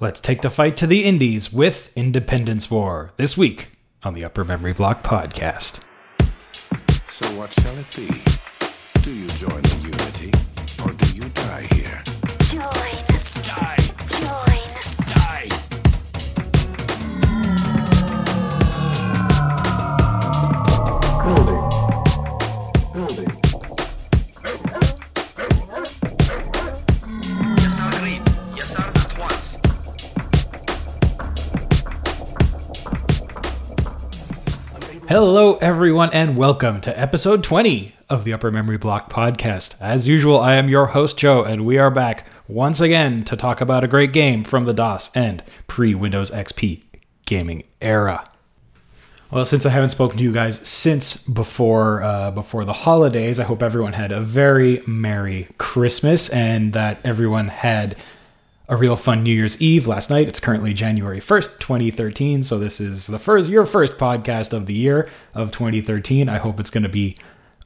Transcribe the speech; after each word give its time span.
Let's 0.00 0.20
take 0.20 0.42
the 0.42 0.50
fight 0.50 0.76
to 0.76 0.86
the 0.86 1.04
Indies 1.04 1.52
with 1.52 1.90
Independence 1.96 2.70
War 2.70 3.10
this 3.16 3.36
week 3.36 3.72
on 4.04 4.14
the 4.14 4.24
Upper 4.24 4.44
Memory 4.44 4.72
Block 4.72 5.02
podcast. 5.02 5.80
So 7.10 7.26
what 7.36 7.52
shall 7.52 7.76
it 7.76 7.96
be? 7.96 8.06
Do 9.02 9.12
you 9.12 9.26
join 9.26 9.60
the 9.60 9.78
Unity, 9.82 10.30
or 10.84 10.92
do 10.92 11.16
you 11.16 11.28
die 11.30 11.66
here? 11.74 12.00
Join. 12.46 13.42
Die! 13.42 13.76
Join. 14.20 14.47
Hello, 35.08 35.56
everyone, 35.62 36.10
and 36.12 36.36
welcome 36.36 36.82
to 36.82 37.00
episode 37.00 37.42
20 37.42 37.94
of 38.10 38.24
the 38.24 38.34
Upper 38.34 38.50
Memory 38.50 38.76
Block 38.76 39.10
podcast. 39.10 39.74
As 39.80 40.06
usual, 40.06 40.38
I 40.38 40.56
am 40.56 40.68
your 40.68 40.88
host, 40.88 41.16
Joe, 41.16 41.42
and 41.42 41.64
we 41.64 41.78
are 41.78 41.90
back 41.90 42.26
once 42.46 42.78
again 42.78 43.24
to 43.24 43.34
talk 43.34 43.62
about 43.62 43.82
a 43.82 43.88
great 43.88 44.12
game 44.12 44.44
from 44.44 44.64
the 44.64 44.74
DOS 44.74 45.10
and 45.14 45.42
pre 45.66 45.94
Windows 45.94 46.30
XP 46.30 46.82
gaming 47.24 47.62
era. 47.80 48.22
Well, 49.30 49.46
since 49.46 49.64
I 49.64 49.70
haven't 49.70 49.88
spoken 49.88 50.18
to 50.18 50.24
you 50.24 50.30
guys 50.30 50.58
since 50.68 51.26
before 51.26 52.02
uh, 52.02 52.30
before 52.30 52.66
the 52.66 52.74
holidays, 52.74 53.40
I 53.40 53.44
hope 53.44 53.62
everyone 53.62 53.94
had 53.94 54.12
a 54.12 54.20
very 54.20 54.82
merry 54.86 55.48
Christmas 55.56 56.28
and 56.28 56.74
that 56.74 57.00
everyone 57.02 57.48
had 57.48 57.96
a 58.68 58.76
real 58.76 58.96
fun 58.96 59.22
New 59.22 59.32
Year's 59.32 59.60
Eve 59.62 59.86
last 59.86 60.10
night. 60.10 60.28
It's 60.28 60.40
currently 60.40 60.74
January 60.74 61.20
1st, 61.20 61.58
2013, 61.58 62.42
so 62.42 62.58
this 62.58 62.80
is 62.80 63.06
the 63.06 63.18
first 63.18 63.48
your 63.48 63.64
first 63.64 63.96
podcast 63.96 64.52
of 64.52 64.66
the 64.66 64.74
year 64.74 65.08
of 65.34 65.50
2013. 65.50 66.28
I 66.28 66.36
hope 66.36 66.60
it's 66.60 66.70
going 66.70 66.82
to 66.82 66.88
be 66.88 67.16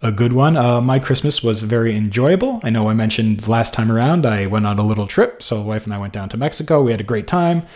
a 0.01 0.13
good 0.13 0.33
one. 0.33 0.57
Uh, 0.57 0.81
my 0.81 1.01
Christmas 1.01 1.43
was 1.43 1.63
very 1.63 1.97
enjoyable. 1.97 2.61
I 2.63 2.71
know 2.71 2.89
I 2.89 2.95
mentioned 2.95 3.49
last 3.49 3.75
time 3.75 3.91
around 3.91 4.25
I 4.27 4.47
went 4.47 4.67
on 4.67 4.79
a 4.79 4.85
little 4.85 5.09
trip, 5.09 5.43
so 5.43 5.61
wife 5.61 5.85
and 5.85 5.95
I 5.95 5.99
went 5.99 6.13
down 6.13 6.29
to 6.31 6.37
Mexico. 6.37 6.83
We 6.83 6.93
had 6.93 7.01
a 7.01 7.05
great 7.05 7.27
time. 7.27 7.67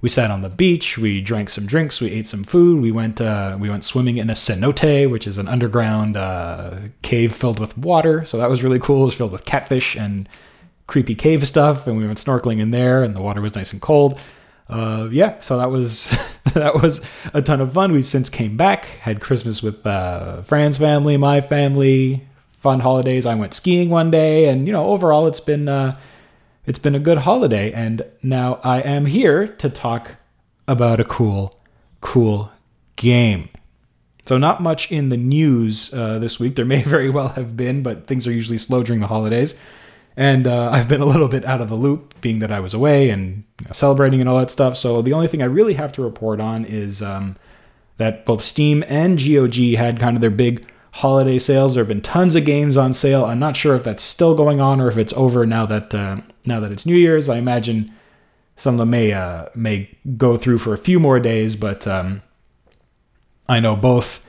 We 0.00 0.08
sat 0.08 0.30
on 0.30 0.42
the 0.42 0.50
beach. 0.50 0.96
We 0.96 1.20
drank 1.20 1.50
some 1.50 1.66
drinks. 1.66 2.00
We 2.00 2.10
ate 2.12 2.26
some 2.26 2.44
food. 2.44 2.80
We 2.80 2.92
went 2.92 3.20
uh, 3.20 3.56
we 3.58 3.68
went 3.68 3.82
swimming 3.82 4.18
in 4.18 4.30
a 4.30 4.34
cenote, 4.34 5.10
which 5.10 5.26
is 5.26 5.38
an 5.38 5.48
underground 5.48 6.16
uh, 6.16 6.78
cave 7.02 7.34
filled 7.34 7.58
with 7.58 7.76
water. 7.76 8.24
So 8.24 8.38
that 8.38 8.50
was 8.50 8.62
really 8.62 8.78
cool. 8.78 9.02
It 9.02 9.06
was 9.06 9.14
filled 9.14 9.32
with 9.32 9.44
catfish 9.44 9.96
and 9.96 10.28
creepy 10.86 11.14
cave 11.14 11.46
stuff, 11.46 11.86
and 11.86 11.96
we 11.96 12.06
went 12.06 12.18
snorkeling 12.18 12.60
in 12.60 12.70
there, 12.70 13.02
and 13.02 13.14
the 13.14 13.20
water 13.20 13.40
was 13.40 13.54
nice 13.54 13.72
and 13.72 13.82
cold. 13.82 14.20
Uh, 14.68 15.08
yeah, 15.12 15.38
so 15.40 15.58
that 15.58 15.70
was 15.70 16.10
that 16.54 16.74
was 16.74 17.00
a 17.32 17.42
ton 17.42 17.60
of 17.60 17.72
fun. 17.72 17.92
We 17.92 18.02
since 18.02 18.28
came 18.28 18.56
back, 18.56 18.84
had 18.84 19.20
Christmas 19.20 19.62
with 19.62 19.86
uh, 19.86 20.42
Fran's 20.42 20.78
family, 20.78 21.16
my 21.16 21.40
family, 21.40 22.26
fun 22.58 22.80
holidays. 22.80 23.26
I 23.26 23.34
went 23.34 23.54
skiing 23.54 23.90
one 23.90 24.10
day, 24.10 24.48
and 24.48 24.66
you 24.66 24.72
know, 24.72 24.86
overall, 24.86 25.26
it's 25.26 25.40
been 25.40 25.68
uh, 25.68 25.96
it's 26.66 26.80
been 26.80 26.94
a 26.94 27.00
good 27.00 27.18
holiday. 27.18 27.72
And 27.72 28.02
now 28.22 28.60
I 28.62 28.80
am 28.80 29.06
here 29.06 29.46
to 29.46 29.70
talk 29.70 30.16
about 30.68 31.00
a 31.00 31.04
cool, 31.04 31.58
cool 32.00 32.50
game. 32.96 33.48
So 34.26 34.36
not 34.38 34.60
much 34.60 34.90
in 34.90 35.08
the 35.08 35.16
news 35.16 35.94
uh, 35.94 36.18
this 36.18 36.40
week. 36.40 36.56
There 36.56 36.64
may 36.64 36.82
very 36.96 37.08
well 37.08 37.28
have 37.28 37.56
been, 37.56 37.82
but 37.82 38.06
things 38.06 38.26
are 38.26 38.32
usually 38.32 38.58
slow 38.58 38.82
during 38.82 39.00
the 39.00 39.06
holidays. 39.06 39.58
And 40.16 40.46
uh, 40.46 40.70
I've 40.72 40.88
been 40.88 41.00
a 41.00 41.06
little 41.06 41.28
bit 41.28 41.44
out 41.44 41.60
of 41.60 41.68
the 41.68 41.74
loop, 41.74 42.20
being 42.20 42.38
that 42.40 42.52
I 42.52 42.60
was 42.60 42.74
away 42.74 43.10
and 43.10 43.44
you 43.60 43.66
know, 43.66 43.72
celebrating 43.72 44.20
and 44.20 44.28
all 44.28 44.38
that 44.38 44.50
stuff. 44.50 44.76
So 44.76 45.02
the 45.02 45.12
only 45.12 45.28
thing 45.28 45.42
I 45.42 45.46
really 45.46 45.74
have 45.74 45.92
to 45.94 46.02
report 46.02 46.40
on 46.40 46.64
is 46.64 47.02
um, 47.02 47.36
that 47.98 48.24
both 48.24 48.42
Steam 48.42 48.84
and 48.88 49.18
GOG 49.18 49.74
had 49.76 50.00
kind 50.00 50.16
of 50.16 50.20
their 50.20 50.30
big 50.30 50.66
holiday 50.92 51.38
sales. 51.38 51.74
There 51.74 51.82
have 51.82 51.88
been 51.88 52.00
tons 52.00 52.34
of 52.34 52.44
games 52.44 52.76
on 52.76 52.92
sale. 52.92 53.24
I'm 53.24 53.38
not 53.38 53.56
sure 53.56 53.76
if 53.76 53.84
that's 53.84 54.02
still 54.02 54.34
going 54.34 54.60
on 54.60 54.80
or 54.80 54.88
if 54.88 54.96
it's 54.96 55.12
over 55.12 55.44
now 55.46 55.66
that 55.66 55.94
uh, 55.94 56.18
now 56.46 56.60
that 56.60 56.72
it's 56.72 56.86
New 56.86 56.96
Year's. 56.96 57.28
I 57.28 57.36
imagine 57.36 57.92
some 58.56 58.74
of 58.74 58.78
them 58.78 58.90
may 58.90 59.12
uh, 59.12 59.46
may 59.54 59.94
go 60.16 60.36
through 60.36 60.58
for 60.58 60.72
a 60.72 60.78
few 60.78 60.98
more 60.98 61.20
days, 61.20 61.54
but 61.54 61.86
um, 61.86 62.22
I 63.48 63.60
know 63.60 63.76
both 63.76 64.25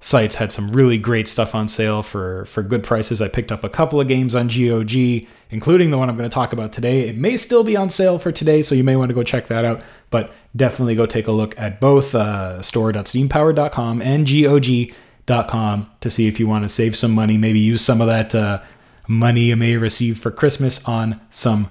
sites 0.00 0.36
had 0.36 0.52
some 0.52 0.70
really 0.72 0.98
great 0.98 1.26
stuff 1.26 1.54
on 1.54 1.68
sale 1.68 2.02
for 2.02 2.44
for 2.46 2.62
good 2.62 2.82
prices. 2.82 3.20
I 3.20 3.28
picked 3.28 3.50
up 3.50 3.64
a 3.64 3.68
couple 3.68 4.00
of 4.00 4.08
games 4.08 4.34
on 4.34 4.48
GOG, 4.48 5.26
including 5.50 5.90
the 5.90 5.98
one 5.98 6.08
I'm 6.08 6.16
going 6.16 6.28
to 6.28 6.34
talk 6.34 6.52
about 6.52 6.72
today. 6.72 7.08
It 7.08 7.16
may 7.16 7.36
still 7.36 7.64
be 7.64 7.76
on 7.76 7.88
sale 7.88 8.18
for 8.18 8.30
today, 8.30 8.62
so 8.62 8.74
you 8.74 8.84
may 8.84 8.96
want 8.96 9.08
to 9.08 9.14
go 9.14 9.22
check 9.22 9.48
that 9.48 9.64
out. 9.64 9.82
But 10.10 10.32
definitely 10.54 10.94
go 10.94 11.06
take 11.06 11.26
a 11.26 11.32
look 11.32 11.58
at 11.58 11.80
both 11.80 12.14
uh, 12.14 12.62
store.steampower.com 12.62 14.02
and 14.02 14.26
GOG.com 14.26 15.90
to 16.00 16.10
see 16.10 16.28
if 16.28 16.38
you 16.38 16.46
want 16.46 16.64
to 16.64 16.68
save 16.68 16.96
some 16.96 17.12
money. 17.12 17.36
Maybe 17.36 17.58
use 17.58 17.82
some 17.82 18.00
of 18.00 18.06
that 18.06 18.34
uh, 18.34 18.62
money 19.08 19.44
you 19.44 19.56
may 19.56 19.76
receive 19.76 20.18
for 20.18 20.30
Christmas 20.30 20.84
on 20.86 21.20
some 21.30 21.70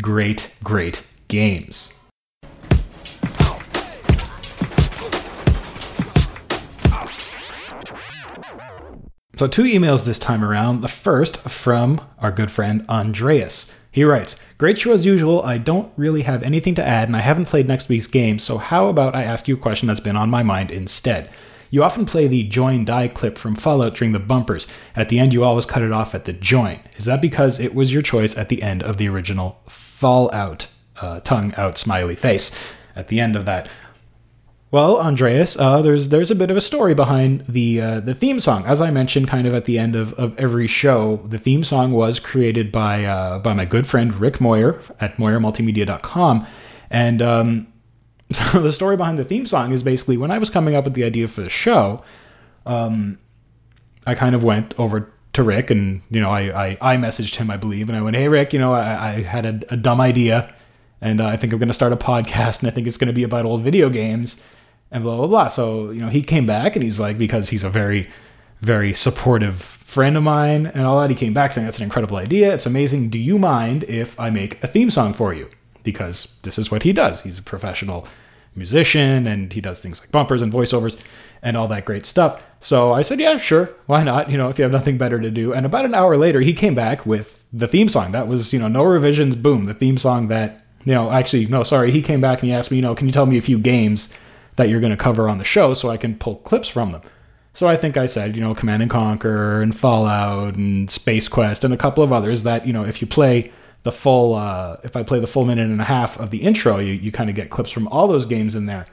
great, 0.00 0.54
great 0.64 1.06
games. 1.28 1.94
So, 9.36 9.46
two 9.46 9.62
emails 9.62 10.04
this 10.04 10.18
time 10.18 10.44
around. 10.44 10.80
The 10.80 10.88
first 10.88 11.38
from 11.38 12.00
our 12.18 12.32
good 12.32 12.50
friend 12.50 12.84
Andreas. 12.88 13.72
He 13.92 14.04
writes 14.04 14.36
Great 14.58 14.78
show 14.78 14.92
as 14.92 15.06
usual. 15.06 15.42
I 15.42 15.58
don't 15.58 15.92
really 15.96 16.22
have 16.22 16.42
anything 16.42 16.74
to 16.76 16.86
add, 16.86 17.08
and 17.08 17.16
I 17.16 17.20
haven't 17.20 17.46
played 17.46 17.66
next 17.66 17.88
week's 17.88 18.06
game, 18.06 18.38
so 18.38 18.58
how 18.58 18.88
about 18.88 19.14
I 19.14 19.24
ask 19.24 19.48
you 19.48 19.54
a 19.54 19.58
question 19.58 19.88
that's 19.88 20.00
been 20.00 20.16
on 20.16 20.30
my 20.30 20.42
mind 20.42 20.70
instead? 20.70 21.30
You 21.70 21.84
often 21.84 22.04
play 22.04 22.26
the 22.26 22.42
join 22.42 22.84
die 22.84 23.08
clip 23.08 23.38
from 23.38 23.54
Fallout 23.54 23.94
during 23.94 24.12
the 24.12 24.18
bumpers. 24.18 24.66
At 24.96 25.08
the 25.08 25.20
end, 25.20 25.32
you 25.32 25.44
always 25.44 25.66
cut 25.66 25.82
it 25.82 25.92
off 25.92 26.14
at 26.14 26.24
the 26.24 26.32
join. 26.32 26.80
Is 26.96 27.04
that 27.04 27.22
because 27.22 27.60
it 27.60 27.74
was 27.74 27.92
your 27.92 28.02
choice 28.02 28.36
at 28.36 28.48
the 28.48 28.62
end 28.62 28.82
of 28.82 28.96
the 28.96 29.08
original 29.08 29.60
Fallout? 29.68 30.66
Uh, 31.00 31.20
tongue 31.20 31.54
out, 31.56 31.78
smiley 31.78 32.16
face. 32.16 32.50
At 32.96 33.08
the 33.08 33.20
end 33.20 33.36
of 33.36 33.44
that. 33.44 33.68
Well, 34.72 35.00
Andreas, 35.00 35.56
uh, 35.58 35.82
there's 35.82 36.10
there's 36.10 36.30
a 36.30 36.34
bit 36.36 36.48
of 36.48 36.56
a 36.56 36.60
story 36.60 36.94
behind 36.94 37.44
the 37.48 37.80
uh, 37.80 38.00
the 38.00 38.14
theme 38.14 38.38
song. 38.38 38.64
As 38.66 38.80
I 38.80 38.92
mentioned, 38.92 39.26
kind 39.26 39.48
of 39.48 39.54
at 39.54 39.64
the 39.64 39.80
end 39.80 39.96
of, 39.96 40.12
of 40.14 40.38
every 40.38 40.68
show, 40.68 41.16
the 41.24 41.38
theme 41.38 41.64
song 41.64 41.90
was 41.90 42.20
created 42.20 42.70
by 42.70 43.04
uh, 43.04 43.40
by 43.40 43.52
my 43.52 43.64
good 43.64 43.84
friend 43.84 44.14
Rick 44.14 44.40
Moyer 44.40 44.80
at 45.00 45.16
MoyerMultimedia.com, 45.16 46.46
and 46.88 47.20
um, 47.20 47.66
so 48.30 48.60
the 48.60 48.72
story 48.72 48.96
behind 48.96 49.18
the 49.18 49.24
theme 49.24 49.44
song 49.44 49.72
is 49.72 49.82
basically 49.82 50.16
when 50.16 50.30
I 50.30 50.38
was 50.38 50.48
coming 50.48 50.76
up 50.76 50.84
with 50.84 50.94
the 50.94 51.02
idea 51.02 51.26
for 51.26 51.40
the 51.40 51.48
show, 51.48 52.04
um, 52.64 53.18
I 54.06 54.14
kind 54.14 54.36
of 54.36 54.44
went 54.44 54.78
over 54.78 55.12
to 55.32 55.42
Rick 55.42 55.72
and 55.72 56.02
you 56.10 56.20
know 56.20 56.30
I 56.30 56.68
I, 56.68 56.78
I 56.80 56.96
messaged 56.96 57.36
him 57.36 57.50
I 57.50 57.56
believe 57.56 57.88
and 57.88 57.96
I 57.96 58.02
went 58.02 58.16
hey 58.16 58.26
Rick 58.26 58.52
you 58.52 58.58
know 58.58 58.72
I, 58.72 59.14
I 59.14 59.22
had 59.22 59.46
a, 59.46 59.74
a 59.74 59.76
dumb 59.76 60.00
idea 60.00 60.52
and 61.00 61.20
uh, 61.20 61.26
I 61.26 61.36
think 61.36 61.52
I'm 61.52 61.60
going 61.60 61.68
to 61.68 61.72
start 61.74 61.92
a 61.92 61.96
podcast 61.96 62.60
and 62.60 62.68
I 62.68 62.72
think 62.72 62.88
it's 62.88 62.96
going 62.96 63.06
to 63.06 63.14
be 63.14 63.22
about 63.22 63.44
old 63.44 63.62
video 63.62 63.88
games 63.88 64.42
and 64.90 65.02
blah 65.02 65.16
blah 65.16 65.26
blah. 65.26 65.48
So 65.48 65.90
you 65.90 66.00
know, 66.00 66.08
he 66.08 66.22
came 66.22 66.46
back 66.46 66.76
and 66.76 66.82
he's 66.82 67.00
like, 67.00 67.18
because 67.18 67.50
he's 67.50 67.64
a 67.64 67.70
very, 67.70 68.08
very 68.60 68.94
supportive 68.94 69.60
friend 69.60 70.16
of 70.16 70.22
mine 70.22 70.66
and 70.66 70.86
all 70.86 71.00
that. 71.00 71.10
He 71.10 71.16
came 71.16 71.34
back 71.34 71.52
saying 71.52 71.66
that's 71.66 71.78
an 71.78 71.84
incredible 71.84 72.16
idea. 72.16 72.54
It's 72.54 72.66
amazing. 72.66 73.10
Do 73.10 73.18
you 73.18 73.38
mind 73.38 73.84
if 73.84 74.18
I 74.18 74.30
make 74.30 74.62
a 74.62 74.66
theme 74.66 74.90
song 74.90 75.14
for 75.14 75.34
you? 75.34 75.48
Because 75.82 76.38
this 76.42 76.58
is 76.58 76.70
what 76.70 76.82
he 76.82 76.92
does. 76.92 77.22
He's 77.22 77.38
a 77.38 77.42
professional 77.42 78.06
musician 78.54 79.26
and 79.26 79.52
he 79.52 79.60
does 79.60 79.80
things 79.80 80.00
like 80.00 80.12
bumpers 80.12 80.42
and 80.42 80.52
voiceovers 80.52 80.96
and 81.42 81.56
all 81.56 81.68
that 81.68 81.84
great 81.84 82.04
stuff. 82.04 82.42
So 82.60 82.92
I 82.92 83.02
said, 83.02 83.18
yeah, 83.18 83.38
sure, 83.38 83.74
why 83.86 84.02
not? 84.02 84.30
You 84.30 84.36
know, 84.36 84.48
if 84.48 84.58
you 84.58 84.62
have 84.62 84.72
nothing 84.72 84.98
better 84.98 85.18
to 85.18 85.30
do. 85.30 85.52
And 85.52 85.64
about 85.64 85.84
an 85.84 85.94
hour 85.94 86.16
later, 86.16 86.40
he 86.40 86.52
came 86.52 86.74
back 86.74 87.06
with 87.06 87.44
the 87.52 87.66
theme 87.66 87.88
song. 87.88 88.12
That 88.12 88.28
was, 88.28 88.52
you 88.52 88.58
know, 88.58 88.68
no 88.68 88.84
revisions. 88.84 89.36
Boom, 89.36 89.64
the 89.64 89.74
theme 89.74 89.96
song 89.96 90.28
that 90.28 90.62
you 90.84 90.94
know. 90.94 91.10
Actually, 91.10 91.46
no, 91.46 91.62
sorry. 91.62 91.90
He 91.90 92.02
came 92.02 92.20
back 92.20 92.40
and 92.40 92.48
he 92.48 92.54
asked 92.54 92.70
me, 92.70 92.76
you 92.76 92.82
know, 92.82 92.94
can 92.94 93.06
you 93.06 93.12
tell 93.12 93.26
me 93.26 93.38
a 93.38 93.42
few 93.42 93.58
games 93.58 94.14
that 94.60 94.68
you're 94.68 94.80
going 94.80 94.90
to 94.90 94.96
cover 94.96 95.26
on 95.26 95.38
the 95.38 95.44
show 95.44 95.72
so 95.72 95.88
I 95.88 95.96
can 95.96 96.16
pull 96.16 96.36
clips 96.36 96.68
from 96.68 96.90
them. 96.90 97.00
So 97.54 97.66
I 97.66 97.76
think 97.76 97.96
I 97.96 98.04
said, 98.04 98.36
you 98.36 98.42
know, 98.42 98.54
Command 98.54 98.82
and 98.82 98.90
Conquer 98.90 99.62
and 99.62 99.74
Fallout 99.74 100.54
and 100.54 100.90
Space 100.90 101.28
Quest 101.28 101.64
and 101.64 101.72
a 101.72 101.78
couple 101.78 102.04
of 102.04 102.12
others 102.12 102.42
that, 102.42 102.66
you 102.66 102.74
know, 102.74 102.84
if 102.84 103.00
you 103.00 103.08
play 103.08 103.52
the 103.84 103.90
full, 103.90 104.34
uh, 104.34 104.76
if 104.84 104.96
I 104.96 105.02
play 105.02 105.18
the 105.18 105.26
full 105.26 105.46
minute 105.46 105.70
and 105.70 105.80
a 105.80 105.84
half 105.84 106.20
of 106.20 106.28
the 106.28 106.42
intro, 106.42 106.76
you, 106.76 106.92
you 106.92 107.10
kind 107.10 107.30
of 107.30 107.36
get 107.36 107.48
clips 107.48 107.70
from 107.70 107.88
all 107.88 108.06
those 108.06 108.26
games 108.26 108.54
in 108.54 108.66
there. 108.66 108.84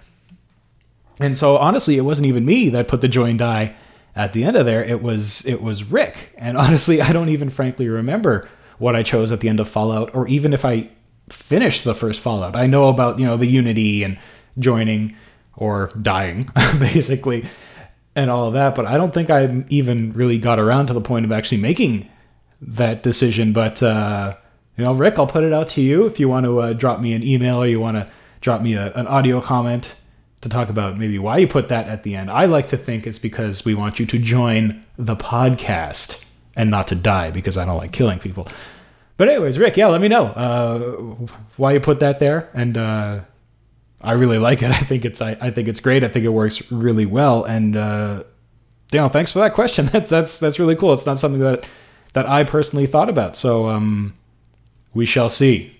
And 1.19 1.37
so 1.37 1.57
honestly, 1.57 1.97
it 1.97 2.01
wasn't 2.01 2.27
even 2.27 2.45
me 2.45 2.69
that 2.69 2.87
put 2.87 3.01
the 3.01 3.09
join 3.09 3.35
die 3.35 3.75
at 4.15 4.31
the 4.31 4.45
end 4.45 4.55
of 4.55 4.65
there. 4.65 4.81
It 4.81 5.01
was, 5.01 5.45
it 5.45 5.61
was 5.61 5.83
Rick. 5.83 6.33
And 6.37 6.57
honestly, 6.65 7.01
I 7.01 7.11
don't 7.11 7.29
even 7.29 7.49
frankly 7.49 7.89
remember 7.89 8.47
what 8.77 8.95
I 8.95 9.03
chose 9.03 9.33
at 9.33 9.41
the 9.41 9.49
end 9.49 9.59
of 9.59 9.67
Fallout 9.67 10.15
or 10.15 10.29
even 10.29 10.53
if 10.53 10.63
I 10.63 10.91
finished 11.27 11.83
the 11.83 11.93
first 11.93 12.21
Fallout. 12.21 12.55
I 12.55 12.67
know 12.67 12.87
about, 12.87 13.19
you 13.19 13.25
know, 13.25 13.35
the 13.35 13.47
Unity 13.47 14.03
and 14.03 14.17
joining 14.57 15.15
or 15.57 15.91
dying, 16.01 16.49
basically, 16.79 17.45
and 18.15 18.29
all 18.29 18.47
of 18.47 18.53
that. 18.53 18.75
But 18.75 18.85
I 18.85 18.95
don't 18.97 19.11
think 19.11 19.29
I 19.29 19.65
even 19.69 20.13
really 20.13 20.37
got 20.37 20.59
around 20.59 20.87
to 20.87 20.93
the 20.93 21.01
point 21.01 21.25
of 21.25 21.31
actually 21.31 21.59
making 21.59 22.09
that 22.61 23.03
decision. 23.03 23.51
But 23.51 23.83
uh, 23.83 24.37
you 24.77 24.83
know, 24.83 24.93
Rick, 24.93 25.19
I'll 25.19 25.27
put 25.27 25.43
it 25.43 25.51
out 25.51 25.67
to 25.69 25.81
you 25.81 26.05
if 26.05 26.19
you 26.19 26.29
want 26.29 26.45
to 26.45 26.59
uh, 26.59 26.73
drop 26.73 27.01
me 27.01 27.13
an 27.13 27.23
email 27.23 27.57
or 27.57 27.67
you 27.67 27.79
want 27.79 27.97
to 27.97 28.09
drop 28.39 28.61
me 28.61 28.75
a, 28.75 28.93
an 28.93 29.07
audio 29.07 29.41
comment 29.41 29.95
to 30.41 30.49
talk 30.49 30.69
about 30.69 30.97
maybe 30.97 31.17
why 31.17 31.37
you 31.37 31.47
put 31.47 31.69
that 31.69 31.87
at 31.87 32.03
the 32.03 32.15
end. 32.15 32.29
I 32.29 32.45
like 32.45 32.67
to 32.69 32.77
think 32.77 33.07
it's 33.07 33.19
because 33.19 33.65
we 33.65 33.73
want 33.73 33.99
you 33.99 34.05
to 34.05 34.19
join 34.19 34.83
the 34.97 35.15
podcast 35.15 36.23
and 36.55 36.69
not 36.69 36.87
to 36.89 36.95
die 36.95 37.31
because 37.31 37.57
I 37.57 37.65
don't 37.65 37.77
like 37.77 37.91
killing 37.91 38.19
people. 38.19 38.47
But 39.17 39.29
anyways, 39.29 39.57
Rick, 39.57 39.77
yeah, 39.77 39.87
let 39.87 39.99
me 39.99 40.07
know 40.07 40.27
uh, 40.27 41.27
why 41.57 41.71
you 41.71 41.79
put 41.79 41.99
that 42.01 42.19
there, 42.19 42.49
and 42.53 42.77
uh, 42.77 43.21
I 44.01 44.13
really 44.13 44.39
like 44.39 44.61
it. 44.61 44.71
I 44.71 44.79
think 44.79 45.05
it's 45.05 45.21
I, 45.21 45.37
I 45.39 45.51
think 45.51 45.67
it's 45.67 45.79
great. 45.79 46.03
I 46.03 46.07
think 46.07 46.25
it 46.25 46.29
works 46.29 46.71
really 46.71 47.05
well, 47.05 47.43
and 47.43 47.75
uh, 47.75 48.23
you 48.91 48.99
know, 48.99 49.09
thanks 49.09 49.31
for 49.31 49.39
that 49.39 49.53
question. 49.53 49.85
That's 49.91 50.09
that's 50.09 50.39
that's 50.39 50.59
really 50.59 50.75
cool. 50.75 50.93
It's 50.93 51.05
not 51.05 51.19
something 51.19 51.41
that 51.41 51.65
that 52.13 52.27
I 52.27 52.43
personally 52.43 52.87
thought 52.87 53.09
about. 53.09 53.35
So 53.35 53.67
um, 53.69 54.15
we 54.93 55.05
shall 55.05 55.29
see. 55.29 55.77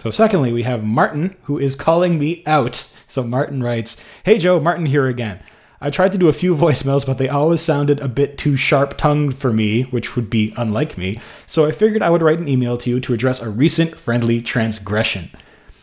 So, 0.00 0.10
secondly, 0.10 0.52
we 0.52 0.62
have 0.62 0.84
Martin, 0.84 1.36
who 1.44 1.58
is 1.58 1.74
calling 1.74 2.18
me 2.18 2.42
out. 2.46 2.92
So, 3.10 3.22
Martin 3.22 3.62
writes 3.62 3.96
Hey, 4.22 4.36
Joe, 4.36 4.60
Martin 4.60 4.84
here 4.84 5.06
again. 5.06 5.40
I 5.80 5.88
tried 5.88 6.12
to 6.12 6.18
do 6.18 6.28
a 6.28 6.34
few 6.34 6.54
voicemails, 6.54 7.06
but 7.06 7.16
they 7.16 7.26
always 7.30 7.62
sounded 7.62 8.00
a 8.00 8.06
bit 8.06 8.36
too 8.36 8.54
sharp 8.54 8.98
tongued 8.98 9.34
for 9.34 9.50
me, 9.50 9.84
which 9.84 10.14
would 10.14 10.28
be 10.28 10.52
unlike 10.58 10.98
me. 10.98 11.18
So, 11.46 11.64
I 11.64 11.70
figured 11.70 12.02
I 12.02 12.10
would 12.10 12.20
write 12.20 12.38
an 12.38 12.48
email 12.48 12.76
to 12.76 12.90
you 12.90 13.00
to 13.00 13.14
address 13.14 13.40
a 13.40 13.48
recent 13.48 13.96
friendly 13.96 14.42
transgression. 14.42 15.30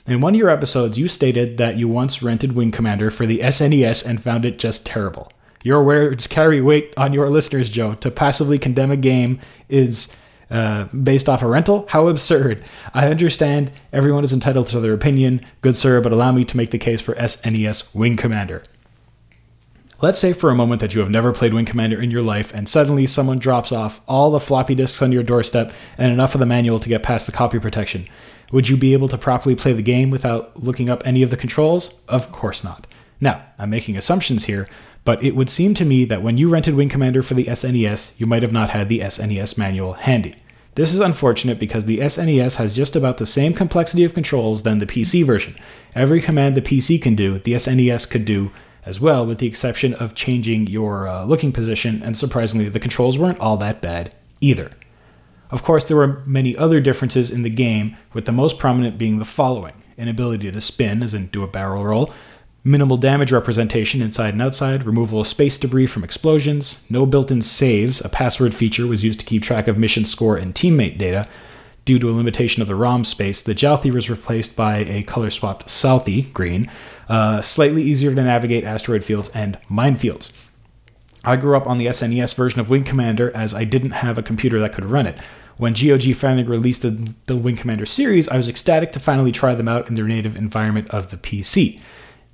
In 0.07 0.21
one 0.21 0.35
of 0.35 0.39
your 0.39 0.49
episodes, 0.51 0.99
you 0.99 1.07
stated 1.07 1.57
that 1.57 1.77
you 1.77 1.87
once 1.87 2.21
rented 2.21 2.53
Wing 2.53 2.71
Commander 2.71 3.09
for 3.09 3.25
the 3.25 3.39
SNES 3.39 4.05
and 4.05 4.21
found 4.21 4.45
it 4.45 4.59
just 4.59 4.85
terrible. 4.85 5.31
Your 5.63 5.83
words 5.83 6.27
carry 6.27 6.61
weight 6.61 6.93
on 6.95 7.11
your 7.11 7.27
listeners, 7.27 7.69
Joe. 7.69 7.95
To 7.95 8.11
passively 8.11 8.59
condemn 8.59 8.91
a 8.91 8.97
game 8.97 9.39
is 9.67 10.15
uh, 10.51 10.83
based 10.85 11.27
off 11.27 11.41
a 11.41 11.47
rental? 11.47 11.87
How 11.89 12.07
absurd. 12.07 12.63
I 12.93 13.07
understand 13.07 13.71
everyone 13.91 14.23
is 14.23 14.31
entitled 14.31 14.67
to 14.69 14.79
their 14.79 14.93
opinion, 14.93 15.43
good 15.61 15.75
sir, 15.75 16.01
but 16.01 16.11
allow 16.11 16.31
me 16.31 16.45
to 16.45 16.57
make 16.57 16.69
the 16.69 16.77
case 16.77 17.01
for 17.01 17.15
SNES 17.15 17.95
Wing 17.95 18.15
Commander. 18.15 18.61
Let's 20.01 20.19
say 20.19 20.33
for 20.33 20.51
a 20.51 20.55
moment 20.55 20.81
that 20.81 20.93
you 20.93 21.01
have 21.01 21.09
never 21.09 21.31
played 21.31 21.53
Wing 21.53 21.65
Commander 21.65 21.99
in 21.99 22.11
your 22.11 22.21
life, 22.21 22.53
and 22.53 22.69
suddenly 22.69 23.07
someone 23.07 23.39
drops 23.39 23.71
off 23.71 24.01
all 24.07 24.29
the 24.29 24.39
floppy 24.39 24.75
disks 24.75 25.01
on 25.01 25.11
your 25.11 25.23
doorstep 25.23 25.73
and 25.97 26.11
enough 26.11 26.35
of 26.35 26.39
the 26.39 26.45
manual 26.45 26.79
to 26.79 26.89
get 26.89 27.01
past 27.01 27.25
the 27.25 27.31
copy 27.31 27.57
protection. 27.57 28.07
Would 28.51 28.69
you 28.69 28.77
be 28.77 28.93
able 28.93 29.07
to 29.09 29.17
properly 29.17 29.55
play 29.55 29.73
the 29.73 29.81
game 29.81 30.09
without 30.09 30.61
looking 30.61 30.89
up 30.89 31.01
any 31.05 31.23
of 31.23 31.29
the 31.29 31.37
controls? 31.37 32.01
Of 32.07 32.31
course 32.31 32.63
not. 32.63 32.87
Now, 33.19 33.43
I'm 33.57 33.69
making 33.69 33.97
assumptions 33.97 34.45
here, 34.45 34.67
but 35.03 35.23
it 35.23 35.35
would 35.35 35.49
seem 35.49 35.73
to 35.75 35.85
me 35.85 36.05
that 36.05 36.21
when 36.21 36.37
you 36.37 36.49
rented 36.49 36.75
Wing 36.75 36.89
Commander 36.89 37.23
for 37.23 37.33
the 37.33 37.45
SNES, 37.45 38.19
you 38.19 38.25
might 38.25 38.43
have 38.43 38.51
not 38.51 38.69
had 38.69 38.89
the 38.89 38.99
SNES 38.99 39.57
manual 39.57 39.93
handy. 39.93 40.35
This 40.75 40.93
is 40.93 40.99
unfortunate 40.99 41.57
because 41.57 41.85
the 41.85 41.99
SNES 41.99 42.57
has 42.57 42.75
just 42.75 42.97
about 42.97 43.17
the 43.17 43.25
same 43.25 43.53
complexity 43.53 44.03
of 44.03 44.13
controls 44.13 44.63
than 44.63 44.79
the 44.79 44.85
PC 44.85 45.25
version. 45.25 45.55
Every 45.95 46.21
command 46.21 46.55
the 46.55 46.61
PC 46.61 47.01
can 47.01 47.15
do, 47.15 47.39
the 47.39 47.53
SNES 47.53 48.09
could 48.09 48.25
do 48.25 48.51
as 48.85 48.99
well, 48.99 49.25
with 49.25 49.39
the 49.39 49.47
exception 49.47 49.93
of 49.95 50.15
changing 50.15 50.67
your 50.67 51.07
uh, 51.07 51.23
looking 51.23 51.51
position, 51.51 52.03
and 52.03 52.15
surprisingly, 52.15 52.69
the 52.69 52.79
controls 52.79 53.17
weren't 53.17 53.39
all 53.39 53.57
that 53.57 53.81
bad 53.81 54.13
either. 54.41 54.71
Of 55.51 55.63
course, 55.63 55.85
there 55.85 55.97
were 55.97 56.23
many 56.25 56.55
other 56.55 56.79
differences 56.79 57.31
in 57.31 57.43
the 57.43 57.49
game, 57.49 57.95
with 58.13 58.25
the 58.25 58.31
most 58.31 58.59
prominent 58.59 58.97
being 58.97 59.19
the 59.19 59.25
following. 59.25 59.73
Inability 59.97 60.51
to 60.51 60.61
spin, 60.61 61.03
as 61.03 61.13
in 61.13 61.27
do 61.27 61.43
a 61.43 61.47
barrel 61.47 61.85
roll, 61.85 62.11
minimal 62.65 62.97
damage 62.97 63.31
representation 63.31 64.01
inside 64.01 64.33
and 64.33 64.41
outside, 64.41 64.85
removal 64.85 65.21
of 65.21 65.27
space 65.27 65.57
debris 65.57 65.85
from 65.85 66.03
explosions, 66.03 66.85
no 66.89 67.05
built 67.05 67.29
in 67.31 67.41
saves, 67.41 68.03
a 68.03 68.09
password 68.09 68.53
feature 68.53 68.87
was 68.87 69.03
used 69.03 69.19
to 69.19 69.25
keep 69.25 69.43
track 69.43 69.67
of 69.67 69.77
mission 69.77 70.03
score 70.03 70.35
and 70.35 70.55
teammate 70.55 70.97
data. 70.97 71.27
Due 71.85 71.99
to 71.99 72.09
a 72.09 72.17
limitation 72.17 72.63
of 72.63 72.67
the 72.67 72.73
ROM 72.73 73.05
space, 73.05 73.43
the 73.43 73.53
Jalthi 73.53 73.93
was 73.93 74.09
replaced 74.09 74.55
by 74.55 74.77
a 74.77 75.03
color 75.03 75.29
swapped 75.29 75.67
Salthi 75.67 76.33
green, 76.33 76.69
uh, 77.07 77.43
slightly 77.43 77.83
easier 77.83 78.13
to 78.15 78.23
navigate 78.23 78.63
asteroid 78.63 79.03
fields 79.03 79.29
and 79.29 79.59
minefields. 79.69 80.31
I 81.25 81.35
grew 81.35 81.57
up 81.57 81.67
on 81.67 81.77
the 81.77 81.87
SNES 81.87 82.35
version 82.35 82.59
of 82.59 82.69
Wing 82.69 82.83
Commander 82.83 83.35
as 83.35 83.53
I 83.53 83.63
didn't 83.63 83.91
have 83.91 84.17
a 84.17 84.23
computer 84.23 84.59
that 84.59 84.73
could 84.73 84.85
run 84.85 85.07
it. 85.07 85.17
When 85.57 85.73
GOG 85.73 86.15
finally 86.15 86.43
released 86.43 86.81
the, 86.81 87.13
the 87.25 87.35
Wing 87.35 87.55
Commander 87.55 87.85
series, 87.85 88.27
I 88.27 88.37
was 88.37 88.49
ecstatic 88.49 88.91
to 88.91 88.99
finally 88.99 89.31
try 89.31 89.55
them 89.55 89.67
out 89.67 89.87
in 89.87 89.95
their 89.95 90.07
native 90.07 90.35
environment 90.35 90.89
of 90.89 91.09
the 91.09 91.17
PC. 91.17 91.79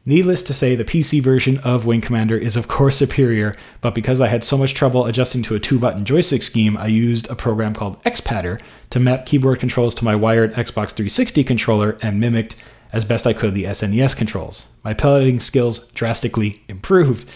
Needless 0.04 0.42
to 0.44 0.54
say, 0.54 0.76
the 0.76 0.84
PC 0.84 1.22
version 1.22 1.60
of 1.60 1.86
Wing 1.86 2.02
Commander 2.02 2.36
is 2.36 2.58
of 2.58 2.68
course 2.68 2.98
superior, 2.98 3.56
but 3.82 3.94
because 3.94 4.20
I 4.20 4.28
had 4.28 4.44
so 4.44 4.58
much 4.58 4.74
trouble 4.74 5.06
adjusting 5.06 5.44
to 5.44 5.56
a 5.56 5.60
two 5.60 5.78
button 5.78 6.06
joystick 6.06 6.42
scheme, 6.42 6.76
I 6.76 6.88
used 6.88 7.30
a 7.30 7.36
program 7.36 7.76
called 7.76 8.02
XPadder 8.04 8.60
to 8.90 9.00
map 9.00 9.28
keyboard 9.28 9.60
controls 9.60 9.94
to 9.96 10.04
my 10.04 10.16
wired 10.16 10.56
Xbox 10.56 10.90
360 10.90 11.44
controller 11.44 12.00
and 12.02 12.20
mimicked 12.20 12.56
as 12.92 13.06
best 13.06 13.28
I 13.28 13.34
could 13.34 13.54
the 13.54 13.66
SNES 13.66 14.18
controls. 14.18 14.66
My 14.84 14.94
piloting 14.94 15.40
skills 15.40 15.88
drastically 15.92 16.64
improved. 16.68 17.30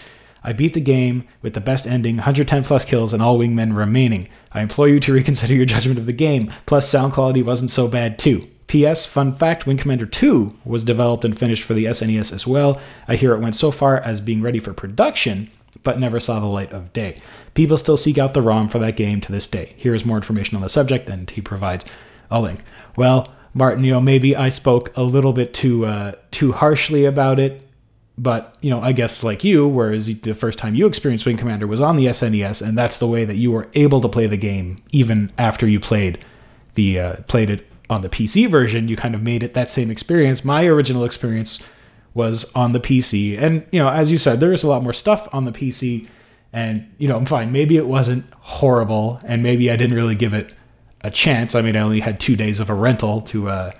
I 0.46 0.52
beat 0.52 0.74
the 0.74 0.80
game 0.80 1.26
with 1.42 1.54
the 1.54 1.60
best 1.60 1.86
ending, 1.86 2.16
110 2.16 2.62
plus 2.62 2.84
kills, 2.84 3.12
and 3.12 3.20
all 3.20 3.38
wingmen 3.38 3.76
remaining. 3.76 4.28
I 4.52 4.62
implore 4.62 4.88
you 4.88 5.00
to 5.00 5.12
reconsider 5.12 5.52
your 5.52 5.66
judgment 5.66 5.98
of 5.98 6.06
the 6.06 6.12
game. 6.12 6.52
Plus, 6.64 6.88
sound 6.88 7.12
quality 7.12 7.42
wasn't 7.42 7.72
so 7.72 7.88
bad 7.88 8.16
too. 8.18 8.46
P.S. 8.68 9.06
Fun 9.06 9.34
fact 9.34 9.66
Wing 9.66 9.76
Commander 9.76 10.06
2 10.06 10.56
was 10.64 10.84
developed 10.84 11.24
and 11.24 11.36
finished 11.38 11.64
for 11.64 11.74
the 11.74 11.86
SNES 11.86 12.32
as 12.32 12.46
well. 12.46 12.80
I 13.08 13.16
hear 13.16 13.34
it 13.34 13.40
went 13.40 13.56
so 13.56 13.70
far 13.70 13.98
as 13.98 14.20
being 14.20 14.40
ready 14.40 14.60
for 14.60 14.72
production, 14.72 15.50
but 15.82 15.98
never 15.98 16.20
saw 16.20 16.38
the 16.38 16.46
light 16.46 16.72
of 16.72 16.92
day. 16.92 17.18
People 17.54 17.76
still 17.76 17.96
seek 17.96 18.16
out 18.16 18.34
the 18.34 18.42
ROM 18.42 18.68
for 18.68 18.78
that 18.78 18.96
game 18.96 19.20
to 19.22 19.32
this 19.32 19.48
day. 19.48 19.74
Here 19.76 19.94
is 19.94 20.04
more 20.04 20.16
information 20.16 20.56
on 20.56 20.62
the 20.62 20.68
subject, 20.68 21.08
and 21.08 21.28
he 21.28 21.40
provides 21.40 21.84
a 22.30 22.40
link. 22.40 22.60
Well, 22.96 23.32
Martin, 23.54 23.84
you 23.84 23.92
know, 23.92 24.00
maybe 24.00 24.36
I 24.36 24.50
spoke 24.50 24.96
a 24.96 25.02
little 25.02 25.32
bit 25.32 25.54
too 25.54 25.86
uh, 25.86 26.12
too 26.30 26.52
harshly 26.52 27.04
about 27.04 27.38
it, 27.40 27.65
but 28.18 28.56
you 28.60 28.70
know, 28.70 28.80
I 28.80 28.92
guess 28.92 29.22
like 29.22 29.44
you, 29.44 29.68
whereas 29.68 30.06
the 30.06 30.34
first 30.34 30.58
time 30.58 30.74
you 30.74 30.86
experienced 30.86 31.26
Wing 31.26 31.36
Commander 31.36 31.66
was 31.66 31.80
on 31.80 31.96
the 31.96 32.06
SNES, 32.06 32.66
and 32.66 32.76
that's 32.76 32.98
the 32.98 33.06
way 33.06 33.24
that 33.24 33.36
you 33.36 33.52
were 33.52 33.68
able 33.74 34.00
to 34.00 34.08
play 34.08 34.26
the 34.26 34.36
game 34.36 34.82
even 34.90 35.32
after 35.38 35.66
you 35.66 35.80
played 35.80 36.18
the 36.74 36.98
uh, 36.98 37.16
played 37.26 37.50
it 37.50 37.66
on 37.88 38.02
the 38.02 38.08
PC 38.08 38.48
version, 38.48 38.88
you 38.88 38.96
kind 38.96 39.14
of 39.14 39.22
made 39.22 39.42
it 39.42 39.54
that 39.54 39.70
same 39.70 39.90
experience. 39.90 40.44
My 40.44 40.64
original 40.64 41.04
experience 41.04 41.60
was 42.14 42.50
on 42.54 42.72
the 42.72 42.80
PC. 42.80 43.40
And, 43.40 43.66
you 43.70 43.78
know, 43.78 43.88
as 43.88 44.10
you 44.10 44.18
said, 44.18 44.40
there 44.40 44.52
is 44.52 44.62
a 44.62 44.68
lot 44.68 44.82
more 44.82 44.92
stuff 44.92 45.28
on 45.32 45.44
the 45.44 45.52
PC. 45.52 46.08
And, 46.52 46.90
you 46.98 47.08
know, 47.08 47.16
I'm 47.16 47.26
fine. 47.26 47.52
Maybe 47.52 47.76
it 47.76 47.86
wasn't 47.86 48.24
horrible. 48.40 49.20
And 49.24 49.42
maybe 49.42 49.70
I 49.70 49.76
didn't 49.76 49.94
really 49.94 50.14
give 50.14 50.32
it 50.32 50.54
a 51.02 51.10
chance. 51.10 51.54
I 51.54 51.60
mean, 51.60 51.76
I 51.76 51.80
only 51.80 52.00
had 52.00 52.18
two 52.18 52.34
days 52.34 52.58
of 52.58 52.70
a 52.70 52.74
rental 52.74 53.20
to, 53.22 53.50
uh, 53.50 53.72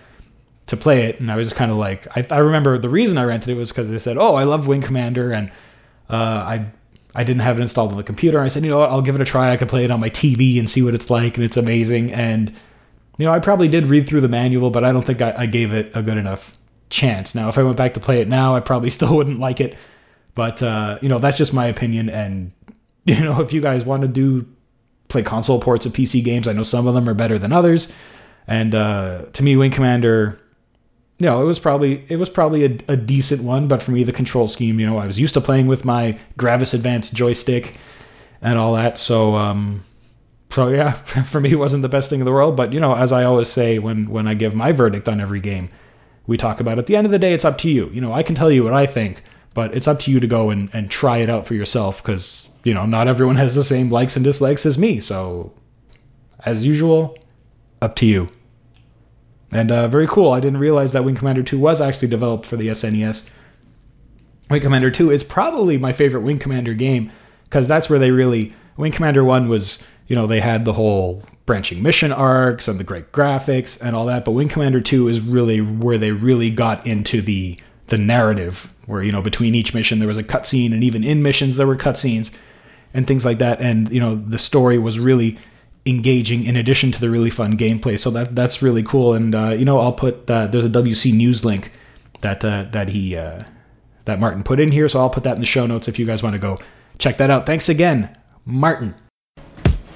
to 0.67 0.77
play 0.77 1.05
it. 1.05 1.21
And 1.21 1.31
I 1.31 1.37
was 1.37 1.53
kind 1.53 1.71
of 1.71 1.77
like, 1.77 2.07
I, 2.17 2.27
I 2.31 2.39
remember 2.39 2.77
the 2.79 2.89
reason 2.89 3.19
I 3.19 3.25
rented 3.25 3.51
it 3.51 3.55
was 3.55 3.71
because 3.71 3.89
they 3.89 3.99
said, 3.99 4.19
oh, 4.19 4.35
I 4.35 4.45
love 4.45 4.67
Wing 4.67 4.83
Commander. 4.83 5.33
And, 5.33 5.51
uh, 6.11 6.15
I, 6.15 6.67
I 7.15 7.25
didn't 7.25 7.43
have 7.43 7.59
it 7.59 7.63
installed 7.63 7.93
on 7.93 7.97
the 7.97 8.05
computer. 8.05 8.41
I 8.41 8.49
said, 8.49 8.63
you 8.65 8.71
know 8.71 8.79
what, 8.79 8.91
I'll 8.91 9.03
give 9.03 9.15
it 9.15 9.21
a 9.21 9.25
try. 9.25 9.53
I 9.53 9.57
could 9.57 9.69
play 9.69 9.85
it 9.85 9.91
on 9.91 10.01
my 10.01 10.11
TV 10.11 10.59
and 10.59 10.69
see 10.69 10.83
what 10.83 10.95
it's 10.95 11.09
like. 11.09 11.37
And 11.37 11.45
it's 11.45 11.57
amazing. 11.57 12.13
And, 12.13 12.53
you 13.17 13.25
know, 13.25 13.33
I 13.33 13.39
probably 13.39 13.69
did 13.69 13.87
read 13.87 14.09
through 14.09 14.21
the 14.21 14.29
manual, 14.29 14.71
but 14.71 14.85
I 14.85 14.93
don't 14.93 15.07
think 15.07 15.23
I, 15.23 15.35
I, 15.37 15.47
gave 15.47 15.73
it 15.73 15.91
a 15.95 16.03
good 16.03 16.19
enough 16.19 16.57
chance. 16.91 17.35
Now, 17.35 17.49
if 17.49 17.57
I 17.57 17.63
went 17.63 17.77
back 17.77 17.95
to 17.95 18.01
play 18.01 18.21
it 18.21 18.29
now, 18.29 18.55
I 18.55 18.61
probably 18.61 18.91
still 18.97 19.17
wouldn't 19.17 19.41
like 19.41 19.61
it. 19.61 19.79
But 20.35 20.63
uh, 20.63 20.99
you 21.01 21.09
know, 21.09 21.19
that's 21.19 21.39
just 21.39 21.55
my 21.55 21.67
opinion. 21.67 22.11
And 22.11 22.53
you 23.05 23.19
know, 23.21 23.41
if 23.41 23.53
you 23.53 23.61
guys 23.61 23.85
want 23.85 24.03
to 24.03 24.09
do 24.09 24.47
play 25.09 25.23
console 25.23 25.61
ports 25.61 25.87
of 25.87 25.93
PC 25.93 26.23
games, 26.23 26.47
I 26.47 26.53
know 26.53 26.65
some 26.65 26.87
of 26.87 26.95
them 26.95 27.09
are 27.09 27.15
better 27.15 27.39
than 27.39 27.53
others. 27.53 27.93
And 28.47 28.75
uh, 28.75 29.25
to 29.33 29.43
me, 29.43 29.57
Wing 29.57 29.71
Commander, 29.71 30.39
know, 31.21 31.41
it 31.41 31.47
was 31.47 31.59
probably 31.59 32.05
it 32.09 32.17
was 32.17 32.29
probably 32.29 32.65
a, 32.65 32.79
a 32.89 32.97
decent 32.97 33.43
one. 33.43 33.69
But 33.69 33.83
for 33.83 33.93
me, 33.93 34.05
the 34.05 34.13
control 34.13 34.49
scheme, 34.49 34.79
you 34.79 34.87
know, 34.87 34.99
I 34.99 35.07
was 35.07 35.19
used 35.19 35.35
to 35.35 35.41
playing 35.41 35.67
with 35.67 35.85
my 35.85 36.19
Gravis 36.37 36.75
Advanced 36.75 37.15
joystick 37.15 37.77
and 38.43 38.59
all 38.59 38.75
that. 38.75 38.99
So 38.99 39.35
um, 39.37 39.83
so 40.51 40.69
yeah, 40.69 40.93
for 41.25 41.41
me, 41.41 41.53
it 41.53 41.57
wasn't 41.57 41.83
the 41.83 41.89
best 41.89 42.11
thing 42.11 42.21
in 42.21 42.25
the 42.25 42.33
world. 42.33 42.57
But 42.57 42.73
you 42.73 42.81
know, 42.81 42.95
as 42.97 43.13
I 43.13 43.25
always 43.25 43.49
say 43.49 43.79
when 43.79 44.09
when 44.11 44.27
I 44.29 44.35
give 44.35 44.55
my 44.55 44.73
verdict 44.73 45.09
on 45.09 45.21
every 45.21 45.41
game, 45.41 45.69
we 46.27 46.37
talk 46.37 46.61
about 46.61 46.79
at 46.79 46.87
the 46.87 46.97
end 46.97 47.07
of 47.07 47.11
the 47.11 47.19
day, 47.19 47.33
it's 47.33 47.45
up 47.45 47.59
to 47.59 47.71
you. 47.71 47.89
You 47.91 48.01
know, 48.01 48.13
I 48.13 48.23
can 48.23 48.35
tell 48.35 48.51
you 48.51 48.65
what 48.65 48.73
I 48.73 48.87
think, 48.87 49.23
but 49.55 49.75
it's 49.75 49.89
up 49.89 49.99
to 50.01 50.11
you 50.11 50.21
to 50.21 50.27
go 50.27 50.51
and, 50.51 50.71
and 50.73 50.91
try 50.91 51.19
it 51.19 51.31
out 51.31 51.47
for 51.47 51.55
yourself 51.55 52.03
because 52.03 52.49
you 52.65 52.75
know 52.75 52.87
not 52.87 53.09
everyone 53.09 53.37
has 53.45 53.55
the 53.55 53.65
same 53.65 53.91
likes 53.91 54.17
and 54.17 54.25
dislikes 54.25 54.67
as 54.67 54.79
me. 54.79 55.01
So, 55.01 55.53
as 56.45 56.67
usual, 56.67 57.19
up 57.83 57.95
to 57.97 58.07
you. 58.07 58.29
And 59.53 59.71
uh, 59.71 59.89
very 59.89 60.07
cool. 60.07 60.33
I 60.33 60.41
didn't 60.41 60.59
realize 60.59 60.93
that 60.93 61.05
Wing 61.05 61.15
Commander 61.15 61.43
2 61.43 61.59
was 61.59 61.81
actually 61.81 62.09
developed 62.09 62.47
for 62.47 62.57
the 62.57 62.69
SNES. 62.69 63.33
Wing 64.51 64.61
Commander 64.61 64.91
2 64.91 65.11
is 65.11 65.23
probably 65.23 65.79
my 65.79 65.93
favorite 65.93 66.23
Wing 66.23 66.39
Commander 66.39 66.75
game 66.75 67.11
because 67.45 67.69
that's 67.69 67.89
where 67.89 67.99
they 67.99 68.11
really. 68.11 68.55
Wing 68.77 68.93
Commander 68.93 69.25
1 69.25 69.49
was 69.49 69.83
you 70.09 70.15
know, 70.15 70.27
they 70.27 70.41
had 70.41 70.65
the 70.65 70.73
whole 70.73 71.23
branching 71.47 71.83
mission 71.83 72.13
arcs 72.13 72.69
and 72.69 72.79
the 72.79 72.85
great 72.85 73.13
graphics 73.13 73.81
and 73.81 73.95
all 73.95 74.07
that, 74.07 74.25
but 74.25 74.33
Wing 74.33 74.49
Commander 74.49 74.81
2 74.81 75.09
is 75.09 75.21
really 75.21 75.61
where 75.61 75.99
they 75.99 76.11
really 76.11 76.51
got 76.51 76.87
into 76.87 77.21
the 77.21 77.59
the 77.89 77.99
narrative 77.99 78.73
where, 78.87 79.01
you 79.01 79.13
know, 79.13 79.23
between 79.23 79.55
each 79.55 79.73
mission 79.73 80.01
there 80.01 80.09
was 80.09 80.19
a 80.19 80.25
cutscene 80.25 80.73
and 80.73 80.83
even 80.83 81.05
in 81.05 81.23
missions 81.23 81.57
there 81.57 81.69
were 81.69 81.77
cutscenes 81.77 82.37
and 82.93 83.07
things 83.07 83.25
like 83.25 83.39
that 83.39 83.61
and, 83.61 83.91
you 83.93 84.01
know, 84.01 84.17
the 84.17 84.39
story 84.39 84.77
was 84.77 84.99
really 84.99 85.39
engaging 85.87 86.45
in 86.45 86.57
addition 86.57 86.91
to 86.93 87.01
the 87.01 87.09
really 87.09 87.31
fun 87.31 87.57
gameplay. 87.57 87.99
So 87.99 88.11
that 88.11 88.35
that's 88.35 88.61
really 88.63 88.83
cool. 88.83 89.15
And 89.15 89.35
uh, 89.35 89.55
you 89.57 89.65
know, 89.65 89.79
I'll 89.79 89.93
put 89.93 90.31
uh, 90.31 90.49
there's 90.49 90.65
a 90.65 90.71
WC 90.71 91.13
News 91.15 91.45
link 91.45 91.73
that 92.21 92.45
uh, 92.45 92.65
that 92.73 92.89
he 92.91 93.17
uh, 93.17 93.45
that 94.05 94.21
Martin 94.21 94.43
put 94.43 94.61
in 94.61 94.73
here. 94.73 94.89
So 94.89 95.01
I'll 95.01 95.11
put 95.11 95.23
that 95.25 95.35
in 95.35 95.41
the 95.41 95.47
show 95.47 95.67
notes 95.67 95.89
if 95.89 95.99
you 95.99 96.07
guys 96.07 96.23
want 96.23 96.35
to 96.35 96.39
go 96.39 96.59
check 96.99 97.19
that 97.19 97.31
out. 97.31 97.47
Thanks 97.47 97.69
again, 97.69 98.17
Martin. 98.45 98.95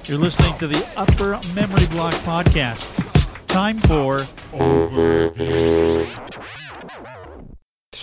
You're 0.07 0.17
listening 0.17 0.57
to 0.57 0.67
the 0.67 0.87
Upper 0.97 1.39
Memory 1.53 1.87
Block 1.87 2.13
Podcast. 2.25 2.97
Time 3.47 3.77
for 3.79 4.17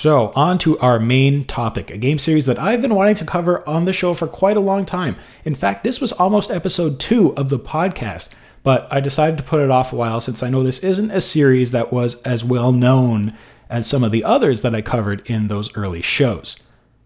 So, 0.00 0.31
on 0.37 0.59
to 0.59 0.78
our 0.78 1.00
main 1.00 1.45
topic, 1.45 1.90
a 1.90 1.97
game 1.97 2.19
series 2.19 2.47
that 2.47 2.61
I've 2.61 2.81
been 2.81 2.95
wanting 2.95 3.17
to 3.17 3.25
cover 3.25 3.69
on 3.69 3.85
the 3.85 3.93
show 3.93 4.14
for 4.14 4.28
quite 4.28 4.57
a 4.57 4.61
long 4.61 4.85
time. 4.85 5.17
In 5.45 5.57
fact, 5.57 5.83
this 5.83 6.00
was 6.00 6.12
almost 6.12 6.52
episode 6.52 7.00
two 7.00 7.35
of 7.35 7.49
the 7.49 7.59
podcast, 7.59 8.28
but 8.62 8.87
I 8.93 9.00
decided 9.00 9.38
to 9.38 9.43
put 9.43 9.59
it 9.59 9.73
off 9.73 9.93
a 9.93 9.97
while 9.97 10.21
since 10.21 10.40
I 10.40 10.50
know 10.50 10.62
this 10.62 10.85
isn't 10.85 11.11
a 11.11 11.21
series 11.21 11.73
that 11.73 11.93
was 11.93 12.23
as 12.23 12.45
well 12.45 12.71
known 12.71 13.37
as 13.69 13.88
some 13.88 14.05
of 14.05 14.12
the 14.12 14.23
others 14.23 14.61
that 14.61 14.73
I 14.73 14.83
covered 14.83 15.28
in 15.28 15.49
those 15.49 15.76
early 15.76 16.00
shows. 16.00 16.57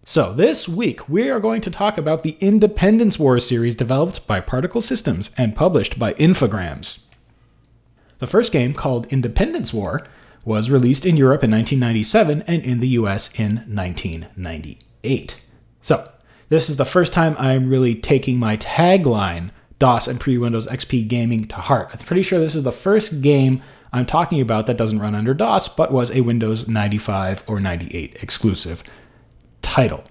So, 0.05 0.31
this 0.31 0.69
week 0.69 1.09
we 1.09 1.31
are 1.31 1.39
going 1.39 1.61
to 1.61 1.71
talk 1.71 1.97
about 1.97 2.21
the 2.21 2.37
Independence 2.41 3.17
War 3.17 3.39
series 3.39 3.75
developed 3.75 4.27
by 4.27 4.39
Particle 4.39 4.81
Systems 4.81 5.33
and 5.35 5.55
published 5.55 5.97
by 5.97 6.13
Infogrames. 6.13 7.07
The 8.19 8.27
first 8.27 8.51
game, 8.51 8.75
called 8.75 9.07
Independence 9.07 9.73
War, 9.73 10.05
was 10.45 10.69
released 10.69 11.05
in 11.05 11.17
Europe 11.17 11.43
in 11.43 11.51
1997 11.51 12.43
and 12.47 12.63
in 12.63 12.79
the 12.79 12.89
US 12.89 13.33
in 13.39 13.63
1998. 13.67 15.45
So, 15.81 16.09
this 16.49 16.69
is 16.69 16.77
the 16.77 16.85
first 16.85 17.13
time 17.13 17.35
I'm 17.39 17.69
really 17.69 17.95
taking 17.95 18.37
my 18.37 18.57
tagline, 18.57 19.51
DOS 19.79 20.07
and 20.07 20.19
pre 20.19 20.37
Windows 20.37 20.67
XP 20.67 21.07
gaming, 21.07 21.47
to 21.47 21.55
heart. 21.55 21.89
I'm 21.91 21.99
pretty 21.99 22.23
sure 22.23 22.39
this 22.39 22.55
is 22.55 22.63
the 22.63 22.71
first 22.71 23.21
game 23.21 23.61
I'm 23.91 24.05
talking 24.05 24.41
about 24.41 24.67
that 24.67 24.77
doesn't 24.77 24.99
run 24.99 25.15
under 25.15 25.33
DOS, 25.33 25.67
but 25.67 25.91
was 25.91 26.11
a 26.11 26.21
Windows 26.21 26.67
95 26.67 27.43
or 27.47 27.59
98 27.59 28.17
exclusive 28.21 28.83
title. 29.61 30.03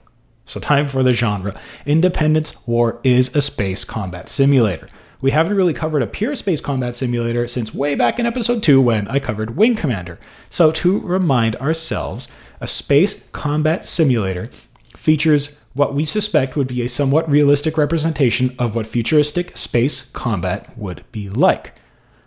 So, 0.46 0.60
time 0.60 0.88
for 0.88 1.02
the 1.02 1.12
genre. 1.12 1.54
Independence 1.86 2.66
War 2.66 3.00
is 3.04 3.34
a 3.36 3.40
space 3.40 3.84
combat 3.84 4.28
simulator. 4.28 4.88
We 5.22 5.30
haven't 5.30 5.56
really 5.56 5.72
covered 5.72 6.02
a 6.02 6.08
pure 6.08 6.34
space 6.34 6.60
combat 6.60 6.96
simulator 6.96 7.46
since 7.46 7.72
way 7.72 7.94
back 7.94 8.18
in 8.18 8.26
episode 8.26 8.60
2 8.60 8.82
when 8.82 9.06
I 9.06 9.20
covered 9.20 9.56
Wing 9.56 9.76
Commander. 9.76 10.18
So, 10.50 10.72
to 10.72 10.98
remind 10.98 11.54
ourselves, 11.56 12.26
a 12.60 12.66
space 12.66 13.28
combat 13.28 13.86
simulator 13.86 14.50
features 14.96 15.56
what 15.74 15.94
we 15.94 16.04
suspect 16.04 16.56
would 16.56 16.66
be 16.66 16.82
a 16.82 16.88
somewhat 16.88 17.30
realistic 17.30 17.78
representation 17.78 18.52
of 18.58 18.74
what 18.74 18.84
futuristic 18.84 19.56
space 19.56 20.10
combat 20.10 20.76
would 20.76 21.04
be 21.12 21.30
like. 21.30 21.74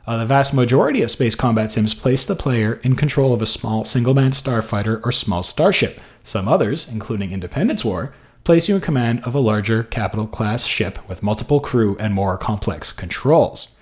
Uh, 0.07 0.15
the 0.15 0.25
vast 0.25 0.53
majority 0.53 1.01
of 1.01 1.11
space 1.11 1.35
combat 1.35 1.73
sims 1.73 1.93
place 1.93 2.25
the 2.25 2.33
player 2.33 2.79
in 2.81 2.95
control 2.95 3.33
of 3.33 3.41
a 3.41 3.45
small 3.45 3.83
single 3.83 4.13
man 4.13 4.31
starfighter 4.31 5.01
or 5.03 5.11
small 5.11 5.43
starship. 5.43 5.99
Some 6.23 6.47
others, 6.47 6.89
including 6.89 7.33
Independence 7.33 7.83
War, 7.83 8.13
place 8.45 8.69
you 8.69 8.75
in 8.75 8.81
command 8.81 9.21
of 9.23 9.33
a 9.33 9.39
larger 9.39 9.83
capital 9.83 10.27
class 10.27 10.65
ship 10.65 10.99
with 11.09 11.23
multiple 11.23 11.59
crew 11.59 11.97
and 11.99 12.13
more 12.13 12.37
complex 12.37 12.91
controls. 12.91 13.75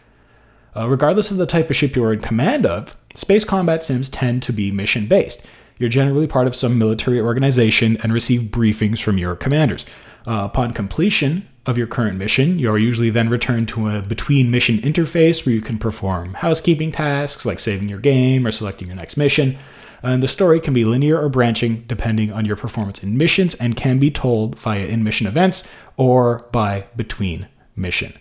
Uh, 0.76 0.88
regardless 0.88 1.30
of 1.30 1.38
the 1.38 1.46
type 1.46 1.70
of 1.70 1.76
ship 1.76 1.96
you 1.98 2.04
are 2.04 2.14
in 2.14 2.22
command 2.22 2.66
of, 2.66 2.96
space 3.14 3.44
combat 3.44 3.84
sims 3.84 4.10
tend 4.10 4.42
to 4.42 4.54
be 4.54 4.72
mission 4.72 5.06
based. 5.06 5.46
You're 5.78 5.90
generally 5.90 6.28
part 6.28 6.48
of 6.48 6.56
some 6.56 6.80
military 6.80 7.20
organization 7.20 7.98
and 8.02 8.14
receive 8.14 8.52
briefings 8.52 9.02
from 9.02 9.18
your 9.18 9.36
commanders. 9.36 9.86
Uh, 10.26 10.48
upon 10.50 10.72
completion 10.72 11.46
of 11.66 11.78
your 11.78 11.88
current 11.88 12.18
mission, 12.18 12.58
you 12.58 12.72
are 12.72 12.78
usually 12.78 13.10
then 13.10 13.28
returned 13.28 13.68
to 13.68 13.90
a 13.90 14.02
between 14.02 14.50
mission 14.50 14.78
interface 14.78 15.46
where 15.46 15.54
you 15.54 15.62
can 15.62 15.78
perform 15.78 16.36
housekeeping 16.36 16.94
tasks 16.94 17.46
like 17.46 17.60
saving 17.60 17.90
your 17.90 18.00
game 18.00 18.48
or 18.48 18.52
selecting 18.52 18.88
your 18.88 18.96
next 18.96 19.18
mission. 19.18 19.58
And 20.04 20.22
the 20.22 20.28
story 20.28 20.60
can 20.60 20.74
be 20.74 20.84
linear 20.84 21.18
or 21.18 21.30
branching 21.30 21.86
depending 21.88 22.32
on 22.32 22.44
your 22.44 22.58
performance 22.58 23.02
in 23.02 23.18
missions 23.18 23.56
and 23.56 23.78
can 23.78 24.00
be 24.00 24.12
told 24.12 24.60
via 24.60 24.86
in 24.86 25.02
mission 25.02 25.28
events 25.28 25.72
or 25.96 26.46
by 26.52 26.88
between 26.98 27.48
mission 27.74 28.14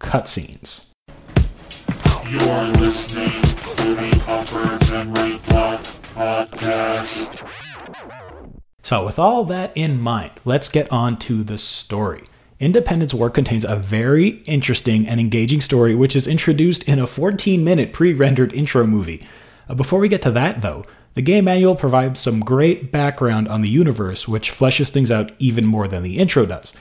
cutscenes. 0.00 0.90
So, 8.82 9.04
with 9.04 9.18
all 9.18 9.44
that 9.44 9.76
in 9.76 10.00
mind, 10.00 10.32
let's 10.44 10.68
get 10.68 10.90
on 10.90 11.18
to 11.20 11.44
the 11.44 11.58
story. 11.58 12.24
Independence 12.58 13.14
War 13.14 13.30
contains 13.30 13.64
a 13.64 13.76
very 13.76 14.42
interesting 14.46 15.06
and 15.06 15.20
engaging 15.20 15.60
story, 15.60 15.94
which 15.94 16.16
is 16.16 16.26
introduced 16.26 16.88
in 16.88 16.98
a 16.98 17.06
14 17.06 17.62
minute 17.62 17.92
pre 17.92 18.12
rendered 18.12 18.52
intro 18.52 18.84
movie. 18.84 19.22
Uh, 19.68 19.74
before 19.74 20.00
we 20.00 20.08
get 20.08 20.22
to 20.22 20.30
that, 20.32 20.62
though, 20.62 20.84
the 21.14 21.22
game 21.22 21.44
manual 21.44 21.74
provides 21.74 22.20
some 22.20 22.40
great 22.40 22.92
background 22.92 23.48
on 23.48 23.62
the 23.62 23.68
universe, 23.68 24.28
which 24.28 24.52
fleshes 24.52 24.90
things 24.90 25.10
out 25.10 25.32
even 25.38 25.66
more 25.66 25.88
than 25.88 26.02
the 26.02 26.18
intro 26.18 26.46
does. 26.46 26.72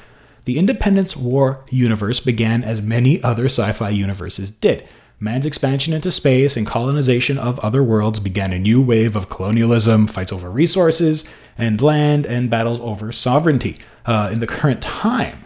The 0.45 0.57
Independence 0.57 1.17
War 1.17 1.65
universe 1.71 2.19
began 2.19 2.63
as 2.63 2.81
many 2.81 3.21
other 3.23 3.45
sci 3.45 3.71
fi 3.73 3.89
universes 3.89 4.51
did. 4.51 4.87
Man's 5.19 5.47
expansion 5.47 5.93
into 5.93 6.11
space 6.11 6.55
and 6.55 6.67
colonization 6.67 7.39
of 7.39 7.57
other 7.59 7.83
worlds 7.83 8.19
began 8.19 8.53
a 8.53 8.59
new 8.59 8.81
wave 8.81 9.15
of 9.15 9.29
colonialism, 9.29 10.05
fights 10.05 10.31
over 10.31 10.49
resources 10.49 11.27
and 11.57 11.81
land, 11.81 12.27
and 12.27 12.51
battles 12.51 12.79
over 12.81 13.11
sovereignty. 13.11 13.77
Uh, 14.05 14.29
in 14.31 14.39
the 14.39 14.47
current 14.47 14.81
time, 14.81 15.43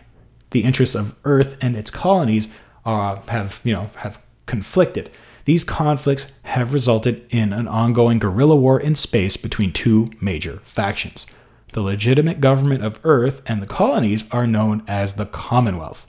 the 0.50 0.66
interests 0.66 0.94
of 0.94 1.16
Earth 1.24 1.56
and 1.62 1.78
its 1.78 1.90
colonies 1.90 2.50
uh, 2.86 3.16
have, 3.28 3.62
you 3.64 3.74
know, 3.74 3.90
have 3.96 4.20
conflicted. 4.46 5.10
These 5.46 5.64
conflicts 5.64 6.38
have 6.44 6.74
resulted 6.74 7.26
in 7.30 7.54
an 7.54 7.68
ongoing 7.68 8.20
guerrilla 8.20 8.56
war 8.56 8.80
in 8.80 8.96
space 8.96 9.38
between 9.38 9.74
two 9.74 10.12
major 10.22 10.62
factions. 10.64 11.26
The 11.74 11.82
legitimate 11.82 12.42
government 12.42 12.84
of 12.84 13.00
Earth 13.04 13.42
and 13.46 13.62
the 13.62 13.68
colonies 13.68 14.26
are 14.32 14.46
known 14.46 14.84
as 14.88 15.14
the 15.14 15.26
Commonwealth. 15.26 16.06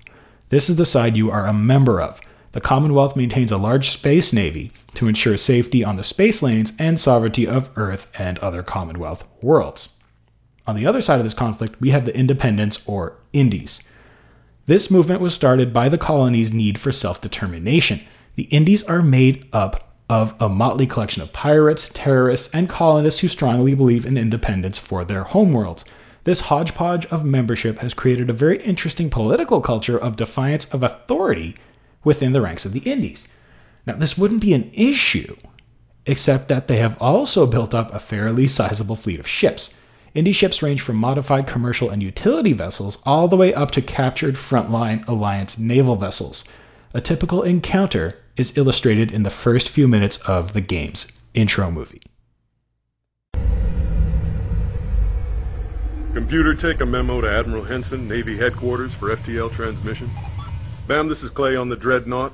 This 0.49 0.69
is 0.69 0.77
the 0.77 0.85
side 0.85 1.17
you 1.17 1.31
are 1.31 1.47
a 1.47 1.53
member 1.53 2.01
of. 2.01 2.21
The 2.53 2.61
Commonwealth 2.61 3.17
maintains 3.17 3.51
a 3.51 3.57
large 3.57 3.91
space 3.91 4.33
navy 4.33 4.73
to 4.95 5.09
ensure 5.09 5.39
safety 5.39 5.83
on 5.83 5.97
the 5.97 6.05
space 6.05 6.43
lanes 6.43 6.73
and 6.79 7.01
sovereignty 7.01 7.47
of 7.47 7.71
Earth 7.77 8.11
and 8.19 8.39
other 8.41 8.63
Commonwealth 8.63 9.25
worlds. 9.41 9.99
On 10.67 10.77
the 10.77 10.87
other 10.87 11.01
side 11.01 11.19
of 11.19 11.25
this 11.25 11.33
conflict, 11.33 11.81
we 11.81 11.91
have 11.91 12.05
the 12.05 12.15
Independence 12.15 12.87
or 12.87 13.17
Indies. 13.33 13.83
This 14.67 14.91
movement 14.91 15.21
was 15.21 15.35
started 15.35 15.73
by 15.73 15.89
the 15.89 15.99
colonies' 15.99 16.53
need 16.53 16.79
for 16.79 16.93
self 16.93 17.21
determination. 17.21 18.01
The 18.35 18.45
Indies 18.45 18.83
are 18.85 19.03
made 19.03 19.47
up 19.53 19.95
of 20.09 20.35
a 20.41 20.49
motley 20.49 20.87
collection 20.87 21.23
of 21.23 21.33
pirates, 21.33 21.91
terrorists, 21.93 22.55
and 22.55 22.69
colonists 22.69 23.21
who 23.21 23.29
strongly 23.29 23.75
believe 23.75 24.07
in 24.07 24.17
independence 24.17 24.79
for 24.79 25.05
their 25.05 25.25
homeworlds. 25.25 25.85
This 26.25 26.41
hodgepodge 26.41 27.07
of 27.07 27.25
membership 27.25 27.79
has 27.81 27.95
created 27.95 28.31
a 28.31 28.35
very 28.35 28.63
interesting 28.63 29.11
political 29.11 29.61
culture 29.61 29.99
of 29.99 30.17
defiance 30.17 30.73
of 30.73 30.83
authority 30.83 31.57
within 32.05 32.33
the 32.33 32.41
ranks 32.41 32.65
of 32.65 32.73
the 32.73 32.81
Indies. 32.81 33.29
Now, 33.87 33.97
this 33.97 34.17
wouldn't 34.17 34.41
be 34.41 34.53
an 34.55 34.71
issue, 34.73 35.37
except 36.07 36.49
that 36.49 36.69
they 36.69 36.77
have 36.77 37.01
also 37.01 37.47
built 37.47 37.75
up 37.75 37.93
a 37.93 37.99
fairly 37.99 38.47
sizable 38.47 38.97
fleet 38.97 39.21
of 39.21 39.27
ships. 39.27 39.79
Indie 40.15 40.35
ships 40.35 40.63
range 40.63 40.81
from 40.81 40.97
modified 40.97 41.47
commercial 41.47 41.91
and 41.91 42.03
utility 42.03 42.53
vessels 42.53 42.99
all 43.05 43.29
the 43.29 43.37
way 43.37 43.53
up 43.53 43.71
to 43.73 43.83
captured 43.83 44.37
frontline 44.37 45.07
Alliance 45.09 45.59
naval 45.59 45.97
vessels. 45.97 46.45
A 46.95 47.01
typical 47.01 47.43
encounter 47.43 48.19
is 48.37 48.57
illustrated 48.57 49.11
in 49.11 49.23
the 49.23 49.31
first 49.31 49.69
few 49.69 49.87
minutes 49.87 50.17
of 50.29 50.53
the 50.53 50.61
game's 50.61 51.19
intro 51.35 51.71
movie. 51.71 52.03
Computer, 56.15 56.55
take 56.55 56.81
a 56.81 56.87
memo 56.87 57.23
to 57.23 57.31
Admiral 57.31 57.65
Henson, 57.65 58.07
Navy 58.07 58.37
Headquarters 58.37 58.93
for 58.93 59.15
FTL 59.17 59.51
transmission. 59.51 60.11
Ma'am, 60.87 61.09
this 61.09 61.23
is 61.23 61.31
Clay 61.31 61.57
on 61.57 61.71
the 61.71 61.77
Dreadnought. 61.77 62.33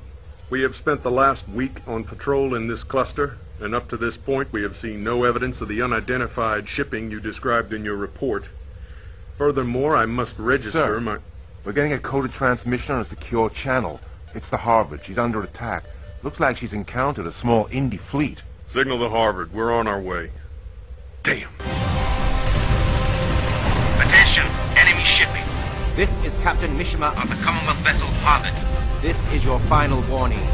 We 0.49 0.61
have 0.63 0.75
spent 0.75 1.03
the 1.03 1.11
last 1.11 1.47
week 1.47 1.87
on 1.87 2.03
patrol 2.03 2.55
in 2.55 2.67
this 2.67 2.83
cluster, 2.83 3.37
and 3.61 3.73
up 3.73 3.87
to 3.89 3.97
this 3.97 4.17
point 4.17 4.51
we 4.51 4.63
have 4.63 4.75
seen 4.75 5.03
no 5.03 5.23
evidence 5.23 5.61
of 5.61 5.69
the 5.69 5.81
unidentified 5.81 6.67
shipping 6.67 7.09
you 7.09 7.21
described 7.21 7.71
in 7.71 7.85
your 7.85 7.95
report. 7.95 8.49
Furthermore, 9.37 9.95
I 9.95 10.05
must 10.05 10.37
register 10.37 10.95
Sir. 10.95 10.99
my... 10.99 11.17
We're 11.63 11.71
getting 11.71 11.93
a 11.93 11.99
coded 11.99 12.33
transmission 12.33 12.95
on 12.95 13.01
a 13.01 13.05
secure 13.05 13.49
channel. 13.49 14.01
It's 14.35 14.49
the 14.49 14.57
Harvard. 14.57 15.03
She's 15.03 15.17
under 15.17 15.41
attack. 15.41 15.83
Looks 16.21 16.39
like 16.39 16.57
she's 16.57 16.73
encountered 16.73 17.25
a 17.25 17.31
small 17.31 17.65
indie 17.69 17.99
fleet. 17.99 18.43
Signal 18.71 18.99
the 18.99 19.09
Harvard. 19.09 19.51
We're 19.53 19.73
on 19.73 19.87
our 19.87 19.99
way. 19.99 20.31
Damn. 21.23 21.49
Attention, 23.99 24.45
enemy 24.77 25.03
shipping. 25.03 25.43
This 25.95 26.11
is 26.23 26.33
Captain 26.43 26.77
Mishima. 26.77 27.11
Of 27.21 27.29
the 27.29 27.43
Commonwealth 27.43 27.77
vessel 27.77 28.07
Harvard. 28.21 28.53
This 29.01 29.25
is 29.33 29.43
your 29.43 29.59
final 29.61 30.01
warning. 30.09 30.47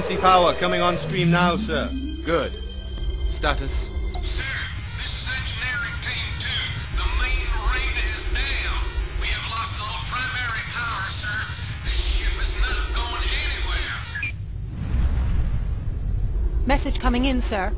Emergency 0.00 0.22
power 0.22 0.54
coming 0.54 0.80
on 0.80 0.96
stream 0.96 1.30
now, 1.30 1.56
sir. 1.56 1.90
Good. 2.24 2.52
Status? 3.28 3.90
Sir, 4.24 4.48
this 4.96 5.12
is 5.12 5.28
engineering 5.28 5.92
team 6.00 6.24
2. 6.40 6.48
The 6.96 7.04
main 7.20 7.44
ring 7.68 7.92
is 8.08 8.24
down. 8.32 8.80
We 9.20 9.28
have 9.28 9.44
lost 9.52 9.76
all 9.76 10.00
primary 10.08 10.64
power, 10.72 11.04
sir. 11.12 11.36
This 11.84 12.00
ship 12.00 12.32
is 12.40 12.56
not 12.64 12.80
going 12.96 13.28
anywhere. 13.44 14.32
Message 16.64 16.98
coming 16.98 17.26
in, 17.26 17.42
sir. 17.42 17.70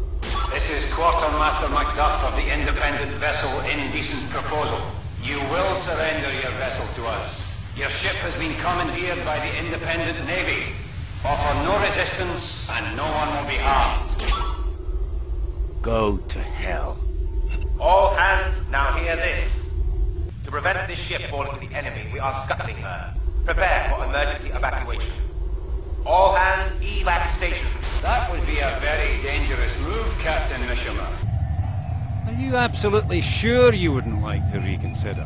This 0.54 0.70
is 0.70 0.86
Quartermaster 0.94 1.74
Macduff 1.74 2.22
of 2.22 2.38
the 2.38 2.46
independent 2.54 3.10
vessel 3.18 3.50
Indecent 3.66 4.30
Proposal. 4.30 4.78
You 5.24 5.42
will 5.50 5.74
surrender 5.74 6.30
your 6.38 6.54
vessel 6.62 6.86
to 7.02 7.10
us. 7.18 7.50
Your 7.76 7.90
ship 7.90 8.14
has 8.22 8.36
been 8.36 8.54
commandeered 8.62 9.18
by 9.26 9.42
the 9.42 9.66
independent 9.66 10.24
navy. 10.28 10.81
Offer 11.24 11.64
no 11.64 11.78
resistance 11.78 12.68
and 12.68 12.96
no 12.96 13.04
one 13.04 13.28
will 13.28 13.48
be 13.48 13.54
harmed. 13.60 14.12
Go 15.80 16.16
to 16.16 16.38
hell. 16.40 16.98
All 17.78 18.12
hands, 18.14 18.68
now 18.70 18.92
hear 18.94 19.14
this. 19.14 19.70
To 20.44 20.50
prevent 20.50 20.88
this 20.88 20.98
ship 20.98 21.22
falling 21.22 21.52
to 21.52 21.60
the 21.60 21.72
enemy, 21.76 22.10
we 22.12 22.18
are 22.18 22.34
scuttling 22.34 22.74
her. 22.76 23.14
Prepare 23.44 23.88
for 23.90 24.04
emergency 24.04 24.48
evacuation. 24.48 25.12
All 26.04 26.34
hands, 26.34 26.72
evac 26.80 27.28
station. 27.28 27.68
That 28.02 28.28
would 28.32 28.44
be 28.44 28.58
a 28.58 28.76
very 28.80 29.22
dangerous 29.22 29.80
move, 29.82 30.18
Captain 30.18 30.60
Mishima. 30.62 31.06
Are 32.26 32.40
you 32.40 32.56
absolutely 32.56 33.20
sure 33.20 33.72
you 33.72 33.92
wouldn't 33.92 34.22
like 34.22 34.42
to 34.52 34.58
reconsider? 34.58 35.24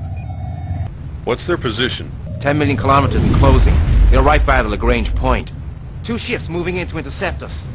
What's 1.24 1.46
their 1.46 1.56
position? 1.56 2.12
10 2.40 2.58
million 2.58 2.76
kilometers 2.76 3.24
and 3.24 3.34
closing. 3.36 3.74
They're 4.10 4.22
right 4.22 4.44
by 4.44 4.62
the 4.62 4.68
Lagrange 4.68 5.14
point. 5.14 5.52
Two 6.06 6.18
ships 6.18 6.48
moving 6.48 6.76
in 6.76 6.86
to 6.86 6.98
intercept 6.98 7.42
us. 7.42 7.66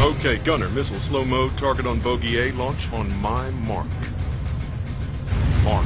Okay, 0.00 0.38
gunner, 0.38 0.68
missile 0.70 0.98
slow 0.98 1.24
mode, 1.24 1.56
target 1.56 1.86
on 1.86 2.00
bogey 2.00 2.40
A, 2.40 2.52
launch 2.54 2.92
on 2.92 3.08
my 3.20 3.48
mark. 3.50 3.86
Mark. 5.62 5.84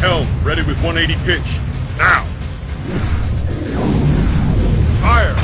Helm, 0.00 0.26
ready 0.42 0.62
with 0.62 0.82
180 0.82 1.14
pitch. 1.24 1.38
Now! 1.98 2.24
Fire! 5.02 5.36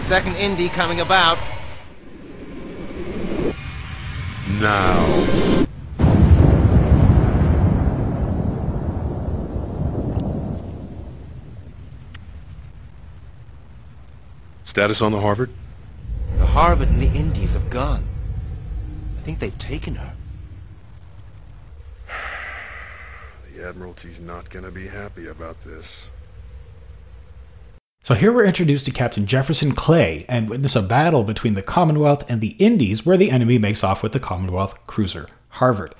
Second 0.00 0.34
Indy 0.34 0.68
coming 0.68 0.98
about. 0.98 1.38
Now. 4.60 5.43
Status 14.74 15.00
on 15.00 15.12
the 15.12 15.20
Harvard? 15.20 15.50
The 16.36 16.46
Harvard 16.46 16.88
and 16.88 17.00
the 17.00 17.06
Indies 17.16 17.52
have 17.52 17.70
gone. 17.70 18.02
I 19.16 19.20
think 19.20 19.38
they've 19.38 19.56
taken 19.56 19.94
her. 19.94 20.14
The 23.54 23.68
Admiralty's 23.68 24.18
not 24.18 24.50
gonna 24.50 24.72
be 24.72 24.88
happy 24.88 25.28
about 25.28 25.62
this. 25.62 26.08
So 28.02 28.14
here 28.14 28.32
we're 28.32 28.46
introduced 28.46 28.86
to 28.86 28.90
Captain 28.90 29.26
Jefferson 29.26 29.76
Clay 29.76 30.26
and 30.28 30.50
witness 30.50 30.74
a 30.74 30.82
battle 30.82 31.22
between 31.22 31.54
the 31.54 31.62
Commonwealth 31.62 32.28
and 32.28 32.40
the 32.40 32.56
Indies 32.58 33.06
where 33.06 33.16
the 33.16 33.30
enemy 33.30 33.58
makes 33.58 33.84
off 33.84 34.02
with 34.02 34.10
the 34.10 34.18
Commonwealth 34.18 34.84
cruiser 34.88 35.28
Harvard. 35.50 35.94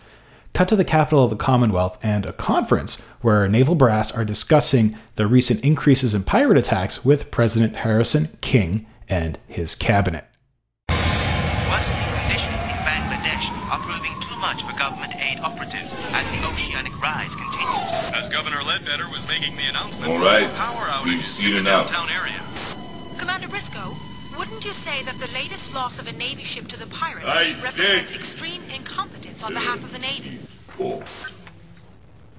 Cut 0.55 0.69
to 0.69 0.77
the 0.77 0.85
capital 0.85 1.25
of 1.25 1.31
the 1.31 1.37
Commonwealth 1.37 1.99
and 2.01 2.25
a 2.27 2.33
conference 2.33 3.01
where 3.23 3.49
naval 3.49 3.75
brass 3.75 4.13
are 4.13 4.25
discussing 4.25 4.97
the 5.17 5.27
recent 5.27 5.61
increases 5.65 6.15
in 6.15 6.23
pirate 6.23 6.57
attacks 6.57 7.05
with 7.05 7.33
President 7.33 7.75
Harrison 7.77 8.29
King 8.41 8.87
and 9.09 9.37
his 9.49 9.75
cabinet. 9.75 10.25
Worsening 10.91 12.07
conditions 12.07 12.63
in 12.63 12.79
Bangladesh 12.87 13.51
are 13.69 13.81
proving 13.81 14.15
too 14.21 14.39
much 14.39 14.63
for 14.63 14.79
government 14.79 15.13
aid 15.17 15.41
operatives 15.41 15.93
as 16.15 16.31
the 16.31 16.47
oceanic 16.47 16.95
rise 17.03 17.35
continues. 17.35 18.15
As 18.15 18.29
Governor 18.29 18.63
Ledbetter 18.63 19.09
was 19.11 19.27
making 19.27 19.57
the 19.57 19.65
announcement, 19.65 20.13
All 20.13 20.21
right. 20.21 20.49
power 20.55 20.87
We've 21.05 21.19
outages 21.19 21.25
seen 21.43 21.47
in 21.57 21.65
the 21.65 21.71
enough. 21.71 21.91
downtown 21.91 22.11
area. 22.15 22.39
Commander 23.19 23.49
Briscoe, 23.49 23.97
wouldn't 24.39 24.65
you 24.65 24.73
say 24.73 25.03
that 25.03 25.19
the 25.19 25.33
latest 25.35 25.75
loss 25.75 25.99
of 25.99 26.07
a 26.09 26.13
Navy 26.13 26.43
ship 26.45 26.67
to 26.69 26.79
the 26.79 26.87
pirates 26.87 27.27
I 27.27 27.55
represents 27.63 28.11
said- 28.11 28.17
extreme 28.17 28.63
incompetence 28.75 29.43
on 29.43 29.53
behalf 29.55 29.83
of 29.83 29.93
the 29.93 29.99
Navy? 29.99 30.39
Oh. 30.81 31.03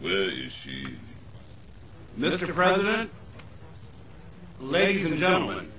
Where 0.02 0.30
is 0.30 0.52
she? 0.52 0.88
Mr. 2.20 2.48
President, 2.48 3.10
ladies 4.60 5.06
and 5.06 5.18
gentlemen, 5.18 5.72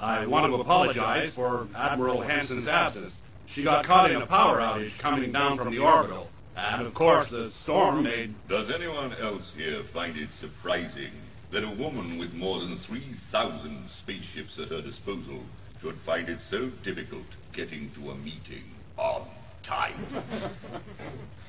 I 0.00 0.26
want 0.26 0.46
to 0.46 0.60
apologize 0.60 1.30
for 1.30 1.66
Admiral 1.74 2.20
Hanson's 2.20 2.68
absence. 2.68 3.16
She 3.46 3.62
got 3.62 3.84
caught 3.84 4.10
in 4.10 4.22
a 4.22 4.26
power 4.26 4.58
outage 4.58 4.96
coming 4.98 5.32
down 5.32 5.56
from 5.56 5.70
the 5.70 5.78
orbital. 5.78 6.30
And 6.56 6.82
of 6.82 6.94
course, 6.94 7.28
the 7.28 7.50
storm 7.50 8.04
made... 8.04 8.34
Does 8.48 8.70
anyone 8.70 9.12
else 9.20 9.54
here 9.54 9.80
find 9.80 10.16
it 10.16 10.32
surprising 10.32 11.10
that 11.50 11.64
a 11.64 11.70
woman 11.70 12.16
with 12.16 12.32
more 12.34 12.60
than 12.60 12.76
3,000 12.76 13.88
spaceships 13.88 14.58
at 14.58 14.68
her 14.68 14.80
disposal 14.80 15.40
should 15.80 15.96
find 15.96 16.28
it 16.28 16.40
so 16.40 16.68
difficult 16.82 17.26
getting 17.52 17.90
to 17.92 18.10
a 18.10 18.14
meeting 18.14 18.64
on 18.96 19.22
time? 19.62 20.06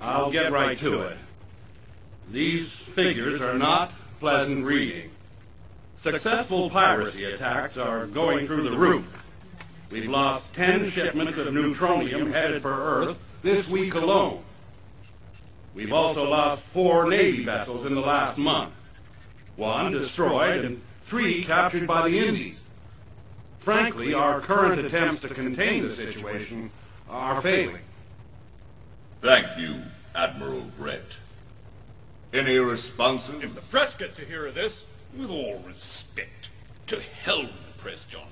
I'll 0.00 0.30
get 0.30 0.52
right 0.52 0.76
to 0.78 1.02
it. 1.02 1.16
These 2.30 2.70
figures 2.70 3.40
are 3.40 3.58
not 3.58 3.92
pleasant 4.20 4.64
reading. 4.64 5.10
Successful 5.98 6.70
piracy 6.70 7.24
attacks 7.24 7.76
are 7.76 8.06
going 8.06 8.46
through 8.46 8.68
the 8.68 8.76
roof. 8.76 9.22
We've 9.90 10.08
lost 10.08 10.52
10 10.54 10.90
shipments 10.90 11.36
of 11.36 11.48
neutronium 11.48 12.32
headed 12.32 12.62
for 12.62 12.72
Earth 12.72 13.18
this 13.42 13.68
week 13.68 13.94
alone. 13.94 14.42
We've 15.74 15.92
also 15.92 16.28
lost 16.28 16.62
four 16.64 17.08
Navy 17.08 17.44
vessels 17.44 17.84
in 17.84 17.94
the 17.94 18.00
last 18.00 18.38
month. 18.38 18.74
One 19.56 19.92
destroyed 19.92 20.64
and 20.64 20.82
three 21.02 21.44
captured 21.44 21.86
by 21.86 22.08
the 22.08 22.18
Indies. 22.18 22.60
Frankly, 23.58 24.14
our 24.14 24.40
current 24.40 24.78
attempts 24.78 25.20
to 25.22 25.28
contain 25.28 25.82
the 25.82 25.92
situation 25.92 26.70
are 27.08 27.40
failing. 27.40 27.82
Thank 29.24 29.56
you, 29.56 29.76
Admiral 30.14 30.64
Brett. 30.78 31.16
Any 32.34 32.58
responses? 32.58 33.42
If 33.42 33.54
the 33.54 33.62
press 33.62 33.94
get 33.94 34.14
to 34.16 34.24
hear 34.26 34.44
of 34.44 34.54
this, 34.54 34.84
with 35.16 35.30
all 35.30 35.64
respect, 35.66 36.50
to 36.88 37.00
hell 37.00 37.40
with 37.40 37.74
the 37.74 37.82
press, 37.82 38.04
John. 38.04 38.28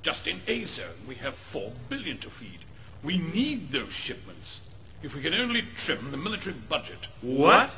Just 0.00 0.26
in 0.26 0.40
A-Zone, 0.46 1.04
we 1.06 1.16
have 1.16 1.34
four 1.34 1.72
billion 1.90 2.16
to 2.20 2.30
feed. 2.30 2.60
We 3.04 3.18
need 3.18 3.70
those 3.70 3.92
shipments. 3.92 4.60
If 5.02 5.14
we 5.14 5.20
can 5.20 5.34
only 5.34 5.62
trim 5.76 6.10
the 6.10 6.16
military 6.16 6.56
budget. 6.70 7.08
What? 7.20 7.68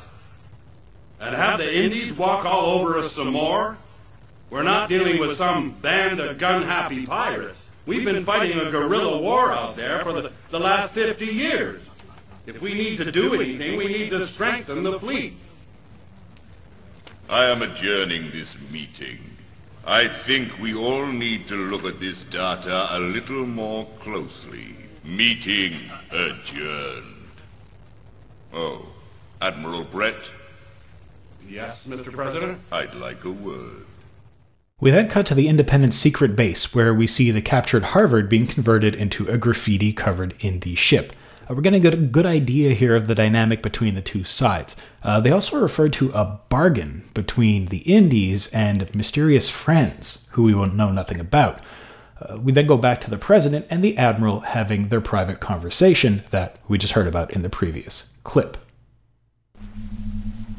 And 1.19 1.35
have 1.35 1.57
the 1.57 1.83
Indies 1.83 2.17
walk 2.17 2.45
all 2.45 2.79
over 2.79 2.97
us 2.97 3.11
some 3.11 3.33
more? 3.33 3.77
We're 4.49 4.63
not 4.63 4.87
dealing 4.87 5.19
with 5.19 5.35
some 5.35 5.71
band 5.71 6.21
of 6.21 6.37
gun-happy 6.37 7.07
pirates. 7.07 7.67
We've 7.85 8.05
been 8.05 8.23
fighting 8.23 8.57
a 8.57 8.71
guerrilla 8.71 9.19
war 9.19 9.51
out 9.51 9.75
there 9.75 9.99
for 9.99 10.13
the, 10.13 10.31
the 10.49 10.59
last 10.59 10.93
50 10.93 11.25
years. 11.25 11.81
If 12.45 12.61
we 12.61 12.73
need 12.73 12.97
to 12.97 13.11
do 13.11 13.33
anything, 13.35 13.77
we 13.77 13.87
need 13.87 14.09
to 14.11 14.25
strengthen 14.25 14.83
the 14.83 14.97
fleet. 14.99 15.33
I 17.29 17.45
am 17.45 17.61
adjourning 17.61 18.31
this 18.31 18.57
meeting. 18.71 19.19
I 19.85 20.07
think 20.07 20.59
we 20.59 20.75
all 20.75 21.05
need 21.05 21.47
to 21.47 21.55
look 21.55 21.85
at 21.85 21.99
this 21.99 22.23
data 22.23 22.87
a 22.91 22.99
little 22.99 23.45
more 23.45 23.85
closely. 23.99 24.75
Meeting 25.03 25.73
adjourned. 26.11 27.05
Oh, 28.53 28.87
Admiral 29.41 29.83
Brett, 29.83 30.29
Yes, 31.51 31.85
Mr. 31.85 32.13
President? 32.13 32.59
I'd 32.71 32.93
like 32.93 33.25
a 33.25 33.31
word. 33.31 33.85
We 34.79 34.89
then 34.89 35.09
cut 35.09 35.25
to 35.27 35.35
the 35.35 35.49
Independence 35.49 35.97
secret 35.97 36.33
base, 36.33 36.73
where 36.73 36.93
we 36.93 37.07
see 37.07 37.29
the 37.29 37.41
captured 37.41 37.83
Harvard 37.83 38.29
being 38.29 38.47
converted 38.47 38.95
into 38.95 39.27
a 39.27 39.37
graffiti 39.37 39.91
covered 39.91 40.33
Indy 40.39 40.75
ship. 40.75 41.11
Uh, 41.49 41.53
we're 41.53 41.61
going 41.61 41.73
to 41.73 41.79
get 41.79 41.93
a 41.93 41.97
good 41.97 42.25
idea 42.25 42.73
here 42.73 42.95
of 42.95 43.07
the 43.07 43.15
dynamic 43.15 43.61
between 43.61 43.95
the 43.95 44.01
two 44.01 44.23
sides. 44.23 44.75
Uh, 45.03 45.19
they 45.19 45.31
also 45.31 45.59
refer 45.59 45.89
to 45.89 46.11
a 46.11 46.39
bargain 46.49 47.09
between 47.13 47.65
the 47.65 47.79
Indies 47.79 48.47
and 48.47 48.93
mysterious 48.93 49.49
friends, 49.49 50.29
who 50.33 50.43
we 50.43 50.53
will 50.53 50.67
know 50.67 50.91
nothing 50.91 51.19
about. 51.19 51.61
Uh, 52.21 52.37
we 52.37 52.51
then 52.51 52.67
go 52.67 52.77
back 52.77 53.01
to 53.01 53.09
the 53.09 53.17
president 53.17 53.65
and 53.69 53.83
the 53.83 53.97
admiral 53.97 54.41
having 54.41 54.89
their 54.89 55.01
private 55.01 55.39
conversation 55.39 56.21
that 56.29 56.57
we 56.67 56.77
just 56.77 56.93
heard 56.93 57.07
about 57.07 57.31
in 57.31 57.41
the 57.41 57.49
previous 57.49 58.13
clip. 58.23 58.57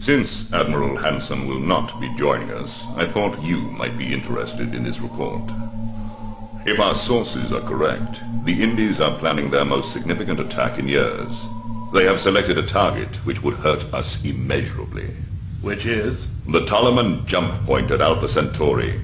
Since 0.01 0.53
Admiral 0.53 0.97
Hanson 0.97 1.47
will 1.47 1.61
not 1.61 2.01
be 2.01 2.13
joining 2.17 2.51
us, 2.51 2.83
I 2.97 3.07
thought 3.07 3.41
you 3.41 3.61
might 3.61 3.97
be 3.97 4.13
interested 4.13 4.75
in 4.75 4.83
this 4.83 4.99
report. 4.99 5.49
If 6.65 6.79
our 6.79 6.95
sources 6.95 7.53
are 7.53 7.61
correct, 7.61 8.21
the 8.45 8.63
Indies 8.63 9.01
are 9.01 9.19
planning 9.19 9.51
their 9.51 9.65
most 9.65 9.93
significant 9.93 10.39
attack 10.39 10.79
in 10.79 10.87
years. 10.87 11.45
They 11.93 12.05
have 12.05 12.21
selected 12.21 12.57
a 12.57 12.67
target 12.67 13.17
which 13.27 13.43
would 13.43 13.55
hurt 13.55 13.93
us 13.93 14.23
immeasurably. 14.25 15.09
Which 15.61 15.87
is? 15.87 16.29
The 16.47 16.61
Toloman 16.61 17.27
jump 17.27 17.53
point 17.67 17.91
at 17.91 18.01
Alpha 18.01 18.29
Centauri. 18.29 19.01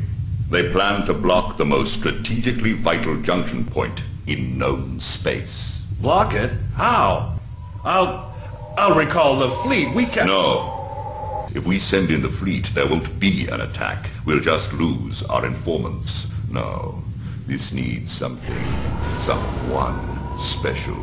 They 0.51 0.71
plan 0.71 1.05
to 1.07 1.15
block 1.15 1.57
the 1.57 1.65
most 1.65 1.95
strategically 1.95 2.75
vital 2.75 3.21
junction 3.23 3.65
point 3.65 4.05
in 4.29 4.57
known 4.57 5.01
space. 5.01 5.83
Block 6.01 6.35
it? 6.35 6.53
How? 6.75 7.41
I'll... 7.85 8.33
I'll 8.77 8.95
recall 8.95 9.37
the 9.37 9.51
fleet. 9.51 9.93
We 9.93 10.07
can... 10.07 10.29
No. 10.29 11.49
If 11.53 11.67
we 11.67 11.81
send 11.81 12.13
in 12.13 12.23
the 12.23 12.29
fleet, 12.29 12.67
there 12.67 12.87
won't 12.87 13.19
be 13.19 13.49
an 13.49 13.61
attack. 13.61 14.11
We'll 14.25 14.39
just 14.39 14.73
lose 14.73 15.25
our 15.25 15.45
informants. 15.45 16.29
No. 16.51 17.03
This 17.49 17.73
needs 17.73 18.13
something. 18.13 18.63
Someone 19.21 20.39
special. 20.39 20.99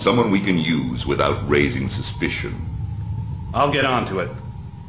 Someone 0.00 0.30
we 0.30 0.40
can 0.40 0.58
use 0.58 1.06
without 1.06 1.46
raising 1.46 1.88
suspicion. 1.88 2.54
I'll 3.52 3.70
get 3.70 3.84
onto 3.84 4.20
it. 4.20 4.30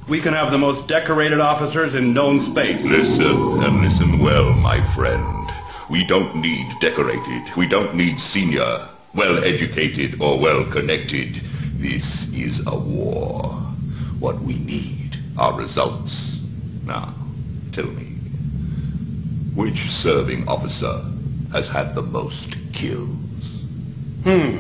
We 0.08 0.22
can 0.22 0.34
have 0.34 0.52
the 0.52 0.58
most 0.58 0.88
decorated 0.88 1.41
officers 1.41 1.96
in 1.96 2.13
known 2.13 2.39
space. 2.39 2.82
Listen, 2.82 3.62
and 3.62 3.82
listen 3.82 4.19
well, 4.19 4.54
my 4.54 4.80
friend. 4.96 5.52
We 5.89 6.06
don't 6.06 6.34
need 6.38 6.65
decorated. 6.80 7.54
We 7.58 7.67
don't 7.67 7.93
need 7.93 8.22
senior, 8.22 8.88
well-educated, 9.13 10.22
or 10.22 10.39
well-connected. 10.39 11.41
This 11.74 12.32
is 12.32 12.65
a 12.65 12.76
war. 12.78 13.50
What 14.22 14.39
we 14.39 14.60
need 14.60 15.17
are 15.38 15.52
results. 15.52 16.39
Now, 16.86 17.13
tell 17.74 17.88
me, 17.88 18.12
which 19.55 19.89
serving 19.89 20.47
officer 20.47 21.03
has 21.51 21.67
had 21.67 21.95
the 21.95 22.01
most 22.01 22.55
kills? 22.73 23.09
Hmm. 24.23 24.57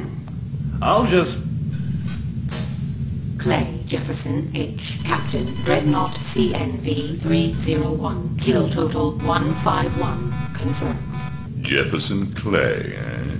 I'll 0.81 1.05
just... 1.05 1.39
Clay 3.39 3.79
Jefferson 3.85 4.49
H. 4.55 4.99
Captain 5.03 5.45
Dreadnought 5.65 6.15
CNV 6.15 7.19
301. 7.19 8.37
Kill 8.37 8.69
total 8.69 9.11
151. 9.17 10.33
Confirmed. 10.53 10.99
Jefferson 11.61 12.33
Clay, 12.35 12.95
eh? 12.95 13.35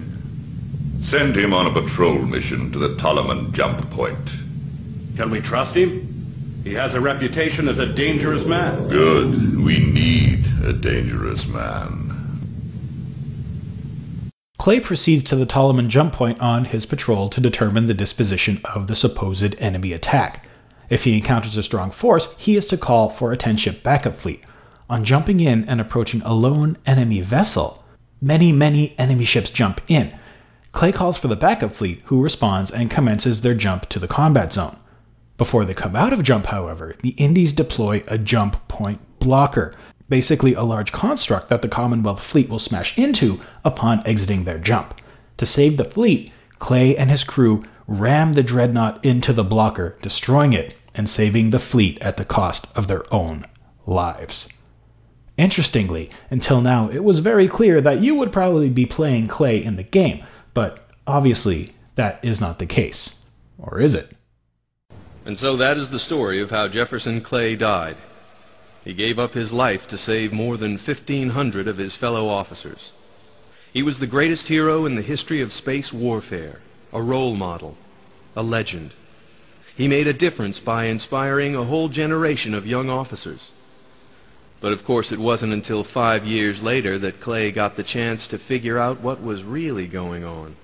Send 1.02 1.36
him 1.36 1.54
on 1.54 1.68
a 1.68 1.72
patrol 1.72 2.20
mission 2.20 2.72
to 2.72 2.80
the 2.80 2.96
Toloman 2.96 3.52
jump 3.54 3.90
point. 3.92 4.34
Can 5.16 5.30
we 5.30 5.40
trust 5.42 5.76
him? 5.76 6.10
He 6.64 6.74
has 6.74 6.94
a 6.94 7.02
reputation 7.02 7.68
as 7.68 7.78
a 7.78 7.86
dangerous 7.86 8.46
man. 8.46 8.88
Good. 8.88 9.60
We 9.60 9.80
need 9.80 10.33
a 10.64 10.74
dangerous 10.74 11.46
man. 11.48 12.12
Clay 14.58 14.80
proceeds 14.80 15.24
to 15.24 15.36
the 15.36 15.46
Toloman 15.46 15.88
jump 15.88 16.14
point 16.14 16.40
on 16.40 16.66
his 16.66 16.86
patrol 16.86 17.28
to 17.30 17.42
determine 17.42 17.88
the 17.88 17.94
disposition 17.94 18.62
of 18.64 18.88
the 18.88 18.96
supposed 18.96 19.56
enemy 19.60 19.92
attack. 19.92 20.46
If 20.90 21.04
he 21.04 21.18
encounters 21.18 21.58
a 21.58 21.64
strong 21.64 21.92
force, 21.92 22.38
he 22.38 22.56
is 22.56 22.68
to 22.68 22.78
call 22.78 23.10
for 23.10 23.34
a 23.34 23.38
10 23.38 23.58
ship 23.58 23.84
backup 23.84 24.16
fleet. 24.16 24.44
On 24.90 25.04
jumping 25.04 25.40
in 25.40 25.68
and 25.68 25.82
approaching 25.82 26.22
a 26.22 26.34
lone 26.34 26.78
enemy 26.86 27.20
vessel, 27.20 27.84
many, 28.22 28.52
many 28.52 28.96
enemy 28.98 29.26
ships 29.26 29.50
jump 29.50 29.82
in. 29.90 30.18
Clay 30.72 30.92
calls 30.92 31.18
for 31.18 31.28
the 31.28 31.36
backup 31.36 31.74
fleet, 31.74 32.02
who 32.06 32.22
responds 32.22 32.72
and 32.72 32.90
commences 32.90 33.42
their 33.42 33.54
jump 33.54 33.90
to 33.90 34.00
the 34.00 34.08
combat 34.08 34.54
zone. 34.54 34.78
Before 35.38 35.66
they 35.66 35.74
come 35.74 35.96
out 35.96 36.14
of 36.14 36.24
jump, 36.24 36.46
however, 36.48 36.96
the 37.02 37.10
Indies 37.10 37.54
deploy 37.54 38.04
a 38.08 38.18
jump 38.18 38.68
point 38.68 39.02
blocker, 39.20 39.74
basically 40.10 40.54
a 40.54 40.64
large 40.64 40.92
construct 40.92 41.50
that 41.50 41.62
the 41.62 41.68
Commonwealth 41.68 42.24
fleet 42.24 42.50
will 42.50 42.60
smash 42.60 42.98
into 42.98 43.40
upon 43.64 44.06
exiting 44.06 44.44
their 44.44 44.60
jump. 44.60 45.00
To 45.38 45.46
save 45.46 45.78
the 45.78 45.86
fleet, 45.86 46.32
Clay 46.60 46.96
and 46.96 47.10
his 47.10 47.24
crew 47.24 47.64
ram 47.88 48.34
the 48.34 48.44
dreadnought 48.44 49.04
into 49.04 49.34
the 49.34 49.44
blocker, 49.44 49.98
destroying 50.02 50.54
it 50.54 50.76
and 50.96 51.10
saving 51.10 51.50
the 51.50 51.60
fleet 51.60 52.00
at 52.02 52.18
the 52.18 52.26
cost 52.26 52.76
of 52.78 52.88
their 52.88 53.12
own 53.14 53.46
lives. 53.86 54.48
Interestingly, 55.38 56.10
until 56.30 56.62
now, 56.62 56.90
it 56.90 57.04
was 57.04 57.20
very 57.20 57.48
clear 57.48 57.82
that 57.82 58.02
you 58.02 58.16
would 58.16 58.32
probably 58.32 58.70
be 58.70 58.86
playing 58.86 59.28
Clay 59.28 59.64
in 59.64 59.76
the 59.76 59.84
game, 59.84 60.24
but 60.54 60.88
obviously 61.08 61.70
that 61.96 62.20
is 62.22 62.40
not 62.40 62.60
the 62.60 62.66
case. 62.66 63.20
Or 63.58 63.80
is 63.80 63.96
it? 63.96 64.12
And 65.26 65.38
so 65.38 65.56
that 65.56 65.78
is 65.78 65.90
the 65.90 66.00
story 66.00 66.40
of 66.40 66.52
how 66.52 66.68
Jefferson 66.68 67.22
Clay 67.22 67.56
died. 67.56 67.96
He 68.84 68.94
gave 68.94 69.18
up 69.18 69.34
his 69.34 69.54
life 69.54 69.88
to 69.88 69.98
save 69.98 70.34
more 70.34 70.58
than 70.58 70.74
1,500 70.74 71.68
of 71.68 71.78
his 71.78 71.96
fellow 71.96 72.28
officers. 72.28 72.94
He 73.72 73.82
was 73.82 74.00
the 74.00 74.08
greatest 74.08 74.50
hero 74.50 74.86
in 74.86 74.96
the 74.96 75.02
history 75.02 75.42
of 75.42 75.54
space 75.54 75.94
warfare, 75.94 76.60
a 76.92 77.02
role 77.02 77.36
model, 77.36 77.78
a 78.36 78.44
legend. 78.44 78.92
He 79.76 79.88
made 79.88 80.06
a 80.06 80.14
difference 80.14 80.60
by 80.60 80.86
inspiring 80.86 81.56
a 81.56 81.64
whole 81.64 81.90
generation 81.90 82.54
of 82.54 82.68
young 82.68 82.90
officers. 82.90 83.52
But 84.60 84.74
of 84.74 84.86
course 84.86 85.12
it 85.12 85.20
wasn't 85.20 85.54
until 85.54 85.84
five 85.84 86.26
years 86.26 86.62
later 86.62 86.98
that 87.00 87.20
Clay 87.20 87.52
got 87.52 87.76
the 87.76 87.84
chance 87.84 88.28
to 88.28 88.38
figure 88.38 88.78
out 88.78 89.02
what 89.02 89.24
was 89.24 89.44
really 89.44 89.88
going 89.88 90.24
on. 90.24 90.56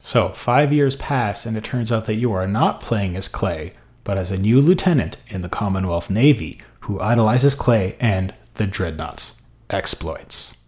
So, 0.00 0.28
five 0.30 0.72
years 0.72 0.96
pass, 0.96 1.46
and 1.46 1.56
it 1.56 1.64
turns 1.64 1.90
out 1.90 2.04
that 2.06 2.16
you 2.16 2.32
are 2.32 2.46
not 2.46 2.80
playing 2.80 3.16
as 3.16 3.26
Clay, 3.26 3.72
but 4.04 4.18
as 4.18 4.30
a 4.30 4.36
new 4.36 4.60
lieutenant 4.60 5.16
in 5.28 5.42
the 5.42 5.48
Commonwealth 5.48 6.10
Navy 6.10 6.60
who 6.80 7.00
idolizes 7.00 7.54
Clay 7.54 7.96
and 7.98 8.34
the 8.54 8.66
Dreadnought's 8.66 9.40
exploits. 9.70 10.58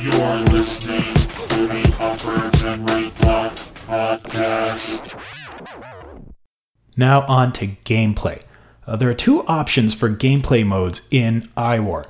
You're 0.00 0.38
listening 0.48 1.02
to 1.12 1.66
the 1.66 1.96
Upper 2.00 2.50
Block 3.20 3.52
Podcast. 3.86 5.20
Now, 6.96 7.26
on 7.26 7.52
to 7.52 7.66
gameplay. 7.84 8.42
Uh, 8.86 8.96
there 8.96 9.10
are 9.10 9.14
two 9.14 9.46
options 9.46 9.92
for 9.92 10.08
gameplay 10.08 10.66
modes 10.66 11.06
in 11.10 11.42
iWar. 11.56 12.06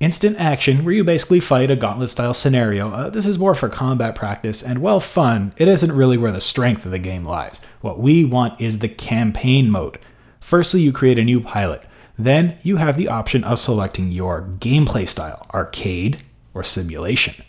Instant 0.00 0.36
action, 0.38 0.84
where 0.84 0.94
you 0.94 1.02
basically 1.02 1.40
fight 1.40 1.72
a 1.72 1.76
gauntlet 1.76 2.10
style 2.10 2.32
scenario. 2.32 2.92
Uh, 2.92 3.10
this 3.10 3.26
is 3.26 3.36
more 3.36 3.54
for 3.54 3.68
combat 3.68 4.14
practice, 4.14 4.62
and 4.62 4.78
while 4.78 5.00
fun, 5.00 5.52
it 5.56 5.66
isn't 5.66 5.90
really 5.90 6.16
where 6.16 6.30
the 6.30 6.40
strength 6.40 6.84
of 6.84 6.92
the 6.92 7.00
game 7.00 7.24
lies. 7.24 7.60
What 7.80 7.98
we 7.98 8.24
want 8.24 8.60
is 8.60 8.78
the 8.78 8.88
campaign 8.88 9.68
mode. 9.70 9.98
Firstly, 10.38 10.82
you 10.82 10.92
create 10.92 11.18
a 11.18 11.24
new 11.24 11.40
pilot. 11.40 11.82
Then 12.16 12.58
you 12.62 12.76
have 12.76 12.96
the 12.96 13.08
option 13.08 13.42
of 13.42 13.58
selecting 13.58 14.12
your 14.12 14.42
gameplay 14.60 15.08
style 15.08 15.46
arcade 15.52 16.22
or 16.54 16.62
simulation. 16.62 17.44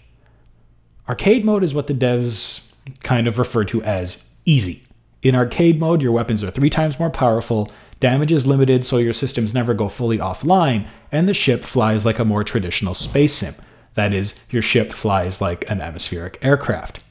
Arcade 1.08 1.46
mode 1.46 1.64
is 1.64 1.76
what 1.76 1.86
the 1.86 1.94
devs 1.94 2.72
kind 3.04 3.28
of 3.28 3.38
refer 3.38 3.64
to 3.66 3.84
as 3.84 4.28
easy. 4.46 4.84
In 5.22 5.36
arcade 5.36 5.80
mode, 5.80 6.02
your 6.02 6.14
weapons 6.14 6.44
are 6.44 6.50
three 6.50 6.70
times 6.70 7.00
more 7.00 7.10
powerful, 7.12 7.72
damage 8.00 8.32
is 8.32 8.48
limited 8.48 8.86
so 8.86 8.98
your 8.98 9.14
systems 9.14 9.54
never 9.54 9.74
go 9.74 9.90
fully 9.90 10.18
offline, 10.18 10.88
and 11.12 11.28
the 11.28 11.34
ship 11.34 11.64
flies 11.64 12.06
like 12.06 12.20
a 12.20 12.26
more 12.26 12.44
traditional 12.44 12.94
space 12.94 13.34
sim. 13.34 13.56
That 13.96 14.14
is, 14.14 14.40
your 14.50 14.62
ship 14.62 14.92
flies 14.92 15.42
like 15.42 15.70
an 15.70 15.82
atmospheric 15.82 16.38
aircraft. 16.42 17.04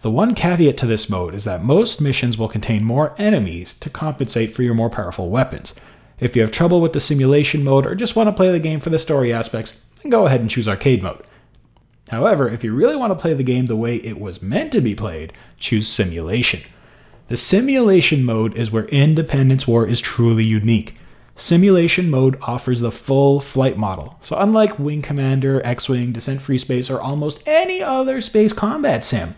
The 0.00 0.10
one 0.10 0.34
caveat 0.34 0.76
to 0.78 0.86
this 0.86 1.10
mode 1.10 1.34
is 1.34 1.44
that 1.44 1.64
most 1.64 2.00
missions 2.00 2.38
will 2.38 2.48
contain 2.48 2.84
more 2.84 3.14
enemies 3.18 3.74
to 3.74 3.90
compensate 3.90 4.54
for 4.54 4.62
your 4.62 4.74
more 4.74 4.90
powerful 4.90 5.30
weapons. 5.30 5.74
If 6.20 6.36
you 6.36 6.42
have 6.42 6.52
trouble 6.52 6.80
with 6.80 6.92
the 6.92 7.00
simulation 7.00 7.64
mode 7.64 7.86
or 7.86 7.94
just 7.94 8.16
want 8.16 8.28
to 8.28 8.32
play 8.32 8.50
the 8.52 8.60
game 8.60 8.80
for 8.80 8.90
the 8.90 8.98
story 8.98 9.32
aspects, 9.32 9.84
then 10.02 10.10
go 10.10 10.26
ahead 10.26 10.40
and 10.40 10.48
choose 10.48 10.68
arcade 10.68 11.02
mode. 11.02 11.24
However, 12.10 12.48
if 12.48 12.62
you 12.62 12.72
really 12.72 12.96
want 12.96 13.10
to 13.10 13.20
play 13.20 13.34
the 13.34 13.42
game 13.42 13.66
the 13.66 13.76
way 13.76 13.96
it 13.96 14.20
was 14.20 14.40
meant 14.40 14.70
to 14.72 14.80
be 14.80 14.94
played, 14.94 15.32
choose 15.58 15.88
simulation. 15.88 16.60
The 17.28 17.36
simulation 17.36 18.24
mode 18.24 18.56
is 18.56 18.70
where 18.70 18.84
Independence 18.86 19.66
War 19.66 19.86
is 19.86 20.00
truly 20.00 20.44
unique. 20.44 20.94
Simulation 21.34 22.08
mode 22.08 22.38
offers 22.40 22.80
the 22.80 22.92
full 22.92 23.40
flight 23.40 23.76
model. 23.76 24.18
So, 24.22 24.36
unlike 24.38 24.78
Wing 24.78 25.02
Commander, 25.02 25.60
X 25.64 25.88
Wing, 25.88 26.12
Descent 26.12 26.40
Free 26.40 26.56
Space, 26.56 26.88
or 26.88 27.00
almost 27.00 27.42
any 27.46 27.82
other 27.82 28.20
space 28.20 28.52
combat 28.52 29.04
sim, 29.04 29.34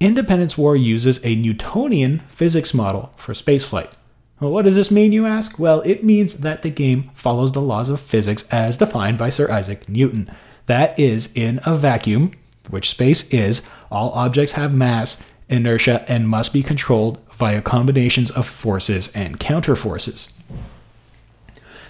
Independence 0.00 0.58
War 0.58 0.76
uses 0.76 1.24
a 1.24 1.34
Newtonian 1.34 2.20
physics 2.28 2.74
model 2.74 3.12
for 3.16 3.32
spaceflight. 3.32 3.90
Well, 4.38 4.52
what 4.52 4.66
does 4.66 4.76
this 4.76 4.90
mean, 4.90 5.10
you 5.10 5.26
ask? 5.26 5.58
Well, 5.58 5.80
it 5.80 6.04
means 6.04 6.34
that 6.34 6.62
the 6.62 6.70
game 6.70 7.10
follows 7.14 7.52
the 7.52 7.60
laws 7.62 7.88
of 7.88 8.00
physics 8.00 8.46
as 8.52 8.78
defined 8.78 9.18
by 9.18 9.30
Sir 9.30 9.50
Isaac 9.50 9.88
Newton. 9.88 10.30
That 10.66 10.96
is, 10.98 11.32
in 11.34 11.58
a 11.64 11.74
vacuum, 11.74 12.32
which 12.70 12.90
space 12.90 13.28
is, 13.30 13.62
all 13.90 14.12
objects 14.12 14.52
have 14.52 14.72
mass, 14.72 15.24
inertia, 15.48 16.04
and 16.08 16.28
must 16.28 16.52
be 16.52 16.62
controlled 16.62 17.18
via 17.32 17.62
combinations 17.62 18.30
of 18.30 18.46
forces 18.46 19.14
and 19.14 19.40
counterforces. 19.40 20.32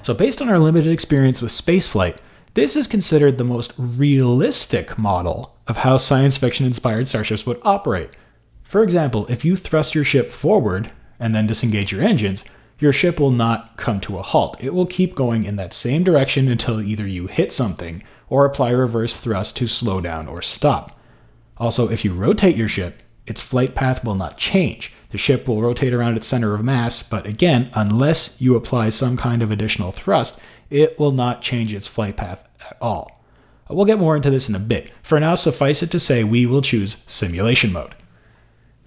So, 0.03 0.15
based 0.15 0.41
on 0.41 0.49
our 0.49 0.59
limited 0.59 0.93
experience 0.93 1.43
with 1.43 1.51
spaceflight, 1.51 2.19
this 2.55 2.77
is 2.77 2.87
considered 2.87 3.39
the 3.39 3.45
most 3.45 3.73
realistic 3.77 4.99
model 4.99 5.55
of 5.67 5.79
how 5.79 5.97
science 5.97 6.37
fiction 6.37 6.67
inspired 6.67 7.07
starships 7.07 7.47
would 7.47 7.61
operate. 7.63 8.11
For 8.63 8.83
example, 8.83 9.27
if 9.29 9.45
you 9.45 9.57
thrust 9.57 9.95
your 9.95 10.05
ship 10.05 10.31
forward 10.31 10.91
and 11.21 11.35
then 11.35 11.47
disengage 11.47 11.93
your 11.93 12.03
engines, 12.03 12.45
your 12.79 12.93
ship 12.93 13.19
will 13.19 13.31
not 13.31 13.77
come 13.77 14.01
to 14.01 14.19
a 14.19 14.23
halt. 14.23 14.57
It 14.61 14.73
will 14.73 14.87
keep 14.87 15.15
going 15.15 15.45
in 15.45 15.57
that 15.57 15.73
same 15.73 16.05
direction 16.05 16.49
until 16.49 16.81
either 16.81 17.07
you 17.07 17.27
hit 17.27 17.53
something 17.53 18.03
or 18.29 18.45
apply 18.45 18.71
reverse 18.71 19.15
thrust 19.15 19.57
to 19.57 19.67
slow 19.67 20.01
down 20.01 20.29
or 20.29 20.43
stop. 20.43 20.99
Also, 21.57 21.89
if 21.91 22.05
you 22.05 22.13
rotate 22.13 22.57
your 22.57 22.69
ship, 22.69 23.03
its 23.29 23.41
flight 23.41 23.75
path 23.75 24.05
will 24.05 24.15
not 24.15 24.39
change. 24.39 24.93
The 25.11 25.19
ship 25.19 25.49
will 25.49 25.63
rotate 25.63 25.95
around 25.95 26.17
its 26.17 26.27
center 26.27 26.55
of 26.55 26.65
mass, 26.65 27.03
but 27.03 27.27
again, 27.27 27.71
unless 27.75 28.41
you 28.41 28.57
apply 28.57 28.91
some 28.91 29.17
kind 29.17 29.43
of 29.43 29.51
additional 29.51 29.93
thrust, 29.93 30.41
it 30.71 30.99
will 30.99 31.13
not 31.13 31.43
change 31.43 31.73
its 31.73 31.87
flight 31.87 32.17
path 32.17 32.47
at 32.61 32.77
all. 32.81 33.23
We'll 33.71 33.87
get 33.87 33.99
more 33.99 34.17
into 34.17 34.31
this 34.31 34.49
in 34.49 34.55
a 34.55 34.61
bit. 34.61 34.93
For 35.03 35.21
now, 35.21 35.35
suffice 35.35 35.83
it 35.83 35.91
to 35.91 36.01
say 36.01 36.25
we 36.25 36.47
will 36.47 36.63
choose 36.63 37.05
simulation 37.07 37.73
mode. 37.73 37.95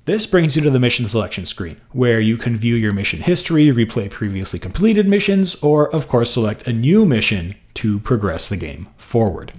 This 0.06 0.26
brings 0.26 0.56
you 0.56 0.64
to 0.64 0.72
the 0.72 0.80
mission 0.80 1.08
selection 1.08 1.46
screen, 1.46 1.78
where 1.92 2.20
you 2.20 2.36
can 2.36 2.56
view 2.56 2.74
your 2.74 2.92
mission 2.92 3.22
history, 3.22 3.68
replay 3.68 4.10
previously 4.10 4.58
completed 4.58 5.08
missions, 5.08 5.56
or, 5.62 5.94
of 5.94 6.08
course, 6.08 6.34
select 6.34 6.68
a 6.68 6.74
new 6.74 7.06
mission 7.06 7.56
to 7.76 8.00
progress 8.00 8.50
the 8.50 8.58
game 8.58 8.88
forward. 8.98 9.54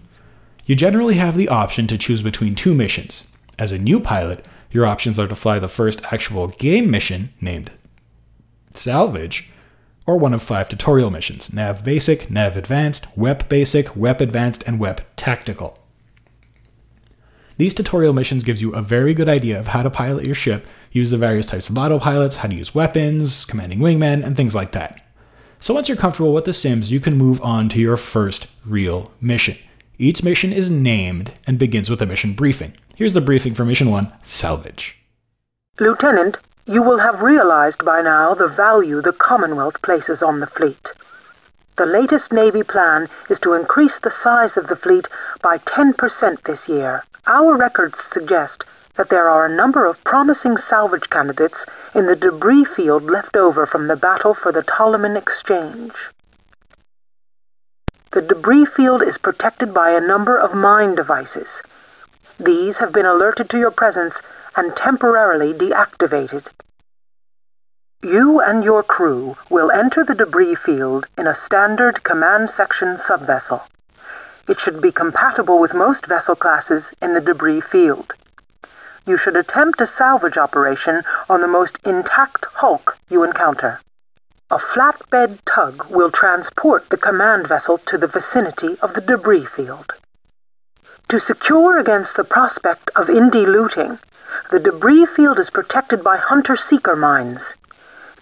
You 0.66 0.74
generally 0.74 1.14
have 1.14 1.36
the 1.36 1.48
option 1.48 1.86
to 1.86 1.98
choose 1.98 2.22
between 2.22 2.56
two 2.56 2.74
missions. 2.74 3.28
As 3.58 3.70
a 3.70 3.78
new 3.78 4.00
pilot, 4.00 4.44
your 4.72 4.86
options 4.86 5.18
are 5.18 5.28
to 5.28 5.34
fly 5.34 5.58
the 5.58 5.68
first 5.68 6.12
actual 6.12 6.48
game 6.48 6.90
mission, 6.90 7.32
named 7.40 7.70
Salvage, 8.74 9.50
or 10.06 10.16
one 10.16 10.34
of 10.34 10.42
five 10.42 10.68
tutorial 10.68 11.10
missions 11.10 11.52
Nav 11.52 11.84
Basic, 11.84 12.30
Nav 12.30 12.56
Advanced, 12.56 13.06
WEP 13.16 13.48
Basic, 13.48 13.94
WEP 13.94 14.20
Advanced, 14.20 14.64
and 14.66 14.80
WEP 14.80 15.00
Tactical. 15.16 15.78
These 17.58 17.74
tutorial 17.74 18.12
missions 18.12 18.44
gives 18.44 18.62
you 18.62 18.74
a 18.74 18.82
very 18.82 19.14
good 19.14 19.28
idea 19.28 19.58
of 19.58 19.68
how 19.68 19.82
to 19.82 19.90
pilot 19.90 20.24
your 20.24 20.34
ship, 20.34 20.66
use 20.90 21.10
the 21.10 21.16
various 21.16 21.46
types 21.46 21.68
of 21.68 21.76
autopilots, 21.76 22.36
how 22.36 22.48
to 22.48 22.54
use 22.54 22.74
weapons, 22.74 23.44
commanding 23.44 23.78
wingmen, 23.78 24.24
and 24.24 24.36
things 24.36 24.54
like 24.54 24.72
that. 24.72 25.02
So 25.60 25.74
once 25.74 25.88
you're 25.88 25.96
comfortable 25.96 26.32
with 26.32 26.44
the 26.44 26.52
sims, 26.52 26.90
you 26.90 26.98
can 26.98 27.16
move 27.16 27.40
on 27.40 27.68
to 27.68 27.78
your 27.78 27.96
first 27.96 28.48
real 28.66 29.12
mission. 29.20 29.56
Each 29.98 30.24
mission 30.24 30.52
is 30.52 30.70
named 30.70 31.32
and 31.46 31.58
begins 31.58 31.88
with 31.88 32.02
a 32.02 32.06
mission 32.06 32.32
briefing. 32.32 32.72
Here's 33.02 33.14
the 33.14 33.20
briefing 33.20 33.52
for 33.52 33.64
Mission 33.64 33.90
1 33.90 34.12
Salvage. 34.22 34.96
Lieutenant, 35.80 36.38
you 36.66 36.80
will 36.82 36.98
have 36.98 37.20
realized 37.20 37.84
by 37.84 38.00
now 38.00 38.32
the 38.32 38.46
value 38.46 39.02
the 39.02 39.12
Commonwealth 39.12 39.82
places 39.82 40.22
on 40.22 40.38
the 40.38 40.46
fleet. 40.46 40.92
The 41.76 41.84
latest 41.84 42.32
Navy 42.32 42.62
plan 42.62 43.08
is 43.28 43.40
to 43.40 43.54
increase 43.54 43.98
the 43.98 44.12
size 44.12 44.56
of 44.56 44.68
the 44.68 44.76
fleet 44.76 45.08
by 45.42 45.58
10% 45.58 46.42
this 46.42 46.68
year. 46.68 47.02
Our 47.26 47.56
records 47.56 47.98
suggest 48.04 48.62
that 48.94 49.08
there 49.08 49.28
are 49.28 49.46
a 49.46 49.56
number 49.56 49.84
of 49.84 50.04
promising 50.04 50.56
salvage 50.56 51.10
candidates 51.10 51.66
in 51.96 52.06
the 52.06 52.14
debris 52.14 52.66
field 52.66 53.02
left 53.10 53.34
over 53.34 53.66
from 53.66 53.88
the 53.88 53.96
battle 53.96 54.32
for 54.32 54.52
the 54.52 54.62
Ptoleman 54.62 55.16
Exchange. 55.16 55.90
The 58.12 58.22
debris 58.22 58.66
field 58.66 59.02
is 59.02 59.18
protected 59.18 59.74
by 59.74 59.90
a 59.90 60.00
number 60.00 60.38
of 60.38 60.54
mine 60.54 60.94
devices. 60.94 61.50
These 62.44 62.78
have 62.78 62.92
been 62.92 63.06
alerted 63.06 63.48
to 63.50 63.58
your 63.58 63.70
presence 63.70 64.16
and 64.56 64.74
temporarily 64.74 65.54
deactivated. 65.54 66.48
You 68.02 68.40
and 68.40 68.64
your 68.64 68.82
crew 68.82 69.36
will 69.48 69.70
enter 69.70 70.02
the 70.02 70.16
debris 70.16 70.56
field 70.56 71.06
in 71.16 71.28
a 71.28 71.36
standard 71.36 72.02
command 72.02 72.50
section 72.50 72.96
subvessel. 72.96 73.62
It 74.48 74.58
should 74.58 74.80
be 74.80 74.90
compatible 74.90 75.60
with 75.60 75.72
most 75.72 76.06
vessel 76.06 76.34
classes 76.34 76.90
in 77.00 77.14
the 77.14 77.20
debris 77.20 77.60
field. 77.60 78.12
You 79.06 79.16
should 79.16 79.36
attempt 79.36 79.80
a 79.80 79.86
salvage 79.86 80.36
operation 80.36 81.02
on 81.30 81.42
the 81.42 81.46
most 81.46 81.78
intact 81.84 82.46
hulk 82.54 82.98
you 83.08 83.22
encounter. 83.22 83.78
A 84.50 84.58
flatbed 84.58 85.38
tug 85.44 85.88
will 85.88 86.10
transport 86.10 86.88
the 86.88 86.96
command 86.96 87.46
vessel 87.46 87.78
to 87.86 87.96
the 87.96 88.08
vicinity 88.08 88.80
of 88.82 88.94
the 88.94 89.00
debris 89.00 89.46
field. 89.46 89.92
To 91.12 91.20
secure 91.20 91.78
against 91.78 92.16
the 92.16 92.24
prospect 92.24 92.90
of 92.96 93.08
Indie 93.08 93.44
looting, 93.44 93.98
the 94.50 94.58
debris 94.58 95.04
field 95.04 95.38
is 95.38 95.50
protected 95.50 96.02
by 96.02 96.16
hunter-seeker 96.16 96.96
mines. 96.96 97.52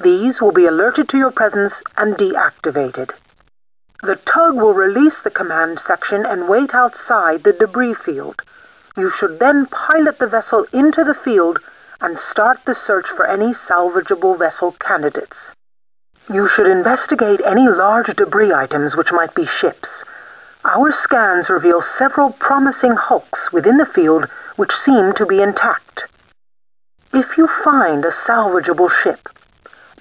These 0.00 0.40
will 0.40 0.50
be 0.50 0.66
alerted 0.66 1.08
to 1.10 1.16
your 1.16 1.30
presence 1.30 1.74
and 1.96 2.16
deactivated. 2.16 3.12
The 4.02 4.16
tug 4.16 4.56
will 4.56 4.74
release 4.74 5.20
the 5.20 5.30
command 5.30 5.78
section 5.78 6.26
and 6.26 6.48
wait 6.48 6.74
outside 6.74 7.44
the 7.44 7.52
debris 7.52 7.94
field. 7.94 8.42
You 8.96 9.08
should 9.08 9.38
then 9.38 9.66
pilot 9.66 10.18
the 10.18 10.26
vessel 10.26 10.66
into 10.72 11.04
the 11.04 11.14
field 11.14 11.60
and 12.00 12.18
start 12.18 12.64
the 12.64 12.74
search 12.74 13.06
for 13.06 13.24
any 13.24 13.54
salvageable 13.54 14.36
vessel 14.36 14.72
candidates. 14.72 15.52
You 16.28 16.48
should 16.48 16.66
investigate 16.66 17.40
any 17.44 17.68
large 17.68 18.12
debris 18.16 18.52
items 18.52 18.96
which 18.96 19.12
might 19.12 19.32
be 19.32 19.46
ships. 19.46 20.02
Our 20.64 20.92
scans 20.92 21.48
reveal 21.48 21.80
several 21.80 22.32
promising 22.32 22.92
hulks 22.92 23.50
within 23.50 23.78
the 23.78 23.86
field 23.86 24.28
which 24.56 24.76
seem 24.76 25.14
to 25.14 25.24
be 25.24 25.40
intact. 25.40 26.04
If 27.14 27.38
you 27.38 27.46
find 27.46 28.04
a 28.04 28.10
salvageable 28.10 28.90
ship, 28.90 29.30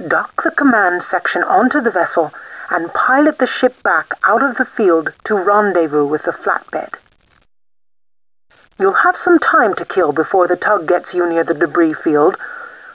dock 0.06 0.44
the 0.44 0.52
command 0.52 1.02
section 1.02 1.44
onto 1.44 1.80
the 1.80 1.92
vessel 1.92 2.34
and 2.70 2.94
pilot 2.94 3.38
the 3.38 3.48
ship 3.48 3.82
back 3.84 4.14
out 4.28 4.44
of 4.44 4.58
the 4.58 4.66
field 4.66 5.14
to 5.24 5.36
rendezvous 5.36 6.06
with 6.06 6.24
the 6.24 6.34
flatbed. 6.34 6.94
You'll 8.78 8.94
have 8.94 9.16
some 9.16 9.40
time 9.40 9.76
to 9.76 9.86
kill 9.86 10.12
before 10.12 10.48
the 10.48 10.58
tug 10.58 10.88
gets 10.88 11.14
you 11.14 11.26
near 11.26 11.46
the 11.46 11.54
debris 11.54 11.94
field, 11.94 12.36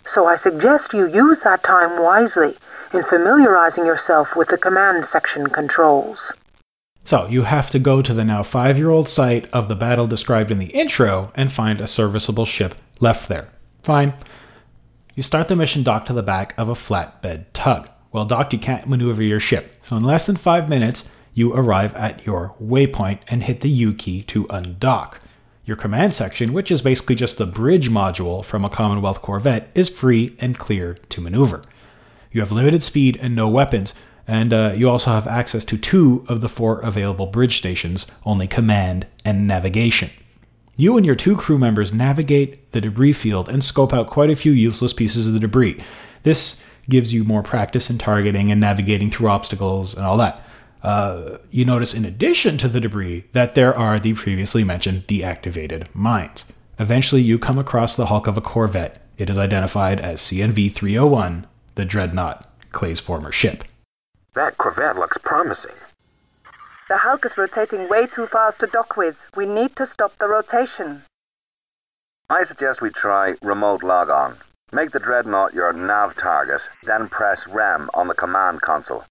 so 0.07 0.27
I 0.27 0.37
suggest 0.37 0.93
you 0.93 1.07
use 1.07 1.39
that 1.39 1.63
time 1.63 1.99
wisely 1.99 2.59
in 2.93 3.05
familiarizing 3.05 3.87
yourself 3.87 4.37
with 4.37 4.49
the 4.49 4.59
command 4.59 5.07
section 5.07 5.49
controls. 5.49 6.31
So, 7.07 7.29
you 7.29 7.43
have 7.43 7.69
to 7.71 7.79
go 7.79 8.01
to 8.01 8.15
the 8.15 8.25
now 8.25 8.43
five 8.43 8.79
year 8.79 8.89
old 8.89 9.09
site 9.09 9.51
of 9.53 9.69
the 9.69 9.77
battle 9.77 10.07
described 10.07 10.51
in 10.51 10.59
the 10.59 10.69
intro 10.69 11.33
and 11.35 11.53
find 11.53 11.81
a 11.81 11.87
serviceable 11.87 12.47
ship 12.47 12.75
left 12.99 13.29
there. 13.29 13.51
Fine. 13.83 14.15
You 15.15 15.23
start 15.23 15.49
the 15.49 15.57
mission 15.57 15.83
docked 15.83 16.07
to 16.07 16.15
the 16.15 16.23
back 16.23 16.55
of 16.57 16.71
a 16.71 16.75
flatbed 16.75 17.47
tug. 17.53 17.91
Well 18.11 18.25
docked, 18.25 18.55
you 18.55 18.59
can't 18.59 18.89
maneuver 18.89 19.23
your 19.23 19.39
ship. 19.39 19.77
So, 19.85 19.97
in 19.97 20.03
less 20.03 20.25
than 20.25 20.37
five 20.37 20.69
minutes, 20.69 21.11
you 21.35 21.53
arrive 21.53 21.95
at 21.95 22.25
your 22.25 22.55
waypoint 22.63 23.19
and 23.29 23.43
hit 23.43 23.61
the 23.61 23.69
U 23.69 23.93
key 23.93 24.23
to 24.23 24.47
undock. 24.47 25.19
Your 25.67 25.77
command 25.77 26.15
section, 26.15 26.53
which 26.53 26.71
is 26.71 26.81
basically 26.81 27.17
just 27.17 27.39
the 27.39 27.47
bridge 27.47 27.91
module 27.91 28.45
from 28.45 28.65
a 28.65 28.71
Commonwealth 28.71 29.21
corvette, 29.21 29.69
is 29.75 29.91
free 29.91 30.37
and 30.39 30.59
clear 30.59 30.95
to 31.09 31.21
maneuver. 31.21 31.63
You 32.33 32.41
have 32.41 32.53
limited 32.53 32.83
speed 32.83 33.19
and 33.21 33.35
no 33.35 33.49
weapons, 33.49 33.95
and 34.27 34.53
uh, 34.53 34.73
you 34.75 34.89
also 34.89 35.11
have 35.11 35.27
access 35.27 35.65
to 35.67 35.79
two 35.79 36.25
of 36.29 36.41
the 36.41 36.49
four 36.49 36.81
available 36.81 37.27
bridge 37.27 37.57
stations, 37.57 38.07
only 38.25 38.47
command 38.47 39.07
and 39.25 39.47
navigation. 39.47 40.11
You 40.77 40.97
and 40.97 41.07
your 41.07 41.15
two 41.15 41.37
crew 41.37 41.59
members 41.59 41.93
navigate 41.93 42.73
the 42.73 42.81
debris 42.81 43.13
field 43.13 43.49
and 43.49 43.63
scope 43.63 43.93
out 43.93 44.11
quite 44.11 44.31
a 44.31 44.37
few 44.37 44.53
useless 44.53 44.93
pieces 44.93 45.27
of 45.27 45.33
the 45.33 45.41
debris. 45.41 45.79
This 46.25 46.65
gives 46.89 47.13
you 47.13 47.25
more 47.25 47.43
practice 47.43 47.91
in 47.91 47.99
targeting 47.99 48.51
and 48.51 48.61
navigating 48.61 49.11
through 49.11 49.29
obstacles 49.29 49.95
and 49.95 50.05
all 50.05 50.17
that. 50.17 50.45
Uh, 50.83 51.39
you 51.51 51.65
notice, 51.65 51.95
in 51.95 52.05
addition 52.05 52.59
to 52.59 52.69
the 52.69 52.81
debris, 52.81 53.25
that 53.33 53.55
there 53.55 53.77
are 53.77 53.99
the 53.99 54.13
previously 54.15 54.65
mentioned 54.65 55.07
deactivated 55.07 55.87
mines. 55.95 56.53
Eventually, 56.79 57.23
you 57.23 57.39
come 57.39 57.59
across 57.59 57.97
the 57.97 58.07
hulk 58.07 58.27
of 58.27 58.37
a 58.37 58.43
corvette. 58.43 59.01
It 59.17 59.31
is 59.31 59.39
identified 59.39 60.01
as 60.01 60.21
CNV 60.21 60.73
301, 60.73 61.47
the 61.77 61.85
Dreadnought, 61.85 62.47
Clay's 62.73 63.01
former 63.01 63.33
ship. 63.33 63.65
That 64.35 64.59
corvette 64.59 64.97
looks 64.97 65.19
promising. 65.19 65.75
The 66.89 66.97
hulk 66.97 67.25
is 67.25 67.39
rotating 67.39 67.89
way 67.89 68.07
too 68.07 68.27
fast 68.27 68.59
to 68.61 68.67
dock 68.67 68.97
with. 68.97 69.17
We 69.37 69.47
need 69.47 69.77
to 69.77 69.87
stop 69.87 70.19
the 70.19 70.29
rotation. 70.29 71.03
I 72.29 72.45
suggest 72.45 72.81
we 72.81 72.91
try 72.91 73.35
remote 73.43 73.83
logon. 73.83 74.37
Make 74.73 74.91
the 74.91 74.99
Dreadnought 74.99 75.55
your 75.55 75.73
nav 75.73 76.17
target, 76.17 76.61
then 76.83 77.09
press 77.09 77.47
REM 77.47 77.89
on 77.95 78.09
the 78.09 78.15
command 78.15 78.61
console. 78.61 79.05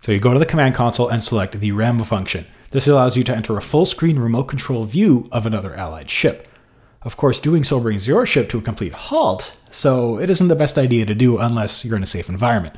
So 0.00 0.12
you 0.12 0.18
go 0.18 0.32
to 0.32 0.38
the 0.38 0.46
command 0.46 0.74
console 0.74 1.08
and 1.08 1.22
select 1.22 1.60
the 1.60 1.72
REM 1.72 2.00
function. 2.00 2.46
This 2.72 2.88
allows 2.88 3.16
you 3.16 3.22
to 3.24 3.36
enter 3.36 3.56
a 3.56 3.62
full 3.62 3.86
screen 3.86 4.18
remote 4.18 4.44
control 4.44 4.84
view 4.84 5.28
of 5.30 5.46
another 5.46 5.74
allied 5.76 6.10
ship. 6.10 6.48
Of 7.02 7.16
course, 7.16 7.38
doing 7.38 7.62
so 7.62 7.78
brings 7.78 8.08
your 8.08 8.26
ship 8.26 8.48
to 8.48 8.58
a 8.58 8.62
complete 8.62 8.94
halt, 8.94 9.56
so 9.70 10.18
it 10.18 10.30
isn't 10.30 10.48
the 10.48 10.56
best 10.56 10.78
idea 10.78 11.06
to 11.06 11.14
do 11.14 11.38
unless 11.38 11.84
you're 11.84 11.96
in 11.96 12.02
a 12.02 12.06
safe 12.06 12.28
environment. 12.28 12.74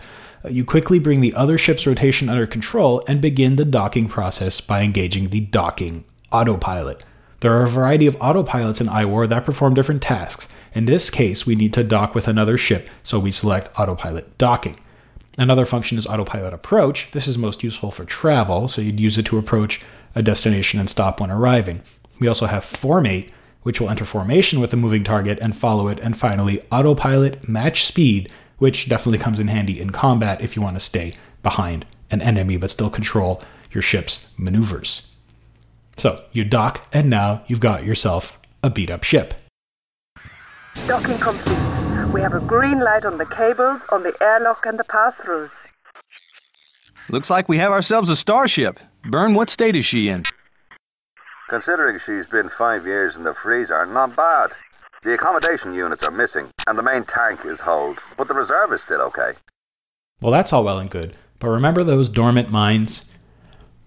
You 0.49 0.65
quickly 0.65 0.99
bring 0.99 1.21
the 1.21 1.35
other 1.35 1.59
ship's 1.59 1.87
rotation 1.87 2.29
under 2.29 2.47
control 2.47 3.03
and 3.09 3.21
begin 3.21 3.57
the 3.57 3.65
docking 3.65 4.09
process 4.09 4.61
by 4.61 4.83
engaging 4.83 5.29
the 5.29 5.41
docking 5.41 6.05
autopilot. 6.31 7.05
There 7.41 7.53
are 7.53 7.65
a 7.65 7.69
variety 7.69 8.07
of 8.07 8.17
autopilots 8.17 8.81
in 8.81 8.87
iWar 8.87 9.29
that 9.29 9.45
perform 9.45 9.75
different 9.75 10.03
tasks. 10.03 10.49
In 10.75 10.87
this 10.87 11.11
case, 11.11 11.47
we 11.47 11.55
need 11.55 11.73
to 11.75 11.85
dock 11.85 12.15
with 12.15 12.29
another 12.29 12.57
ship, 12.57 12.89
so 13.03 13.19
we 13.19 13.31
select 13.31 13.71
autopilot 13.79 14.39
docking. 14.39 14.77
Another 15.39 15.67
function 15.67 15.99
is 15.99 16.07
autopilot 16.07 16.55
approach. 16.55 17.11
This 17.13 17.29
is 17.29 17.37
most 17.37 17.63
useful 17.63 17.91
for 17.91 18.05
travel, 18.05 18.69
so 18.69 18.81
you'd 18.81 19.01
use 19.01 19.19
it 19.19 19.27
to 19.27 19.39
approach 19.39 19.83
a 20.15 20.23
destination 20.23 20.81
and 20.81 20.89
stop 20.89 21.21
when 21.21 21.31
arriving. 21.31 21.83
We 22.19 22.29
also 22.29 22.47
have 22.47 22.65
formate, 22.65 23.31
which 23.63 23.81
will 23.81 23.91
enter 23.91 24.07
formation 24.07 24.61
with 24.61 24.73
a 24.73 24.77
moving 24.77 25.05
target 25.05 25.39
and 25.43 25.55
follow 25.55 25.89
it. 25.89 26.01
And 26.01 26.17
finally, 26.17 26.63
autopilot 26.73 27.47
match 27.47 27.85
speed, 27.85 28.33
which 28.59 28.89
definitely 28.89 29.19
comes 29.19 29.39
in 29.39 29.49
handy 29.49 29.81
in 29.81 29.91
combat 29.91 30.41
if 30.41 30.57
you 30.57 30.63
want 30.63 30.75
to 30.75 30.81
stay 30.81 31.13
behind 31.43 31.87
an 32.11 32.23
enemy 32.23 32.57
but 32.57 32.71
still 32.71 32.91
control 32.91 33.43
your 33.71 33.83
ship's 33.83 34.29
maneuvers. 34.37 35.11
So 35.97 36.23
you 36.33 36.45
dock, 36.45 36.87
and 36.93 37.09
now 37.09 37.43
you've 37.47 37.61
got 37.61 37.85
yourself 37.85 38.39
a 38.63 38.71
beat 38.71 38.91
up 38.91 39.03
ship. 39.03 39.35
Docking 40.87 41.19
complete. 41.19 42.13
We 42.13 42.21
have 42.21 42.35
a 42.35 42.41
green 42.41 42.81
light 42.81 43.05
on 43.05 43.19
the 43.19 43.27
cables, 43.27 43.81
on 43.91 44.03
the 44.03 44.15
airlock, 44.21 44.67
and 44.67 44.79
the 44.79 44.85
pass-throughs. 44.85 45.51
Looks 47.09 47.31
like 47.31 47.49
we 47.49 47.59
have 47.59 47.73
ourselves 47.73 48.11
a 48.11 48.17
starship. 48.17 48.81
Byrne, 49.05 49.35
what 49.35 49.49
state 49.49 49.77
is 49.77 49.85
she 49.85 50.09
in? 50.09 50.25
Considering 51.49 52.01
she's 52.05 52.27
been 52.27 52.49
five 52.49 52.85
years 52.85 53.17
in 53.17 53.25
the 53.25 53.35
freezer, 53.35 53.87
not 53.87 54.17
bad. 54.17 54.51
The 55.07 55.15
accommodation 55.15 55.73
units 55.73 56.05
are 56.05 56.11
missing, 56.11 56.49
and 56.67 56.77
the 56.77 56.83
main 56.83 57.05
tank 57.05 57.45
is 57.45 57.61
holed, 57.61 58.01
but 58.17 58.27
the 58.27 58.35
reserve 58.35 58.73
is 58.73 58.83
still 58.83 59.01
okay. 59.03 59.35
Well, 60.21 60.33
that's 60.33 60.53
all 60.53 60.65
well 60.65 60.81
and 60.81 60.91
good, 60.91 61.17
but 61.39 61.47
remember 61.47 61.85
those 61.85 62.09
dormant 62.09 62.51
mines? 62.51 63.17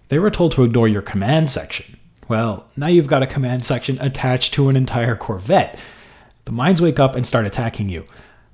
They 0.08 0.18
were 0.18 0.30
told 0.30 0.52
to 0.52 0.64
ignore 0.64 0.88
your 0.88 1.02
command 1.02 1.50
section. 1.50 1.98
Well, 2.26 2.70
now 2.74 2.86
you've 2.86 3.06
got 3.06 3.22
a 3.22 3.26
command 3.26 3.66
section 3.66 3.98
attached 4.00 4.54
to 4.54 4.70
an 4.70 4.76
entire 4.76 5.14
Corvette. 5.14 5.78
The 6.46 6.52
mines 6.52 6.80
wake 6.80 6.98
up 6.98 7.14
and 7.14 7.26
start 7.26 7.44
attacking 7.44 7.90
you. 7.90 8.06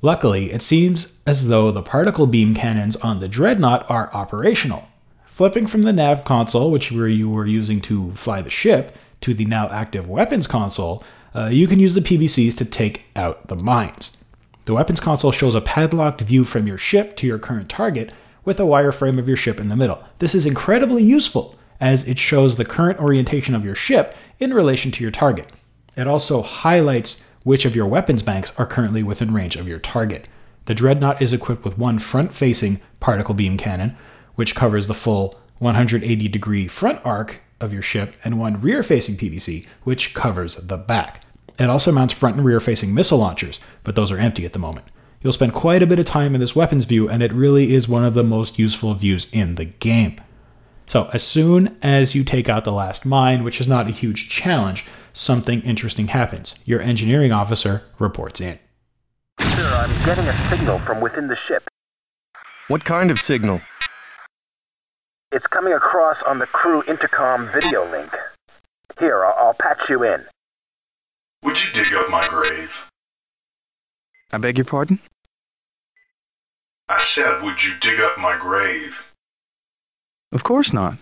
Luckily, 0.03 0.51
it 0.51 0.61
seems 0.61 1.21
as 1.25 1.47
though 1.47 1.71
the 1.71 1.83
particle 1.83 2.27
beam 2.27 2.53
cannons 2.53 2.97
on 2.97 3.21
the 3.21 3.29
Dreadnought 3.29 3.89
are 3.89 4.13
operational. 4.13 4.89
Flipping 5.25 5.69
from 5.69 5.83
the 5.83 5.93
nav 5.93 6.25
console, 6.25 6.73
which 6.73 6.91
you 6.91 7.31
were 7.31 7.47
using 7.47 7.81
to 7.83 8.11
fly 8.15 8.43
the 8.43 8.51
ship, 8.51 8.97
to 9.21 9.35
the 9.35 9.45
now 9.45 9.69
active 9.69 10.09
weapons 10.09 10.49
console, 10.49 11.05
uh, 11.37 11.49
you 11.49 11.67
can 11.67 11.79
use 11.79 11.95
the 11.95 12.01
PBCs 12.01 12.57
to 12.57 12.65
take 12.65 13.05
out 13.15 13.49
the 13.49 13.57
mines. 13.57 14.17
The 14.65 14.75
weapons 14.75 15.01
console 15.01 15.33
shows 15.33 15.55
a 15.55 15.61
padlocked 15.61 16.23
view 16.23 16.45
from 16.45 16.67
your 16.67 16.79
ship 16.79 17.15
to 17.17 17.27
your 17.27 17.39
current 17.39 17.69
target 17.69 18.13
with 18.45 18.59
a 18.59 18.65
wireframe 18.65 19.19
of 19.19 19.29
your 19.29 19.37
ship 19.37 19.61
in 19.61 19.69
the 19.69 19.77
middle. 19.77 20.03
This 20.19 20.35
is 20.35 20.47
incredibly 20.47 21.03
useful 21.03 21.55
as 21.79 22.05
it 22.05 22.19
shows 22.19 22.57
the 22.57 22.65
current 22.65 22.99
orientation 22.99 23.55
of 23.55 23.65
your 23.65 23.75
ship 23.75 24.17
in 24.41 24.55
relation 24.55 24.91
to 24.93 25.03
your 25.03 25.11
target. 25.11 25.53
It 25.95 26.07
also 26.07 26.41
highlights 26.41 27.25
which 27.43 27.67
of 27.67 27.77
your 27.77 27.87
weapons 27.87 28.23
banks 28.23 28.59
are 28.59 28.67
currently 28.67 29.03
within 29.03 29.35
range 29.35 29.57
of 29.57 29.69
your 29.69 29.79
target. 29.79 30.29
The 30.65 30.75
Dreadnought 30.75 31.21
is 31.21 31.35
equipped 31.35 31.65
with 31.65 31.79
one 31.79 31.99
front 31.99 32.33
facing 32.33 32.81
particle 32.99 33.35
beam 33.35 33.59
cannon, 33.59 33.95
which 34.37 34.55
covers 34.55 34.87
the 34.87 34.95
full 34.95 35.39
180 35.59 36.29
degree 36.29 36.67
front 36.67 37.01
arc 37.05 37.41
of 37.61 37.73
your 37.73 37.83
ship, 37.83 38.17
and 38.25 38.39
one 38.39 38.61
rear 38.61 38.83
facing 38.83 39.17
PBC, 39.17 39.67
which 39.85 40.15
covers 40.15 40.57
the 40.57 40.77
back. 40.77 41.26
It 41.59 41.71
also 41.71 41.93
mounts 41.93 42.13
front 42.13 42.37
and 42.37 42.45
rear 42.45 42.61
facing 42.61 42.93
missile 42.93 43.19
launchers, 43.19 43.61
but 43.83 43.95
those 43.95 44.13
are 44.13 44.19
empty 44.19 44.45
at 44.45 44.53
the 44.53 44.59
moment. 44.59 44.87
You'll 45.23 45.33
spend 45.33 45.55
quite 45.55 45.83
a 45.83 45.87
bit 45.87 45.99
of 45.99 46.07
time 46.07 46.35
in 46.35 46.41
this 46.41 46.55
weapons 46.55 46.85
view, 46.85 47.09
and 47.09 47.23
it 47.23 47.33
really 47.33 47.75
is 47.75 47.89
one 47.89 48.05
of 48.05 48.15
the 48.15 48.23
most 48.23 48.59
useful 48.59 48.95
views 48.95 49.27
in 49.33 49.55
the 49.55 49.65
game. 49.65 50.21
So, 50.87 51.09
as 51.13 51.23
soon 51.23 51.77
as 51.83 52.15
you 52.15 52.23
take 52.23 52.49
out 52.49 52.65
the 52.65 52.73
last 52.73 53.05
mine, 53.05 53.43
which 53.43 53.61
is 53.61 53.67
not 53.67 53.89
a 53.89 53.93
huge 53.93 54.29
challenge, 54.29 54.85
something 55.13 55.63
interesting 55.63 56.09
happens. 56.09 56.55
Your 56.65 56.81
engineering 56.81 57.33
officer 57.33 57.83
reports 57.99 58.41
in. 58.41 58.59
Sir, 59.41 59.67
I'm 59.67 60.05
getting 60.05 60.27
a 60.27 60.49
signal 60.49 60.79
from 60.81 61.01
within 61.01 61.27
the 61.27 61.35
ship. 61.35 61.67
What 62.69 62.85
kind 62.85 63.11
of 63.11 63.19
signal? 63.19 63.63
It's 65.33 65.47
coming 65.47 65.73
across 65.73 66.23
on 66.23 66.39
the 66.39 66.47
crew 66.47 66.85
intercom 66.87 67.51
video 67.53 67.91
link. 67.91 68.15
Here, 69.01 69.25
I'll, 69.25 69.35
I'll 69.39 69.55
patch 69.55 69.91
you 69.91 70.05
in. 70.05 70.25
Would 71.47 71.65
you 71.65 71.73
dig 71.73 71.95
up 71.95 72.11
my 72.11 72.27
grave? 72.27 72.73
I 74.33 74.39
beg 74.39 74.59
your 74.59 74.65
pardon? 74.65 74.99
I 76.89 76.99
said, 76.99 77.41
would 77.41 77.63
you 77.63 77.75
dig 77.81 78.01
up 78.01 78.19
my 78.19 78.37
grave? 78.37 79.01
Of 80.33 80.43
course 80.43 80.73
not. 80.73 80.99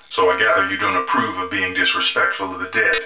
So 0.00 0.30
I 0.30 0.36
gather 0.36 0.68
you 0.68 0.78
don't 0.78 0.96
approve 0.96 1.38
of 1.38 1.52
being 1.52 1.74
disrespectful 1.74 2.52
of 2.52 2.58
the 2.58 2.70
dead. 2.70 2.96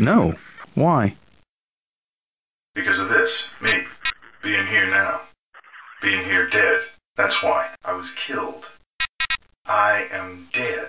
No. 0.00 0.34
Why? 0.74 1.14
Because 2.74 2.98
of 2.98 3.08
this, 3.08 3.50
me, 3.60 3.84
being 4.42 4.66
here 4.66 4.90
now. 4.90 5.20
Being 6.02 6.24
here 6.24 6.48
dead. 6.48 6.82
That's 7.14 7.40
why 7.40 7.68
I 7.84 7.92
was 7.92 8.10
killed. 8.16 8.64
I 9.64 10.08
am 10.10 10.48
dead. 10.52 10.88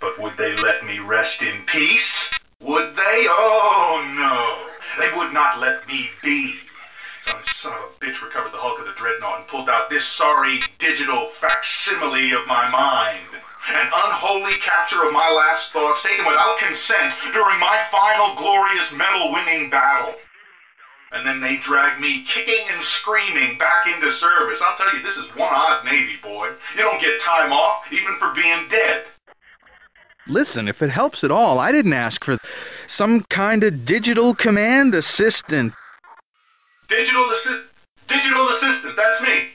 But 0.00 0.18
would 0.20 0.36
they 0.36 0.56
let 0.56 0.84
me 0.84 0.98
rest 0.98 1.42
in 1.42 1.62
peace? 1.66 2.30
Would 2.60 2.96
they? 2.96 3.26
Oh 3.28 4.04
no! 4.16 5.02
They 5.02 5.16
would 5.16 5.32
not 5.32 5.60
let 5.60 5.86
me 5.86 6.10
be. 6.22 6.60
Some 7.22 7.42
son 7.42 7.72
of 7.72 7.90
a 7.90 8.04
bitch 8.04 8.22
recovered 8.22 8.52
the 8.52 8.58
hulk 8.58 8.78
of 8.78 8.86
the 8.86 8.92
dreadnought 8.92 9.40
and 9.40 9.48
pulled 9.48 9.68
out 9.68 9.90
this 9.90 10.04
sorry 10.04 10.60
digital 10.78 11.30
facsimile 11.40 12.32
of 12.32 12.46
my 12.46 12.68
mind. 12.68 13.26
An 13.68 13.90
unholy 13.92 14.52
capture 14.52 15.04
of 15.04 15.12
my 15.12 15.28
last 15.28 15.72
thoughts 15.72 16.02
taken 16.02 16.24
without 16.24 16.58
consent 16.58 17.12
during 17.32 17.58
my 17.58 17.84
final 17.90 18.36
glorious 18.36 18.92
medal-winning 18.92 19.70
battle. 19.70 20.14
And 21.10 21.26
then 21.26 21.40
they 21.40 21.56
dragged 21.56 22.00
me 22.00 22.24
kicking 22.28 22.66
and 22.70 22.82
screaming 22.82 23.58
back 23.58 23.88
into 23.88 24.12
service. 24.12 24.60
I'll 24.62 24.76
tell 24.76 24.94
you, 24.94 25.02
this 25.02 25.16
is 25.16 25.26
one 25.34 25.52
odd 25.52 25.84
Navy, 25.84 26.16
boy. 26.22 26.52
You 26.76 26.82
don't 26.82 27.00
get 27.00 27.20
time 27.20 27.52
off, 27.52 27.90
even 27.92 28.16
for 28.18 28.32
being 28.32 28.68
dead. 28.68 29.06
Listen, 30.28 30.66
if 30.66 30.82
it 30.82 30.90
helps 30.90 31.22
at 31.22 31.30
all, 31.30 31.60
I 31.60 31.70
didn't 31.70 31.92
ask 31.92 32.24
for 32.24 32.36
some 32.88 33.22
kind 33.24 33.62
of 33.62 33.84
digital 33.84 34.34
command 34.34 34.94
assistant. 34.94 35.72
Digital 36.88 37.30
assist, 37.30 37.64
digital 38.08 38.48
assistant, 38.48 38.96
that's 38.96 39.20
me. 39.22 39.50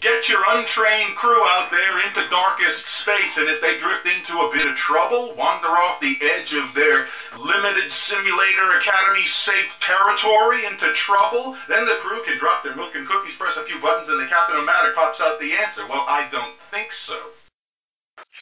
Get 0.00 0.28
your 0.28 0.42
untrained 0.48 1.14
crew 1.14 1.42
out 1.46 1.70
there 1.70 2.04
into 2.04 2.28
darkest 2.28 2.86
space, 2.88 3.38
and 3.38 3.48
if 3.48 3.62
they 3.62 3.78
drift 3.78 4.04
into 4.06 4.40
a 4.40 4.52
bit 4.52 4.66
of 4.66 4.74
trouble, 4.74 5.32
wander 5.34 5.68
off 5.68 6.00
the 6.00 6.18
edge 6.20 6.52
of 6.54 6.74
their 6.74 7.06
limited 7.38 7.92
simulator 7.92 8.78
academy 8.78 9.24
safe 9.24 9.70
territory 9.80 10.66
into 10.66 10.92
trouble, 10.92 11.56
then 11.68 11.86
the 11.86 11.98
crew 12.02 12.22
can 12.24 12.36
drop 12.38 12.64
their 12.64 12.74
milk 12.74 12.96
and 12.96 13.06
cookies, 13.06 13.36
press 13.36 13.56
a 13.56 13.62
few 13.62 13.80
buttons, 13.80 14.08
and 14.08 14.20
the 14.20 14.26
captain 14.26 14.58
of 14.58 14.66
matter 14.66 14.92
pops 14.92 15.20
out 15.20 15.38
the 15.40 15.52
answer. 15.52 15.86
Well, 15.86 16.04
I 16.08 16.28
don't 16.30 16.56
think 16.70 16.92
so. 16.92 17.18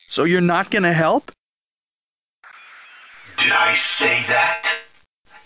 So 0.09 0.25
you're 0.25 0.41
not 0.41 0.71
gonna 0.71 0.95
help? 0.95 1.31
Did 3.43 3.53
I 3.53 3.73
say 3.73 4.23
that? 4.29 4.71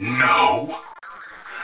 No. 0.01 0.81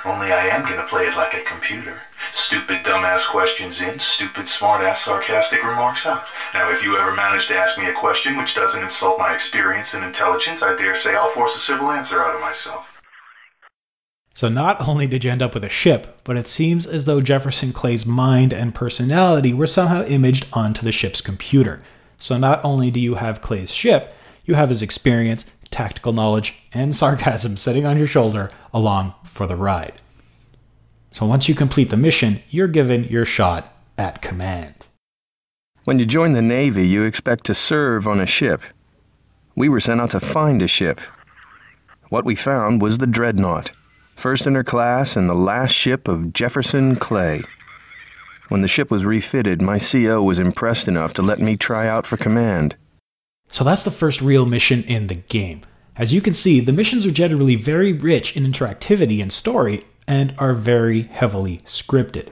Only 0.05 0.33
I 0.33 0.47
am 0.47 0.62
gonna 0.62 0.87
play 0.87 1.07
it 1.07 1.16
like 1.16 1.35
a 1.35 1.43
computer. 1.43 2.01
Stupid 2.33 2.85
dumbass 2.85 3.27
questions 3.27 3.81
in, 3.81 3.99
stupid 3.99 4.47
smartass 4.47 4.99
sarcastic 4.99 5.64
remarks 5.64 6.07
out. 6.07 6.25
Now 6.55 6.71
if 6.71 6.85
you 6.85 6.97
ever 6.97 7.12
manage 7.12 7.49
to 7.49 7.57
ask 7.57 7.77
me 7.77 7.87
a 7.87 7.93
question 7.93 8.37
which 8.37 8.55
doesn't 8.55 8.83
insult 8.83 9.19
my 9.19 9.35
experience 9.35 9.95
and 9.95 10.05
intelligence, 10.05 10.62
I 10.62 10.77
dare 10.77 10.95
say 10.95 11.16
I'll 11.16 11.33
force 11.33 11.57
a 11.57 11.59
civil 11.59 11.90
answer 11.90 12.23
out 12.23 12.37
of 12.37 12.40
myself. 12.40 12.87
So, 14.33 14.49
not 14.49 14.88
only 14.88 15.09
did 15.09 15.25
you 15.25 15.33
end 15.33 15.43
up 15.43 15.53
with 15.53 15.64
a 15.64 15.69
ship, 15.69 16.21
but 16.23 16.37
it 16.37 16.47
seems 16.47 16.87
as 16.87 17.05
though 17.05 17.21
Jefferson 17.21 17.73
Clay's 17.73 18.07
mind 18.07 18.53
and 18.53 18.75
personality 18.75 19.53
were 19.53 19.66
somehow 19.66 20.05
imaged 20.05 20.47
onto 20.53 20.83
the 20.83 20.93
ship's 20.93 21.21
computer. 21.21 21.83
So, 22.19 22.38
not 22.38 22.64
only 22.64 22.90
do 22.93 23.01
you 23.01 23.16
have 23.16 23.43
Clay's 23.43 23.73
ship, 23.73 24.14
you 24.47 24.55
have 24.55 24.71
his 24.71 24.83
experience, 24.83 25.45
tactical 25.70 26.12
knowledge, 26.12 26.62
and 26.72 26.94
sarcasm 26.94 27.56
sitting 27.56 27.87
on 27.87 27.98
your 27.98 28.06
shoulder 28.06 28.50
along 28.72 29.14
for 29.24 29.46
the 29.46 29.56
ride. 29.56 29.94
So 31.12 31.26
once 31.26 31.48
you 31.48 31.54
complete 31.54 31.90
the 31.90 31.96
mission, 31.96 32.42
you're 32.50 32.68
given 32.68 33.04
your 33.04 33.24
shot 33.24 33.72
at 33.98 34.22
command. 34.22 34.87
When 35.85 35.98
you 35.98 36.04
join 36.04 36.33
the 36.33 36.42
Navy, 36.42 36.87
you 36.87 37.04
expect 37.04 37.44
to 37.46 37.54
serve 37.54 38.06
on 38.06 38.20
a 38.20 38.26
ship. 38.26 38.62
We 39.56 39.68
were 39.68 39.80
sent 39.80 40.00
out 40.00 40.11
to 40.11 40.20
find 40.20 40.62
a 40.62 40.68
ship. 40.68 41.00
What 42.11 42.24
we 42.24 42.35
found 42.37 42.83
was 42.83 42.98
the 42.98 43.06
Dreadnought, 43.06 43.72
first 44.14 44.46
in 44.46 44.54
her 44.54 44.64
class 44.64 45.16
and 45.16 45.28
the 45.28 45.35
last 45.35 45.72
ship 45.72 46.06
of 46.06 46.33
Jefferson 46.33 46.96
Clay. 46.96 47.42
When 48.48 48.62
the 48.62 48.68
ship 48.68 48.90
was 48.90 49.04
refitted, 49.04 49.62
my 49.62 49.78
CO 49.78 50.22
was 50.22 50.38
impressed 50.38 50.88
enough 50.88 51.12
to 51.14 51.22
let 51.22 51.38
me 51.38 51.56
try 51.56 51.87
out 51.87 52.06
for 52.06 52.16
command. 52.16 52.76
So 53.50 53.64
that's 53.64 53.82
the 53.82 53.90
first 53.90 54.20
real 54.20 54.46
mission 54.46 54.84
in 54.84 55.08
the 55.08 55.16
game. 55.16 55.62
As 55.96 56.12
you 56.12 56.20
can 56.20 56.32
see, 56.32 56.60
the 56.60 56.72
missions 56.72 57.05
are 57.05 57.11
generally 57.11 57.57
very 57.57 57.92
rich 57.92 58.36
in 58.36 58.51
interactivity 58.51 59.20
and 59.20 59.32
story 59.32 59.84
and 60.07 60.34
are 60.38 60.55
very 60.55 61.03
heavily 61.03 61.59
scripted. 61.59 62.28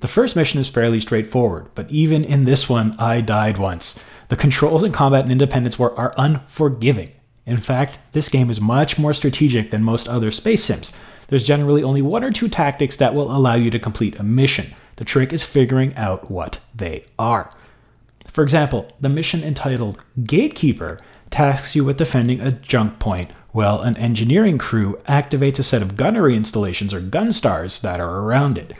The 0.00 0.08
first 0.08 0.36
mission 0.36 0.60
is 0.60 0.68
fairly 0.68 1.00
straightforward, 1.00 1.68
but 1.74 1.90
even 1.90 2.24
in 2.24 2.44
this 2.44 2.68
one, 2.68 2.96
I 2.98 3.20
died 3.20 3.58
once. 3.58 4.02
The 4.28 4.36
controls 4.36 4.82
in 4.82 4.92
Combat 4.92 5.22
and 5.22 5.32
Independence 5.32 5.78
War 5.78 5.98
are 5.98 6.14
unforgiving. 6.16 7.12
In 7.46 7.58
fact, 7.58 7.98
this 8.12 8.30
game 8.30 8.50
is 8.50 8.60
much 8.60 8.98
more 8.98 9.12
strategic 9.12 9.70
than 9.70 9.82
most 9.82 10.08
other 10.08 10.30
space 10.30 10.64
sims. 10.64 10.92
There's 11.28 11.44
generally 11.44 11.82
only 11.82 12.02
one 12.02 12.24
or 12.24 12.30
two 12.30 12.48
tactics 12.48 12.96
that 12.96 13.14
will 13.14 13.34
allow 13.34 13.54
you 13.54 13.70
to 13.70 13.78
complete 13.78 14.16
a 14.16 14.22
mission. 14.22 14.74
The 14.96 15.04
trick 15.04 15.32
is 15.32 15.44
figuring 15.44 15.94
out 15.96 16.30
what 16.30 16.60
they 16.74 17.04
are. 17.18 17.50
For 18.34 18.42
example, 18.42 18.90
the 19.00 19.08
mission 19.08 19.44
entitled 19.44 20.02
Gatekeeper 20.24 20.98
tasks 21.30 21.76
you 21.76 21.84
with 21.84 21.98
defending 21.98 22.40
a 22.40 22.50
jump 22.50 22.98
point, 22.98 23.30
while 23.52 23.80
an 23.80 23.96
engineering 23.96 24.58
crew 24.58 24.98
activates 25.08 25.60
a 25.60 25.62
set 25.62 25.82
of 25.82 25.96
gunnery 25.96 26.36
installations 26.36 26.92
or 26.92 27.00
gun 27.00 27.30
stars 27.30 27.80
that 27.82 28.00
are 28.00 28.18
around 28.18 28.58
it. 28.58 28.72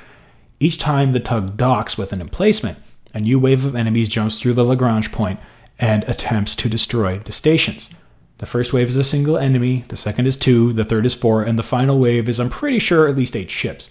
Each 0.59 0.77
time 0.77 1.13
the 1.13 1.21
tug 1.21 1.57
docks 1.57 1.97
with 1.97 2.13
an 2.13 2.21
emplacement, 2.21 2.79
a 3.15 3.21
new 3.21 3.39
wave 3.39 3.65
of 3.65 3.77
enemies 3.77 4.09
jumps 4.09 4.41
through 4.41 4.55
the 4.55 4.65
Lagrange 4.65 5.13
point 5.13 5.39
and 5.79 6.03
attempts 6.05 6.57
to 6.57 6.69
destroy 6.69 7.21
the 7.21 7.31
stations. 7.31 7.95
The 8.39 8.47
first 8.47 8.73
wave 8.73 8.89
is 8.89 8.97
a 8.97 9.05
single 9.05 9.39
enemy, 9.39 9.85
the 9.87 9.97
second 9.97 10.27
is 10.27 10.37
two, 10.37 10.73
the 10.73 10.85
third 10.85 11.07
is 11.07 11.15
four, 11.15 11.45
and 11.45 11.57
the 11.57 11.63
final 11.63 12.01
wave 12.01 12.29
is, 12.29 12.41
I'm 12.41 12.51
pretty 12.51 12.81
sure, 12.81 13.07
at 13.07 13.15
least 13.15 13.37
eight 13.37 13.53
ships. 13.53 13.89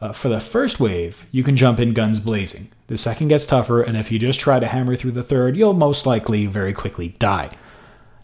Uh, 0.00 0.12
for 0.12 0.28
the 0.28 0.40
first 0.40 0.78
wave, 0.78 1.26
you 1.32 1.42
can 1.42 1.56
jump 1.56 1.80
in 1.80 1.94
guns 1.94 2.20
blazing. 2.20 2.70
The 2.88 2.98
second 2.98 3.28
gets 3.28 3.46
tougher, 3.46 3.82
and 3.82 3.96
if 3.96 4.12
you 4.12 4.18
just 4.18 4.40
try 4.40 4.60
to 4.60 4.66
hammer 4.66 4.94
through 4.94 5.12
the 5.12 5.22
third, 5.22 5.56
you'll 5.56 5.72
most 5.72 6.06
likely 6.06 6.46
very 6.46 6.72
quickly 6.72 7.08
die. 7.18 7.50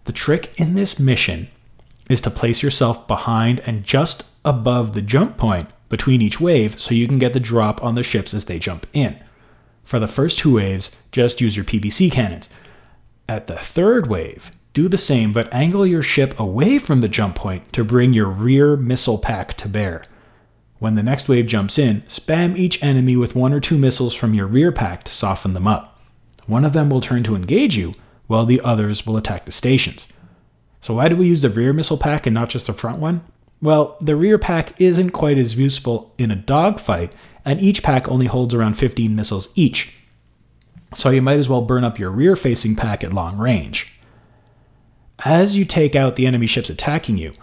The 0.04 0.12
trick 0.12 0.52
in 0.60 0.74
this 0.74 0.98
mission 0.98 1.48
is 2.08 2.20
to 2.22 2.30
place 2.30 2.62
yourself 2.62 3.06
behind 3.06 3.60
and 3.60 3.84
just 3.84 4.24
above 4.44 4.92
the 4.92 5.02
jump 5.02 5.36
point 5.36 5.70
between 5.88 6.20
each 6.22 6.40
wave 6.40 6.80
so 6.80 6.94
you 6.94 7.06
can 7.06 7.18
get 7.18 7.32
the 7.32 7.40
drop 7.40 7.82
on 7.82 7.94
the 7.94 8.02
ships 8.02 8.34
as 8.34 8.46
they 8.46 8.58
jump 8.58 8.86
in. 8.92 9.18
For 9.84 9.98
the 9.98 10.08
first 10.08 10.38
two 10.38 10.54
waves, 10.56 10.96
just 11.10 11.40
use 11.40 11.56
your 11.56 11.64
PBC 11.64 12.10
cannons. 12.10 12.48
At 13.28 13.46
the 13.46 13.56
third 13.56 14.08
wave, 14.08 14.50
do 14.74 14.88
the 14.88 14.98
same 14.98 15.32
but 15.32 15.52
angle 15.52 15.86
your 15.86 16.02
ship 16.02 16.38
away 16.38 16.78
from 16.78 17.00
the 17.00 17.08
jump 17.08 17.36
point 17.36 17.72
to 17.72 17.84
bring 17.84 18.12
your 18.12 18.28
rear 18.28 18.76
missile 18.76 19.18
pack 19.18 19.54
to 19.58 19.68
bear. 19.68 20.02
When 20.82 20.96
the 20.96 21.02
next 21.04 21.28
wave 21.28 21.46
jumps 21.46 21.78
in, 21.78 22.00
spam 22.08 22.58
each 22.58 22.82
enemy 22.82 23.14
with 23.14 23.36
one 23.36 23.52
or 23.52 23.60
two 23.60 23.78
missiles 23.78 24.16
from 24.16 24.34
your 24.34 24.48
rear 24.48 24.72
pack 24.72 25.04
to 25.04 25.12
soften 25.12 25.52
them 25.52 25.68
up. 25.68 26.02
One 26.46 26.64
of 26.64 26.72
them 26.72 26.90
will 26.90 27.00
turn 27.00 27.22
to 27.22 27.36
engage 27.36 27.76
you, 27.76 27.92
while 28.26 28.44
the 28.44 28.60
others 28.62 29.06
will 29.06 29.16
attack 29.16 29.44
the 29.44 29.52
stations. 29.52 30.12
So, 30.80 30.94
why 30.94 31.08
do 31.08 31.14
we 31.14 31.28
use 31.28 31.40
the 31.40 31.50
rear 31.50 31.72
missile 31.72 31.98
pack 31.98 32.26
and 32.26 32.34
not 32.34 32.48
just 32.48 32.66
the 32.66 32.72
front 32.72 32.98
one? 32.98 33.22
Well, 33.60 33.96
the 34.00 34.16
rear 34.16 34.38
pack 34.38 34.80
isn't 34.80 35.10
quite 35.10 35.38
as 35.38 35.56
useful 35.56 36.12
in 36.18 36.32
a 36.32 36.34
dogfight, 36.34 37.12
and 37.44 37.60
each 37.60 37.84
pack 37.84 38.08
only 38.08 38.26
holds 38.26 38.52
around 38.52 38.74
15 38.74 39.14
missiles 39.14 39.50
each. 39.54 39.94
So, 40.96 41.10
you 41.10 41.22
might 41.22 41.38
as 41.38 41.48
well 41.48 41.62
burn 41.62 41.84
up 41.84 42.00
your 42.00 42.10
rear 42.10 42.34
facing 42.34 42.74
pack 42.74 43.04
at 43.04 43.12
long 43.12 43.38
range. 43.38 43.96
As 45.24 45.56
you 45.56 45.64
take 45.64 45.94
out 45.94 46.16
the 46.16 46.26
enemy 46.26 46.48
ships 46.48 46.70
attacking 46.70 47.18
you, 47.18 47.34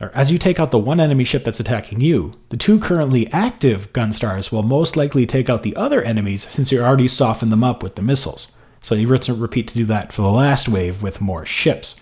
or 0.00 0.10
as 0.14 0.30
you 0.30 0.38
take 0.38 0.60
out 0.60 0.70
the 0.70 0.78
one 0.78 1.00
enemy 1.00 1.24
ship 1.24 1.44
that's 1.44 1.60
attacking 1.60 2.00
you, 2.00 2.32
the 2.50 2.56
two 2.56 2.78
currently 2.78 3.26
active 3.32 3.92
gunstars 3.92 4.52
will 4.52 4.62
most 4.62 4.96
likely 4.96 5.26
take 5.26 5.50
out 5.50 5.62
the 5.62 5.76
other 5.76 6.02
enemies 6.02 6.46
since 6.48 6.70
you 6.70 6.80
already 6.80 7.08
softened 7.08 7.50
them 7.50 7.64
up 7.64 7.82
with 7.82 7.96
the 7.96 8.02
missiles. 8.02 8.56
So 8.80 8.94
you 8.94 9.08
repeat 9.08 9.68
to 9.68 9.74
do 9.74 9.84
that 9.86 10.12
for 10.12 10.22
the 10.22 10.30
last 10.30 10.68
wave 10.68 11.02
with 11.02 11.20
more 11.20 11.44
ships. 11.44 12.00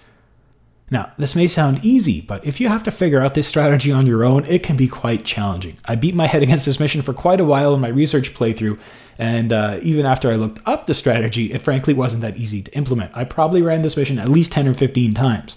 Now, 0.89 1.13
this 1.19 1.35
may 1.35 1.49
sound 1.49 1.85
easy, 1.85 2.21
but 2.21 2.45
if 2.45 2.61
you 2.61 2.69
have 2.69 2.85
to 2.85 2.93
figure 2.93 3.21
out 3.21 3.35
this 3.35 3.49
strategy 3.49 3.91
on 3.91 4.07
your 4.07 4.25
own, 4.25 4.45
it 4.47 4.63
can 4.63 4.77
be 4.77 4.87
quite 4.87 5.25
challenging. 5.25 5.79
I 5.87 5.97
beat 5.97 6.15
my 6.15 6.27
head 6.27 6.45
against 6.45 6.65
this 6.65 6.79
mission 6.79 7.03
for 7.03 7.13
quite 7.13 7.41
a 7.41 7.45
while 7.45 7.75
in 7.75 7.81
my 7.81 7.89
research 7.89 8.35
playthrough, 8.35 8.79
and 9.19 9.53
uh, 9.53 9.81
even 9.83 10.07
after 10.07 10.31
I 10.31 10.37
looked 10.37 10.61
up 10.65 10.87
the 10.87 10.95
strategy, 10.95 11.53
it 11.53 11.63
frankly 11.63 11.93
wasn't 11.93 12.23
that 12.23 12.37
easy 12.37 12.63
to 12.63 12.77
implement. 12.77 13.17
I 13.17 13.25
probably 13.25 13.63
ran 13.63 13.83
this 13.83 13.97
mission 13.97 14.19
at 14.19 14.29
least 14.29 14.53
10 14.53 14.69
or 14.69 14.75
15 14.75 15.13
times. 15.15 15.57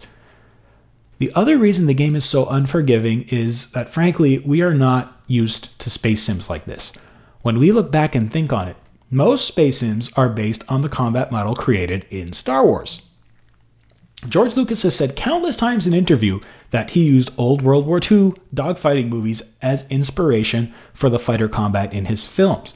The 1.19 1.33
other 1.35 1.57
reason 1.57 1.85
the 1.85 1.93
game 1.93 2.15
is 2.15 2.23
so 2.23 2.47
unforgiving 2.47 3.23
is 3.23 3.71
that, 3.71 3.89
frankly, 3.89 4.39
we 4.39 4.61
are 4.61 4.73
not 4.73 5.21
used 5.27 5.77
to 5.79 5.89
space 5.89 6.23
sims 6.23 6.49
like 6.49 6.65
this. 6.65 6.93
When 7.41 7.59
we 7.59 7.73
look 7.73 7.91
back 7.91 8.15
and 8.15 8.31
think 8.31 8.51
on 8.53 8.69
it, 8.69 8.77
most 9.11 9.47
space 9.47 9.79
sims 9.79 10.11
are 10.13 10.29
based 10.29 10.63
on 10.71 10.81
the 10.81 10.89
combat 10.89 11.29
model 11.31 11.55
created 11.55 12.05
in 12.09 12.31
Star 12.31 12.65
Wars. 12.65 13.09
George 14.27 14.55
Lucas 14.55 14.83
has 14.83 14.95
said 14.95 15.15
countless 15.15 15.55
times 15.55 15.87
in 15.87 15.93
interview 15.93 16.39
that 16.71 16.91
he 16.91 17.03
used 17.03 17.31
old 17.37 17.61
World 17.61 17.85
War 17.85 17.97
II 17.97 18.33
dogfighting 18.53 19.07
movies 19.07 19.41
as 19.61 19.89
inspiration 19.89 20.73
for 20.93 21.09
the 21.09 21.19
fighter 21.19 21.47
combat 21.47 21.93
in 21.93 22.05
his 22.05 22.27
films. 22.27 22.73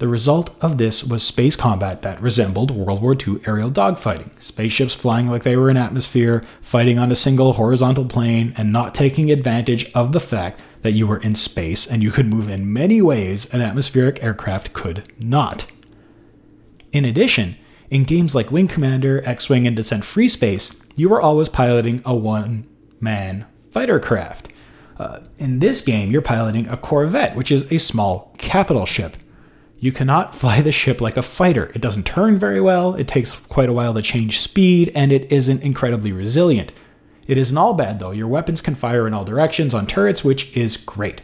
The 0.00 0.08
result 0.08 0.56
of 0.62 0.78
this 0.78 1.04
was 1.04 1.22
space 1.22 1.54
combat 1.54 2.00
that 2.00 2.22
resembled 2.22 2.70
World 2.70 3.02
War 3.02 3.14
II 3.14 3.38
aerial 3.46 3.70
dogfighting. 3.70 4.30
Spaceships 4.40 4.94
flying 4.94 5.28
like 5.28 5.42
they 5.42 5.56
were 5.56 5.68
in 5.68 5.76
atmosphere, 5.76 6.42
fighting 6.62 6.98
on 6.98 7.12
a 7.12 7.14
single 7.14 7.52
horizontal 7.52 8.06
plane, 8.06 8.54
and 8.56 8.72
not 8.72 8.94
taking 8.94 9.30
advantage 9.30 9.92
of 9.92 10.12
the 10.12 10.18
fact 10.18 10.62
that 10.80 10.94
you 10.94 11.06
were 11.06 11.18
in 11.18 11.34
space 11.34 11.86
and 11.86 12.02
you 12.02 12.10
could 12.10 12.24
move 12.24 12.48
in 12.48 12.72
many 12.72 13.02
ways 13.02 13.52
an 13.52 13.60
atmospheric 13.60 14.24
aircraft 14.24 14.72
could 14.72 15.12
not. 15.22 15.66
In 16.92 17.04
addition, 17.04 17.56
in 17.90 18.04
games 18.04 18.34
like 18.34 18.50
Wing 18.50 18.68
Commander, 18.68 19.22
X 19.26 19.50
Wing, 19.50 19.66
and 19.66 19.76
Descent 19.76 20.06
Free 20.06 20.28
Space, 20.28 20.80
you 20.96 21.10
were 21.10 21.20
always 21.20 21.50
piloting 21.50 22.00
a 22.06 22.14
one 22.14 22.66
man 23.00 23.44
fighter 23.70 24.00
craft. 24.00 24.48
Uh, 24.98 25.20
in 25.36 25.58
this 25.58 25.82
game, 25.82 26.10
you're 26.10 26.22
piloting 26.22 26.66
a 26.68 26.78
Corvette, 26.78 27.36
which 27.36 27.52
is 27.52 27.70
a 27.70 27.76
small 27.76 28.34
capital 28.38 28.86
ship. 28.86 29.18
You 29.80 29.90
cannot 29.90 30.34
fly 30.36 30.60
the 30.60 30.70
ship 30.70 31.00
like 31.00 31.16
a 31.16 31.22
fighter. 31.22 31.72
It 31.74 31.82
doesn't 31.82 32.06
turn 32.06 32.38
very 32.38 32.60
well, 32.60 32.94
it 32.94 33.08
takes 33.08 33.32
quite 33.32 33.68
a 33.68 33.72
while 33.72 33.94
to 33.94 34.02
change 34.02 34.38
speed, 34.38 34.92
and 34.94 35.10
it 35.10 35.32
isn't 35.32 35.62
incredibly 35.62 36.12
resilient. 36.12 36.72
It 37.26 37.38
isn't 37.38 37.56
all 37.56 37.74
bad 37.74 37.98
though. 37.98 38.10
Your 38.10 38.28
weapons 38.28 38.60
can 38.60 38.74
fire 38.74 39.06
in 39.06 39.14
all 39.14 39.24
directions 39.24 39.72
on 39.74 39.86
turrets, 39.86 40.22
which 40.22 40.56
is 40.56 40.76
great. 40.76 41.22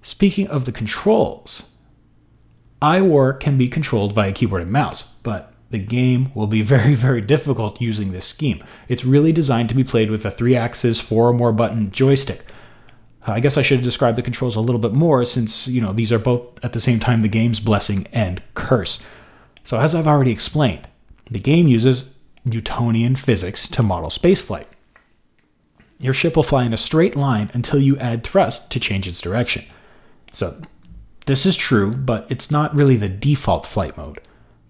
Speaking 0.00 0.48
of 0.48 0.64
the 0.64 0.72
controls, 0.72 1.72
iWar 2.80 3.38
can 3.38 3.56
be 3.56 3.68
controlled 3.68 4.12
via 4.12 4.32
keyboard 4.32 4.62
and 4.62 4.72
mouse, 4.72 5.14
but 5.22 5.52
the 5.70 5.78
game 5.78 6.30
will 6.34 6.46
be 6.46 6.62
very, 6.74 6.94
very 6.94 7.20
difficult 7.20 7.80
using 7.80 8.12
this 8.12 8.26
scheme. 8.26 8.62
It's 8.88 9.04
really 9.04 9.32
designed 9.32 9.68
to 9.70 9.74
be 9.74 9.84
played 9.84 10.10
with 10.10 10.24
a 10.24 10.30
three 10.30 10.56
axis, 10.56 11.00
four 11.00 11.28
or 11.28 11.32
more 11.32 11.52
button 11.52 11.90
joystick. 11.90 12.44
I 13.26 13.40
guess 13.40 13.56
I 13.56 13.62
should 13.62 13.78
have 13.78 13.84
described 13.84 14.18
the 14.18 14.22
controls 14.22 14.56
a 14.56 14.60
little 14.60 14.80
bit 14.80 14.92
more 14.92 15.24
since, 15.24 15.68
you 15.68 15.80
know, 15.80 15.92
these 15.92 16.12
are 16.12 16.18
both 16.18 16.42
at 16.64 16.72
the 16.72 16.80
same 16.80 16.98
time 16.98 17.22
the 17.22 17.28
game's 17.28 17.60
blessing 17.60 18.06
and 18.12 18.42
curse. 18.54 19.04
So, 19.64 19.78
as 19.78 19.94
I've 19.94 20.08
already 20.08 20.32
explained, 20.32 20.88
the 21.30 21.38
game 21.38 21.68
uses 21.68 22.12
Newtonian 22.44 23.14
physics 23.14 23.68
to 23.68 23.82
model 23.82 24.10
spaceflight. 24.10 24.66
Your 26.00 26.14
ship 26.14 26.34
will 26.34 26.42
fly 26.42 26.64
in 26.64 26.72
a 26.72 26.76
straight 26.76 27.14
line 27.14 27.48
until 27.54 27.80
you 27.80 27.96
add 27.98 28.24
thrust 28.24 28.72
to 28.72 28.80
change 28.80 29.06
its 29.06 29.20
direction. 29.20 29.64
So, 30.32 30.60
this 31.26 31.46
is 31.46 31.56
true, 31.56 31.94
but 31.94 32.26
it's 32.28 32.50
not 32.50 32.74
really 32.74 32.96
the 32.96 33.08
default 33.08 33.66
flight 33.66 33.96
mode. 33.96 34.20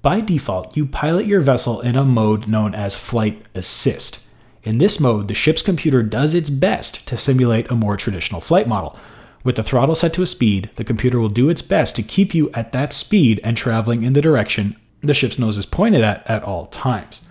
By 0.03 0.21
default, 0.21 0.77
you 0.77 0.85
pilot 0.85 1.27
your 1.27 1.41
vessel 1.41 1.81
in 1.81 1.97
a 1.97 2.05
mode 2.05 2.49
known 2.49 2.75
as 2.75 2.97
Flight 2.97 3.47
Assist. 3.55 4.22
In 4.65 4.79
this 4.79 5.01
mode, 5.01 5.27
the 5.29 5.35
ship's 5.35 5.63
computer 5.63 6.03
does 6.03 6.35
its 6.35 6.49
best 6.49 7.07
to 7.09 7.17
simulate 7.17 7.71
a 7.71 7.75
more 7.75 7.97
traditional 7.97 8.41
flight 8.41 8.69
model. 8.69 8.97
With 9.43 9.57
the 9.57 9.63
throttle 9.65 9.97
set 9.97 10.13
to 10.15 10.23
a 10.23 10.27
speed, 10.27 10.71
the 10.77 10.85
computer 10.85 11.19
will 11.19 11.29
do 11.29 11.49
its 11.49 11.63
best 11.63 11.97
to 11.97 12.03
keep 12.03 12.33
you 12.33 12.49
at 12.53 12.71
that 12.73 12.93
speed 12.93 13.41
and 13.43 13.57
traveling 13.57 14.05
in 14.05 14.13
the 14.13 14.23
direction 14.23 14.77
the 15.01 15.15
ship's 15.15 15.39
nose 15.39 15.59
is 15.59 15.67
pointed 15.67 16.03
at 16.03 16.25
at 16.31 16.45
all 16.45 16.67
times. 16.67 17.29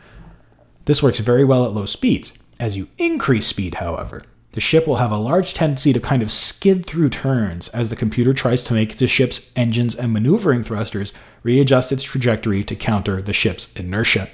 This 0.86 1.02
works 1.02 1.20
very 1.20 1.46
well 1.46 1.64
at 1.66 1.72
low 1.72 1.86
speeds. 1.86 2.38
As 2.60 2.76
you 2.76 2.90
increase 2.98 3.48
speed, 3.48 3.76
however, 3.76 4.24
the 4.52 4.60
ship 4.60 4.86
will 4.86 4.98
have 4.98 5.12
a 5.12 5.18
large 5.18 5.54
tendency 5.54 5.94
to 5.94 6.00
kind 6.02 6.22
of 6.22 6.32
skid 6.32 6.86
through 6.86 7.10
turns 7.10 7.70
as 7.70 7.90
the 7.90 7.96
computer 7.96 8.34
tries 8.34 8.64
to 8.66 8.74
make 8.74 8.98
the 8.98 9.08
ship's 9.08 9.54
engines 9.56 9.96
and 9.96 10.12
maneuvering 10.12 10.64
thrusters 10.64 11.14
readjust 11.44 11.94
its 11.94 12.04
trajectory 12.04 12.66
to 12.66 12.76
counter 12.76 13.22
the 13.22 13.32
ship's 13.32 13.74
inertia. 13.76 14.30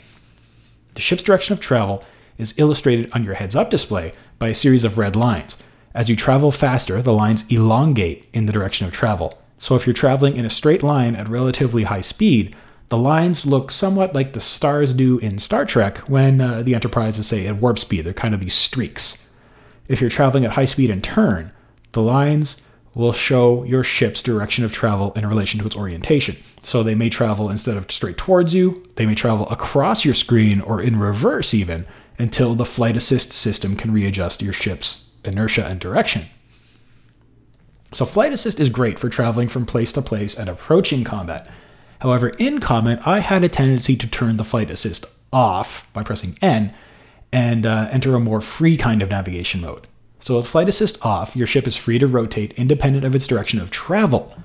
The 0.95 1.01
ship's 1.01 1.21
direction 1.21 1.53
of 1.53 1.59
travel 1.59 2.03
is 2.37 2.53
illustrated 2.57 3.09
on 3.13 3.23
your 3.23 3.35
heads 3.35 3.55
up 3.55 3.69
display 3.69 4.13
by 4.39 4.49
a 4.49 4.53
series 4.53 4.83
of 4.83 4.97
red 4.97 5.15
lines. 5.15 5.61
As 5.93 6.09
you 6.09 6.15
travel 6.15 6.51
faster, 6.51 7.01
the 7.01 7.13
lines 7.13 7.45
elongate 7.49 8.27
in 8.33 8.45
the 8.45 8.53
direction 8.53 8.85
of 8.85 8.93
travel. 8.93 9.41
So 9.57 9.75
if 9.75 9.87
you're 9.87 9.93
traveling 9.93 10.35
in 10.35 10.45
a 10.45 10.49
straight 10.49 10.83
line 10.83 11.15
at 11.15 11.27
relatively 11.27 11.83
high 11.83 12.01
speed, 12.01 12.55
the 12.89 12.97
lines 12.97 13.45
look 13.45 13.71
somewhat 13.71 14.13
like 14.13 14.33
the 14.33 14.39
stars 14.39 14.93
do 14.93 15.17
in 15.19 15.39
Star 15.39 15.65
Trek 15.65 15.97
when 16.07 16.39
uh, 16.39 16.61
the 16.61 16.75
Enterprise 16.75 17.17
is, 17.17 17.27
say, 17.27 17.47
at 17.47 17.57
warp 17.57 17.79
speed. 17.79 18.05
They're 18.05 18.13
kind 18.13 18.33
of 18.33 18.41
these 18.41 18.53
streaks. 18.53 19.27
If 19.87 19.99
you're 19.99 20.09
traveling 20.09 20.45
at 20.45 20.51
high 20.51 20.65
speed 20.65 20.89
and 20.89 21.03
turn, 21.03 21.51
the 21.93 22.01
lines 22.01 22.63
will 22.93 23.13
show 23.13 23.63
your 23.63 23.83
ship's 23.83 24.23
direction 24.23 24.63
of 24.63 24.73
travel 24.73 25.13
in 25.13 25.27
relation 25.27 25.59
to 25.59 25.65
its 25.65 25.75
orientation. 25.75 26.35
So 26.63 26.81
they 26.81 26.95
may 26.95 27.09
travel 27.09 27.49
instead 27.49 27.77
of 27.77 27.91
straight 27.91 28.17
towards 28.17 28.53
you, 28.53 28.83
they 28.95 29.05
may 29.05 29.15
travel 29.15 29.47
across 29.49 30.03
your 30.03 30.13
screen 30.13 30.61
or 30.61 30.81
in 30.81 30.97
reverse 30.97 31.53
even, 31.53 31.85
until 32.19 32.55
the 32.55 32.65
flight 32.65 32.97
assist 32.97 33.31
system 33.31 33.75
can 33.75 33.93
readjust 33.93 34.41
your 34.41 34.53
ship's 34.53 35.11
inertia 35.23 35.65
and 35.65 35.79
direction. 35.79 36.25
So, 37.93 38.05
flight 38.05 38.33
assist 38.33 38.59
is 38.59 38.69
great 38.69 38.99
for 38.99 39.09
traveling 39.09 39.47
from 39.47 39.65
place 39.65 39.93
to 39.93 40.01
place 40.01 40.37
and 40.37 40.49
approaching 40.49 41.03
combat. 41.03 41.47
However, 41.99 42.29
in 42.29 42.59
combat, 42.59 43.05
I 43.07 43.19
had 43.19 43.43
a 43.43 43.49
tendency 43.49 43.95
to 43.95 44.07
turn 44.07 44.37
the 44.37 44.43
flight 44.43 44.69
assist 44.69 45.05
off 45.31 45.91
by 45.93 46.03
pressing 46.03 46.37
N 46.41 46.73
and 47.31 47.65
uh, 47.65 47.87
enter 47.91 48.15
a 48.15 48.19
more 48.19 48.41
free 48.41 48.77
kind 48.77 49.01
of 49.01 49.09
navigation 49.09 49.61
mode. 49.61 49.87
So, 50.19 50.37
with 50.37 50.47
flight 50.47 50.67
assist 50.67 51.03
off, 51.05 51.35
your 51.35 51.47
ship 51.47 51.65
is 51.65 51.75
free 51.75 51.99
to 51.99 52.07
rotate 52.07 52.51
independent 52.53 53.05
of 53.05 53.15
its 53.15 53.27
direction 53.27 53.59
of 53.59 53.71
travel. 53.71 54.35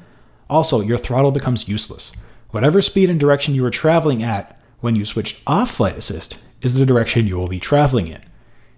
Also, 0.48 0.80
your 0.80 0.98
throttle 0.98 1.32
becomes 1.32 1.68
useless. 1.68 2.12
Whatever 2.50 2.82
speed 2.82 3.10
and 3.10 3.18
direction 3.18 3.54
you 3.54 3.62
were 3.62 3.70
traveling 3.70 4.22
at 4.22 4.60
when 4.80 4.94
you 4.94 5.04
switched 5.04 5.42
off 5.46 5.70
flight 5.70 5.96
assist 5.96 6.36
is 6.62 6.74
the 6.74 6.86
direction 6.86 7.26
you 7.26 7.36
will 7.36 7.48
be 7.48 7.60
traveling 7.60 8.06
in. 8.06 8.22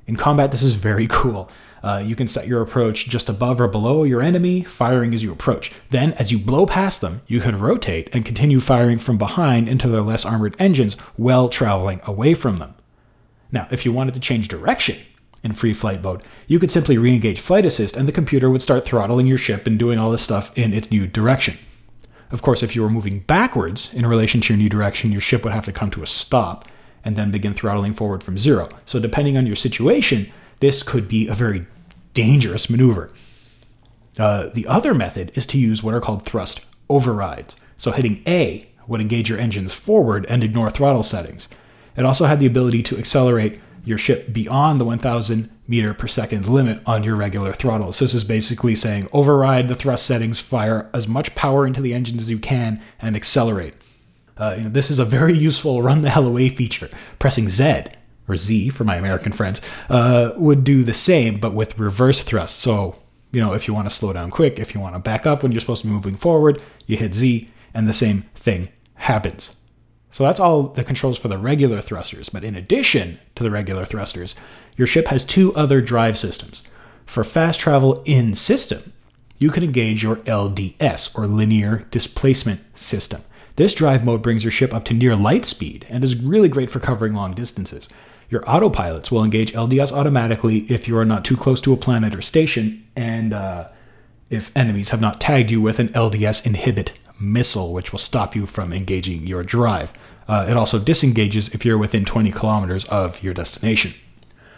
In 0.06 0.16
combat, 0.16 0.50
this 0.50 0.62
is 0.62 0.74
very 0.74 1.06
cool. 1.10 1.50
Uh, 1.82 2.02
you 2.04 2.16
can 2.16 2.26
set 2.26 2.46
your 2.46 2.62
approach 2.62 3.08
just 3.08 3.28
above 3.28 3.60
or 3.60 3.68
below 3.68 4.04
your 4.04 4.22
enemy, 4.22 4.62
firing 4.62 5.12
as 5.12 5.22
you 5.22 5.30
approach. 5.30 5.70
Then, 5.90 6.14
as 6.14 6.32
you 6.32 6.38
blow 6.38 6.64
past 6.64 7.02
them, 7.02 7.20
you 7.26 7.40
can 7.40 7.58
rotate 7.58 8.08
and 8.12 8.24
continue 8.24 8.58
firing 8.58 8.98
from 8.98 9.18
behind 9.18 9.68
into 9.68 9.88
their 9.88 10.00
less 10.00 10.24
armored 10.24 10.56
engines 10.58 10.94
while 11.16 11.48
traveling 11.50 12.00
away 12.04 12.32
from 12.32 12.58
them. 12.58 12.74
Now, 13.52 13.68
if 13.70 13.84
you 13.84 13.92
wanted 13.92 14.14
to 14.14 14.20
change 14.20 14.48
direction 14.48 14.96
in 15.42 15.52
free 15.52 15.74
flight 15.74 16.02
mode, 16.02 16.22
you 16.46 16.58
could 16.58 16.70
simply 16.70 16.96
re 16.96 17.14
engage 17.14 17.38
flight 17.38 17.66
assist 17.66 17.96
and 17.96 18.08
the 18.08 18.12
computer 18.12 18.48
would 18.48 18.62
start 18.62 18.86
throttling 18.86 19.26
your 19.26 19.38
ship 19.38 19.66
and 19.66 19.78
doing 19.78 19.98
all 19.98 20.10
this 20.10 20.22
stuff 20.22 20.56
in 20.56 20.72
its 20.72 20.90
new 20.90 21.06
direction. 21.06 21.58
Of 22.30 22.40
course, 22.40 22.62
if 22.62 22.74
you 22.74 22.82
were 22.82 22.90
moving 22.90 23.20
backwards 23.20 23.92
in 23.92 24.06
relation 24.06 24.40
to 24.40 24.54
your 24.54 24.58
new 24.58 24.70
direction, 24.70 25.12
your 25.12 25.20
ship 25.20 25.44
would 25.44 25.52
have 25.52 25.66
to 25.66 25.72
come 25.72 25.90
to 25.92 26.02
a 26.02 26.06
stop 26.06 26.66
and 27.04 27.16
then 27.16 27.30
begin 27.30 27.54
throttling 27.54 27.94
forward 27.94 28.22
from 28.22 28.38
zero. 28.38 28.68
So, 28.86 28.98
depending 28.98 29.36
on 29.36 29.46
your 29.46 29.56
situation, 29.56 30.30
this 30.60 30.82
could 30.82 31.08
be 31.08 31.28
a 31.28 31.34
very 31.34 31.66
dangerous 32.14 32.70
maneuver. 32.70 33.10
Uh, 34.18 34.48
the 34.54 34.66
other 34.66 34.94
method 34.94 35.32
is 35.34 35.46
to 35.46 35.58
use 35.58 35.82
what 35.82 35.94
are 35.94 36.00
called 36.00 36.24
thrust 36.24 36.66
overrides. 36.88 37.56
So, 37.76 37.90
hitting 37.90 38.22
A 38.26 38.68
would 38.86 39.00
engage 39.00 39.28
your 39.28 39.38
engines 39.38 39.74
forward 39.74 40.26
and 40.28 40.44
ignore 40.44 40.70
throttle 40.70 41.02
settings. 41.02 41.48
It 41.96 42.04
also 42.04 42.26
had 42.26 42.40
the 42.40 42.46
ability 42.46 42.82
to 42.84 42.98
accelerate 42.98 43.60
your 43.84 43.98
ship 43.98 44.32
beyond 44.32 44.80
the 44.80 44.84
1000 44.84 45.50
meter 45.66 45.94
per 45.94 46.06
second 46.06 46.48
limit 46.48 46.80
on 46.86 47.02
your 47.02 47.16
regular 47.16 47.52
throttle. 47.52 47.92
So 47.92 48.04
this 48.04 48.14
is 48.14 48.24
basically 48.24 48.74
saying 48.74 49.08
override 49.12 49.68
the 49.68 49.74
thrust 49.74 50.06
settings, 50.06 50.40
fire 50.40 50.88
as 50.92 51.08
much 51.08 51.34
power 51.34 51.66
into 51.66 51.80
the 51.80 51.94
engines 51.94 52.22
as 52.22 52.30
you 52.30 52.38
can, 52.38 52.82
and 53.00 53.16
accelerate. 53.16 53.74
Uh, 54.36 54.54
you 54.56 54.64
know, 54.64 54.70
this 54.70 54.90
is 54.90 54.98
a 54.98 55.04
very 55.04 55.36
useful 55.36 55.82
run 55.82 56.02
the 56.02 56.10
hell 56.10 56.26
away 56.26 56.48
feature. 56.48 56.88
Pressing 57.18 57.48
Z 57.48 57.84
or 58.28 58.36
Z 58.36 58.70
for 58.70 58.84
my 58.84 58.96
American 58.96 59.32
friends 59.32 59.60
uh, 59.88 60.32
would 60.36 60.64
do 60.64 60.82
the 60.82 60.94
same, 60.94 61.38
but 61.38 61.54
with 61.54 61.78
reverse 61.78 62.22
thrust. 62.22 62.58
So 62.58 62.96
you 63.34 63.40
know, 63.40 63.52
if 63.52 63.66
you 63.66 63.74
want 63.74 63.88
to 63.88 63.94
slow 63.94 64.12
down 64.12 64.30
quick, 64.30 64.60
if 64.60 64.74
you 64.74 64.80
want 64.80 64.94
to 64.94 65.00
back 65.00 65.26
up 65.26 65.42
when 65.42 65.50
you're 65.50 65.60
supposed 65.60 65.82
to 65.82 65.88
be 65.88 65.92
moving 65.92 66.14
forward, 66.14 66.62
you 66.86 66.96
hit 66.96 67.14
Z, 67.14 67.48
and 67.74 67.88
the 67.88 67.92
same 67.92 68.22
thing 68.34 68.68
happens. 68.94 69.60
So 70.12 70.22
that's 70.22 70.38
all 70.38 70.62
the 70.68 70.84
controls 70.84 71.18
for 71.18 71.26
the 71.26 71.36
regular 71.36 71.80
thrusters. 71.80 72.28
But 72.28 72.44
in 72.44 72.54
addition 72.54 73.18
to 73.34 73.42
the 73.42 73.50
regular 73.50 73.84
thrusters, 73.84 74.36
your 74.76 74.86
ship 74.86 75.08
has 75.08 75.24
two 75.24 75.52
other 75.56 75.80
drive 75.80 76.16
systems. 76.16 76.62
For 77.04 77.24
fast 77.24 77.58
travel 77.58 78.02
in 78.04 78.34
system, 78.34 78.92
you 79.40 79.50
can 79.50 79.64
engage 79.64 80.04
your 80.04 80.16
LDS 80.16 81.18
or 81.18 81.26
linear 81.26 81.88
displacement 81.90 82.78
system. 82.78 83.22
This 83.56 83.74
drive 83.74 84.04
mode 84.04 84.20
brings 84.20 84.42
your 84.42 84.50
ship 84.50 84.74
up 84.74 84.84
to 84.86 84.94
near 84.94 85.14
light 85.14 85.44
speed 85.44 85.86
and 85.88 86.02
is 86.02 86.16
really 86.16 86.48
great 86.48 86.70
for 86.70 86.80
covering 86.80 87.14
long 87.14 87.34
distances. 87.34 87.88
Your 88.28 88.42
autopilots 88.42 89.12
will 89.12 89.22
engage 89.22 89.52
LDS 89.52 89.92
automatically 89.92 90.66
if 90.68 90.88
you 90.88 90.98
are 90.98 91.04
not 91.04 91.24
too 91.24 91.36
close 91.36 91.60
to 91.60 91.72
a 91.72 91.76
planet 91.76 92.16
or 92.16 92.22
station, 92.22 92.84
and 92.96 93.32
uh, 93.32 93.68
if 94.28 94.50
enemies 94.56 94.90
have 94.90 95.00
not 95.00 95.20
tagged 95.20 95.52
you 95.52 95.60
with 95.60 95.78
an 95.78 95.90
LDS 95.90 96.44
inhibit 96.44 96.92
missile, 97.20 97.72
which 97.72 97.92
will 97.92 97.98
stop 98.00 98.34
you 98.34 98.44
from 98.44 98.72
engaging 98.72 99.24
your 99.24 99.44
drive. 99.44 99.92
Uh, 100.26 100.46
it 100.48 100.56
also 100.56 100.80
disengages 100.80 101.54
if 101.54 101.64
you're 101.64 101.78
within 101.78 102.04
20 102.04 102.32
kilometers 102.32 102.84
of 102.86 103.22
your 103.22 103.34
destination. 103.34 103.94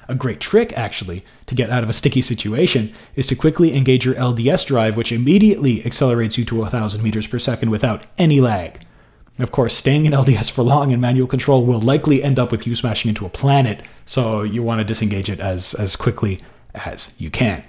A 0.09 0.15
great 0.15 0.41
trick, 0.41 0.73
actually, 0.73 1.25
to 1.47 1.55
get 1.55 1.69
out 1.69 1.83
of 1.83 1.91
a 1.91 1.93
sticky 1.93 2.23
situation 2.23 2.95
is 3.17 3.27
to 3.27 3.35
quickly 3.35 3.77
engage 3.77 4.07
your 4.07 4.15
LDS 4.15 4.65
drive, 4.65 4.97
which 4.97 5.13
immediately 5.13 5.85
accelerates 5.85 6.39
you 6.39 6.45
to 6.47 6.57
1,000 6.57 7.03
meters 7.03 7.27
per 7.27 7.41
second 7.41 7.71
without 7.71 8.07
any 8.17 8.41
lag. 8.41 8.86
Of 9.39 9.53
course, 9.53 9.77
staying 9.77 10.07
in 10.07 10.13
LDS 10.13 10.51
for 10.51 10.63
long 10.63 10.93
in 10.93 11.01
manual 11.01 11.27
control 11.27 11.65
will 11.67 11.81
likely 11.81 12.23
end 12.23 12.39
up 12.39 12.51
with 12.51 12.67
you 12.67 12.75
smashing 12.75 13.11
into 13.11 13.27
a 13.27 13.31
planet, 13.31 13.83
so 14.07 14.43
you 14.43 14.63
want 14.63 14.79
to 14.79 14.85
disengage 14.85 15.29
it 15.29 15.41
as, 15.41 15.75
as 15.75 15.95
quickly 15.95 16.41
as 16.75 17.15
you 17.21 17.31
can. 17.31 17.63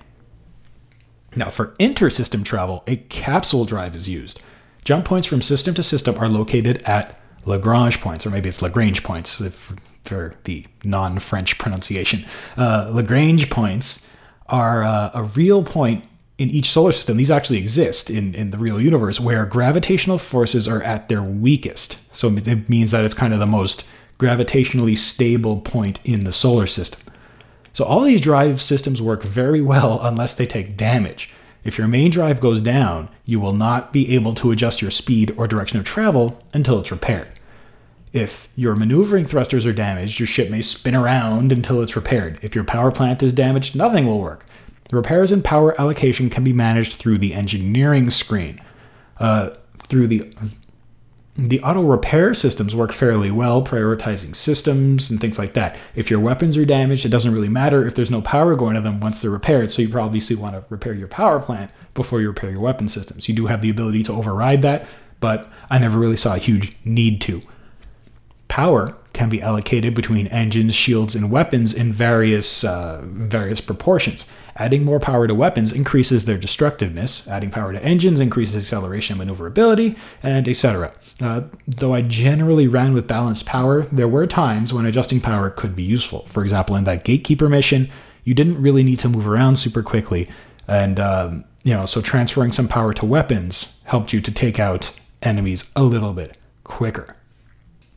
Now, 1.36 1.50
for 1.50 1.76
inter-system 1.78 2.44
travel, 2.44 2.84
a 2.88 2.96
capsule 2.96 3.66
drive 3.66 3.96
is 3.96 4.08
used. 4.08 4.42
Jump 4.86 5.04
points 5.04 5.28
from 5.28 5.42
system 5.42 5.74
to 5.74 5.84
system 5.84 6.18
are 6.18 6.30
located 6.30 6.82
at 6.84 7.20
Lagrange 7.46 8.00
points, 8.00 8.26
or 8.26 8.30
maybe 8.30 8.48
it's 8.48 8.62
Lagrange 8.62 9.04
points 9.04 9.42
if, 9.42 9.74
for 10.04 10.36
the 10.46 10.66
non 10.86 11.20
French 11.20 11.58
pronunciation. 11.58 12.26
Uh, 12.56 12.90
Lagrange 12.94 13.50
points 13.50 14.10
are 14.48 14.84
uh, 14.84 15.12
a 15.14 15.24
real 15.24 15.64
point 15.64 16.06
in 16.38 16.50
each 16.50 16.72
solar 16.72 16.92
system. 16.92 17.18
These 17.18 17.32
actually 17.32 17.58
exist 17.58 18.10
in, 18.10 18.36
in 18.36 18.52
the 18.52 18.58
real 18.58 18.80
universe 18.80 19.20
where 19.20 19.46
gravitational 19.46 20.18
forces 20.18 20.68
are 20.68 20.82
at 20.84 21.10
their 21.10 21.24
weakest. 21.24 21.98
So 22.16 22.30
it 22.30 22.70
means 22.70 22.92
that 22.92 23.06
it's 23.06 23.16
kind 23.16 23.34
of 23.34 23.40
the 23.40 23.46
most 23.46 23.88
gravitationally 24.20 24.98
stable 24.98 25.62
point 25.62 26.00
in 26.04 26.24
the 26.24 26.34
solar 26.34 26.68
system. 26.68 27.02
So 27.74 27.86
all 27.86 28.02
these 28.02 28.22
drive 28.22 28.62
systems 28.62 29.02
work 29.02 29.24
very 29.24 29.62
well 29.62 30.00
unless 30.02 30.34
they 30.34 30.48
take 30.48 30.78
damage. 30.78 31.30
If 31.64 31.78
your 31.78 31.88
main 31.88 32.12
drive 32.12 32.40
goes 32.40 32.62
down, 32.62 33.10
you 33.26 33.40
will 33.40 33.54
not 33.54 33.92
be 33.92 34.16
able 34.16 34.34
to 34.36 34.52
adjust 34.52 34.82
your 34.82 34.92
speed 34.92 35.34
or 35.38 35.48
direction 35.48 35.78
of 35.78 35.86
travel 35.86 36.42
until 36.54 36.80
it's 36.80 36.92
repaired. 36.92 37.28
If 38.14 38.48
your 38.56 38.76
maneuvering 38.76 39.26
thrusters 39.26 39.66
are 39.66 39.74
damaged, 39.74 40.20
your 40.20 40.28
ship 40.28 40.50
may 40.50 40.62
spin 40.62 40.96
around 40.96 41.52
until 41.52 41.82
it's 41.82 41.96
repaired. 41.96 42.40
If 42.42 42.56
your 42.56 42.64
power 42.64 42.90
plant 42.90 43.22
is 43.22 43.34
damaged, 43.34 43.76
nothing 43.76 44.08
will 44.08 44.22
work. 44.22 44.46
The 44.90 44.96
repairs 44.96 45.32
and 45.32 45.44
power 45.44 45.80
allocation 45.80 46.30
can 46.30 46.44
be 46.44 46.54
managed 46.54 46.94
through 46.94 47.18
the 47.18 47.34
engineering 47.34 48.10
screen. 48.10 48.62
Uh, 49.18 49.52
through 49.88 50.08
the 50.08 50.32
the 51.38 51.62
auto 51.62 51.84
repair 51.84 52.34
systems 52.34 52.76
work 52.76 52.92
fairly 52.92 53.30
well, 53.30 53.64
prioritizing 53.64 54.36
systems 54.36 55.12
and 55.12 55.22
things 55.22 55.38
like 55.38 55.54
that. 55.54 55.78
If 55.94 56.10
your 56.10 56.20
weapons 56.20 56.58
are 56.58 56.66
damaged, 56.66 57.06
it 57.06 57.10
doesn't 57.10 57.32
really 57.32 57.48
matter 57.48 57.86
if 57.86 57.94
there's 57.94 58.10
no 58.10 58.24
power 58.24 58.56
going 58.56 58.74
to 58.74 58.82
them 58.82 59.00
once 59.00 59.22
they're 59.22 59.30
repaired. 59.30 59.70
So 59.70 59.84
you 59.84 59.90
probably 59.90 60.20
want 60.36 60.56
to 60.56 60.64
repair 60.70 60.96
your 60.96 61.08
power 61.08 61.40
plant 61.40 61.70
before 61.94 62.22
you 62.22 62.30
repair 62.30 62.50
your 62.50 62.62
weapon 62.62 62.88
systems. 62.88 63.30
You 63.30 63.36
do 63.36 63.46
have 63.46 63.62
the 63.62 63.70
ability 63.70 64.02
to 64.04 64.14
override 64.14 64.64
that, 64.64 64.88
but 65.20 65.48
I 65.70 65.78
never 65.78 66.00
really 66.00 66.18
saw 66.18 66.34
a 66.34 66.40
huge 66.40 66.76
need 66.84 67.22
to. 67.22 67.42
Power 68.48 68.96
can 69.18 69.30
be 69.30 69.42
allocated 69.42 69.96
between 69.96 70.28
engines, 70.28 70.76
shields, 70.76 71.16
and 71.16 71.32
weapons 71.32 71.74
in 71.74 71.92
various 71.92 72.64
uh, 72.64 73.02
various 73.04 73.60
proportions. 73.60 74.26
Adding 74.56 74.84
more 74.84 75.00
power 75.00 75.28
to 75.28 75.34
weapons 75.36 75.72
increases 75.72 76.26
their 76.26 76.38
destructiveness. 76.38 77.28
Adding 77.28 77.50
power 77.50 77.74
to 77.74 77.84
engines 77.84 78.20
increases 78.20 78.64
acceleration 78.64 79.14
and 79.14 79.20
maneuverability, 79.20 79.96
and 80.22 80.48
etc. 80.48 80.94
Uh, 81.20 81.42
though 81.68 81.96
I 81.96 82.04
generally 82.04 82.68
ran 82.68 82.94
with 82.94 83.08
balanced 83.08 83.48
power, 83.48 83.84
there 83.88 84.08
were 84.08 84.28
times 84.28 84.72
when 84.72 84.86
adjusting 84.86 85.20
power 85.20 85.50
could 85.50 85.76
be 85.76 85.84
useful. 85.84 86.28
For 86.30 86.44
example, 86.44 86.76
in 86.76 86.84
that 86.84 87.04
gatekeeper 87.04 87.50
mission, 87.50 87.90
you 88.24 88.36
didn't 88.36 88.62
really 88.62 88.84
need 88.84 89.00
to 89.00 89.10
move 89.10 89.28
around 89.28 89.56
super 89.56 89.82
quickly, 89.82 90.30
and 90.68 91.00
um, 91.00 91.44
you 91.64 91.74
know, 91.74 91.88
so 91.88 92.02
transferring 92.02 92.52
some 92.52 92.68
power 92.68 92.94
to 92.94 93.06
weapons 93.06 93.82
helped 93.86 94.14
you 94.14 94.22
to 94.22 94.32
take 94.32 94.60
out 94.60 94.98
enemies 95.24 95.72
a 95.76 95.84
little 95.84 96.14
bit 96.14 96.38
quicker. 96.64 97.17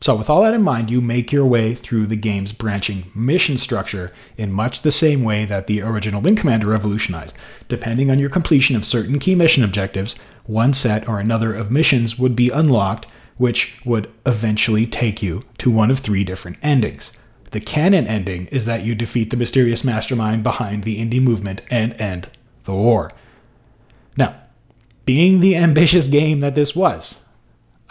So, 0.01 0.15
with 0.15 0.31
all 0.31 0.41
that 0.41 0.55
in 0.55 0.63
mind, 0.63 0.89
you 0.89 0.99
make 0.99 1.31
your 1.31 1.45
way 1.45 1.75
through 1.75 2.07
the 2.07 2.15
game's 2.15 2.53
branching 2.53 3.11
mission 3.13 3.59
structure 3.59 4.11
in 4.35 4.51
much 4.51 4.81
the 4.81 4.91
same 4.91 5.23
way 5.23 5.45
that 5.45 5.67
the 5.67 5.83
original 5.83 6.21
Wing 6.21 6.35
Commander 6.35 6.65
revolutionized. 6.65 7.37
Depending 7.67 8.09
on 8.09 8.17
your 8.17 8.29
completion 8.29 8.75
of 8.75 8.83
certain 8.83 9.19
key 9.19 9.35
mission 9.35 9.63
objectives, 9.63 10.15
one 10.45 10.73
set 10.73 11.07
or 11.07 11.19
another 11.19 11.53
of 11.53 11.69
missions 11.69 12.17
would 12.17 12.35
be 12.35 12.49
unlocked, 12.49 13.05
which 13.37 13.79
would 13.85 14.11
eventually 14.25 14.87
take 14.87 15.21
you 15.21 15.43
to 15.59 15.69
one 15.69 15.91
of 15.91 15.99
three 15.99 16.23
different 16.23 16.57
endings. 16.63 17.15
The 17.51 17.59
canon 17.59 18.07
ending 18.07 18.47
is 18.47 18.65
that 18.65 18.83
you 18.83 18.95
defeat 18.95 19.29
the 19.29 19.37
mysterious 19.37 19.83
mastermind 19.83 20.41
behind 20.41 20.83
the 20.83 20.97
indie 20.97 21.21
movement 21.21 21.61
and 21.69 21.93
end 22.01 22.27
the 22.63 22.73
war. 22.73 23.11
Now, 24.17 24.35
being 25.05 25.41
the 25.41 25.55
ambitious 25.55 26.07
game 26.07 26.39
that 26.39 26.55
this 26.55 26.75
was, 26.75 27.23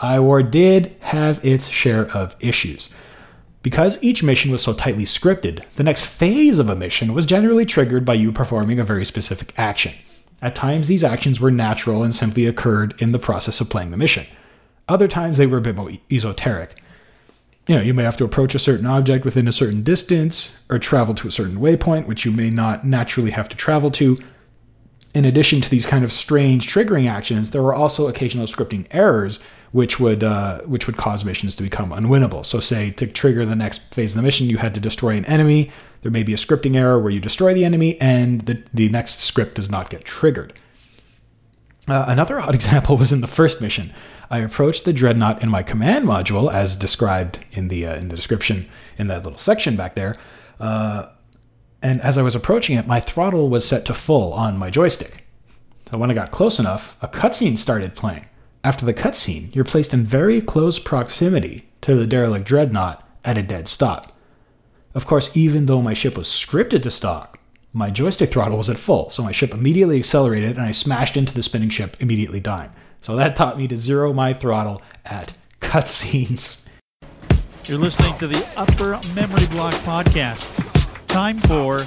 iWar 0.00 0.50
did 0.50 0.96
have 1.00 1.44
its 1.44 1.68
share 1.68 2.06
of 2.16 2.36
issues. 2.40 2.88
Because 3.62 4.02
each 4.02 4.22
mission 4.22 4.50
was 4.50 4.62
so 4.62 4.72
tightly 4.72 5.04
scripted, 5.04 5.62
the 5.76 5.82
next 5.82 6.04
phase 6.04 6.58
of 6.58 6.70
a 6.70 6.76
mission 6.76 7.12
was 7.12 7.26
generally 7.26 7.66
triggered 7.66 8.06
by 8.06 8.14
you 8.14 8.32
performing 8.32 8.78
a 8.78 8.84
very 8.84 9.04
specific 9.04 9.52
action. 9.58 9.92
At 10.40 10.54
times, 10.54 10.88
these 10.88 11.04
actions 11.04 11.38
were 11.38 11.50
natural 11.50 12.02
and 12.02 12.14
simply 12.14 12.46
occurred 12.46 13.00
in 13.00 13.12
the 13.12 13.18
process 13.18 13.60
of 13.60 13.68
playing 13.68 13.90
the 13.90 13.98
mission. 13.98 14.24
Other 14.88 15.06
times, 15.06 15.36
they 15.36 15.46
were 15.46 15.58
a 15.58 15.62
bit 15.62 15.76
more 15.76 15.92
esoteric. 16.10 16.80
You 17.66 17.76
know, 17.76 17.82
you 17.82 17.92
may 17.92 18.02
have 18.02 18.16
to 18.16 18.24
approach 18.24 18.54
a 18.54 18.58
certain 18.58 18.86
object 18.86 19.26
within 19.26 19.46
a 19.46 19.52
certain 19.52 19.82
distance, 19.82 20.62
or 20.70 20.78
travel 20.78 21.14
to 21.16 21.28
a 21.28 21.30
certain 21.30 21.58
waypoint, 21.58 22.06
which 22.06 22.24
you 22.24 22.32
may 22.32 22.48
not 22.48 22.86
naturally 22.86 23.32
have 23.32 23.50
to 23.50 23.56
travel 23.56 23.90
to. 23.92 24.18
In 25.14 25.26
addition 25.26 25.60
to 25.60 25.68
these 25.68 25.84
kind 25.84 26.02
of 26.02 26.12
strange 26.12 26.72
triggering 26.72 27.08
actions, 27.08 27.50
there 27.50 27.62
were 27.62 27.74
also 27.74 28.08
occasional 28.08 28.46
scripting 28.46 28.86
errors 28.90 29.38
which 29.72 30.00
would 30.00 30.24
uh, 30.24 30.60
which 30.62 30.86
would 30.86 30.96
cause 30.96 31.24
missions 31.24 31.54
to 31.56 31.62
become 31.62 31.90
unwinnable. 31.90 32.44
So, 32.44 32.60
say 32.60 32.90
to 32.92 33.06
trigger 33.06 33.44
the 33.44 33.54
next 33.54 33.94
phase 33.94 34.12
of 34.12 34.16
the 34.16 34.22
mission, 34.22 34.48
you 34.48 34.58
had 34.58 34.74
to 34.74 34.80
destroy 34.80 35.16
an 35.16 35.24
enemy. 35.26 35.70
There 36.02 36.10
may 36.10 36.22
be 36.22 36.32
a 36.32 36.36
scripting 36.36 36.76
error 36.76 36.98
where 36.98 37.12
you 37.12 37.20
destroy 37.20 37.54
the 37.54 37.64
enemy, 37.64 38.00
and 38.00 38.42
the 38.42 38.62
the 38.72 38.88
next 38.88 39.20
script 39.20 39.54
does 39.54 39.70
not 39.70 39.90
get 39.90 40.04
triggered. 40.04 40.52
Uh, 41.86 42.04
another 42.08 42.40
odd 42.40 42.54
example 42.54 42.96
was 42.96 43.12
in 43.12 43.20
the 43.20 43.26
first 43.26 43.60
mission. 43.60 43.92
I 44.30 44.38
approached 44.38 44.84
the 44.84 44.92
dreadnought 44.92 45.42
in 45.42 45.50
my 45.50 45.62
command 45.62 46.06
module, 46.06 46.52
as 46.52 46.76
described 46.76 47.44
in 47.52 47.68
the 47.68 47.86
uh, 47.86 47.96
in 47.96 48.08
the 48.08 48.16
description 48.16 48.68
in 48.98 49.06
that 49.08 49.24
little 49.24 49.38
section 49.38 49.76
back 49.76 49.94
there. 49.94 50.16
Uh, 50.58 51.06
and 51.82 52.00
as 52.02 52.18
I 52.18 52.22
was 52.22 52.34
approaching 52.34 52.76
it, 52.76 52.86
my 52.86 53.00
throttle 53.00 53.48
was 53.48 53.66
set 53.66 53.86
to 53.86 53.94
full 53.94 54.32
on 54.32 54.58
my 54.58 54.68
joystick. 54.68 55.24
So 55.90 55.98
when 55.98 56.10
I 56.10 56.14
got 56.14 56.30
close 56.30 56.58
enough, 56.58 56.96
a 57.02 57.08
cutscene 57.08 57.56
started 57.56 57.96
playing. 57.96 58.26
After 58.62 58.84
the 58.84 58.92
cutscene, 58.92 59.54
you're 59.54 59.64
placed 59.64 59.94
in 59.94 60.02
very 60.04 60.40
close 60.42 60.78
proximity 60.78 61.66
to 61.80 61.94
the 61.94 62.06
derelict 62.06 62.46
dreadnought 62.46 63.06
at 63.24 63.38
a 63.38 63.42
dead 63.42 63.68
stop. 63.68 64.12
Of 64.94 65.06
course, 65.06 65.34
even 65.34 65.64
though 65.66 65.80
my 65.80 65.94
ship 65.94 66.18
was 66.18 66.28
scripted 66.28 66.82
to 66.82 66.90
stop, 66.90 67.38
my 67.72 67.88
joystick 67.88 68.30
throttle 68.30 68.58
was 68.58 68.68
at 68.68 68.76
full, 68.76 69.08
so 69.08 69.22
my 69.22 69.32
ship 69.32 69.54
immediately 69.54 69.96
accelerated 69.96 70.56
and 70.56 70.66
I 70.66 70.72
smashed 70.72 71.16
into 71.16 71.32
the 71.32 71.42
spinning 71.42 71.70
ship, 71.70 71.96
immediately 72.00 72.40
dying. 72.40 72.70
So 73.00 73.16
that 73.16 73.34
taught 73.34 73.56
me 73.56 73.66
to 73.68 73.76
zero 73.76 74.12
my 74.12 74.34
throttle 74.34 74.82
at 75.06 75.32
cutscenes. 75.60 76.68
You're 77.66 77.78
listening 77.78 78.18
to 78.18 78.26
the 78.26 78.46
Upper 78.56 78.98
Memory 79.14 79.46
Block 79.46 79.74
Podcast. 79.84 81.06
Time 81.06 81.38
for. 81.38 81.78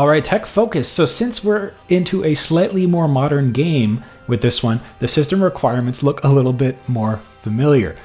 All 0.00 0.08
right, 0.08 0.24
tech 0.24 0.46
focus. 0.46 0.88
So, 0.88 1.04
since 1.04 1.44
we're 1.44 1.74
into 1.90 2.24
a 2.24 2.34
slightly 2.34 2.86
more 2.86 3.06
modern 3.06 3.52
game 3.52 4.02
with 4.26 4.40
this 4.40 4.62
one, 4.62 4.80
the 4.98 5.06
system 5.06 5.44
requirements 5.44 6.02
look 6.02 6.24
a 6.24 6.28
little 6.28 6.54
bit 6.54 6.78
more 6.88 7.18
familiar. 7.42 7.96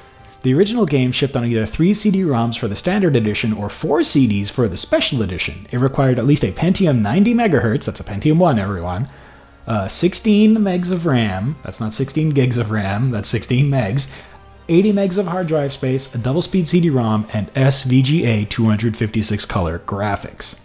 The 0.42 0.52
original 0.52 0.84
game 0.84 1.10
shipped 1.10 1.36
on 1.36 1.46
either 1.46 1.64
3 1.64 1.94
CD 1.94 2.20
ROMs 2.20 2.58
for 2.58 2.68
the 2.68 2.76
standard 2.76 3.16
edition 3.16 3.54
or 3.54 3.70
4 3.70 4.00
CDs 4.00 4.50
for 4.50 4.68
the 4.68 4.76
special 4.76 5.22
edition. 5.22 5.66
It 5.70 5.78
required 5.78 6.18
at 6.18 6.26
least 6.26 6.44
a 6.44 6.52
Pentium 6.52 7.00
90 7.00 7.32
MHz, 7.32 7.86
that's 7.86 8.00
a 8.00 8.04
Pentium 8.04 8.36
1, 8.36 8.58
everyone, 8.58 9.08
uh, 9.66 9.88
16 9.88 10.54
megs 10.58 10.90
of 10.90 11.06
RAM, 11.06 11.56
that's 11.62 11.80
not 11.80 11.94
16 11.94 12.28
gigs 12.28 12.58
of 12.58 12.70
RAM, 12.70 13.08
that's 13.08 13.30
16 13.30 13.70
megs, 13.70 14.12
80 14.68 14.92
megs 14.92 15.16
of 15.16 15.28
hard 15.28 15.46
drive 15.46 15.72
space, 15.72 16.14
a 16.14 16.18
double 16.18 16.42
speed 16.42 16.68
CD 16.68 16.90
ROM, 16.90 17.26
and 17.32 17.50
SVGA 17.54 18.46
256 18.50 19.46
color 19.46 19.78
graphics. 19.78 20.56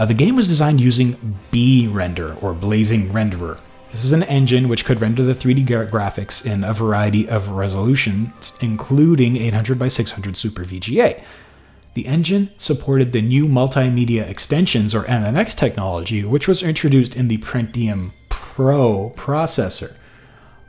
Uh, 0.00 0.06
the 0.06 0.14
game 0.14 0.34
was 0.34 0.48
designed 0.48 0.80
using 0.80 1.38
B-Render, 1.50 2.34
or 2.40 2.54
Blazing 2.54 3.10
Renderer. 3.10 3.60
This 3.90 4.02
is 4.02 4.12
an 4.12 4.22
engine 4.22 4.66
which 4.66 4.86
could 4.86 5.02
render 5.02 5.22
the 5.22 5.34
3D 5.34 5.66
graphics 5.90 6.46
in 6.46 6.64
a 6.64 6.72
variety 6.72 7.28
of 7.28 7.50
resolutions, 7.50 8.56
including 8.62 9.36
800 9.36 9.78
by 9.78 9.88
600 9.88 10.38
Super 10.38 10.64
VGA. 10.64 11.22
The 11.92 12.06
engine 12.06 12.48
supported 12.56 13.12
the 13.12 13.20
new 13.20 13.44
multimedia 13.44 14.26
extensions, 14.26 14.94
or 14.94 15.02
MMX 15.02 15.54
technology, 15.54 16.24
which 16.24 16.48
was 16.48 16.62
introduced 16.62 17.14
in 17.14 17.28
the 17.28 17.36
Pentium 17.36 18.12
Pro 18.30 19.12
processor. 19.18 19.96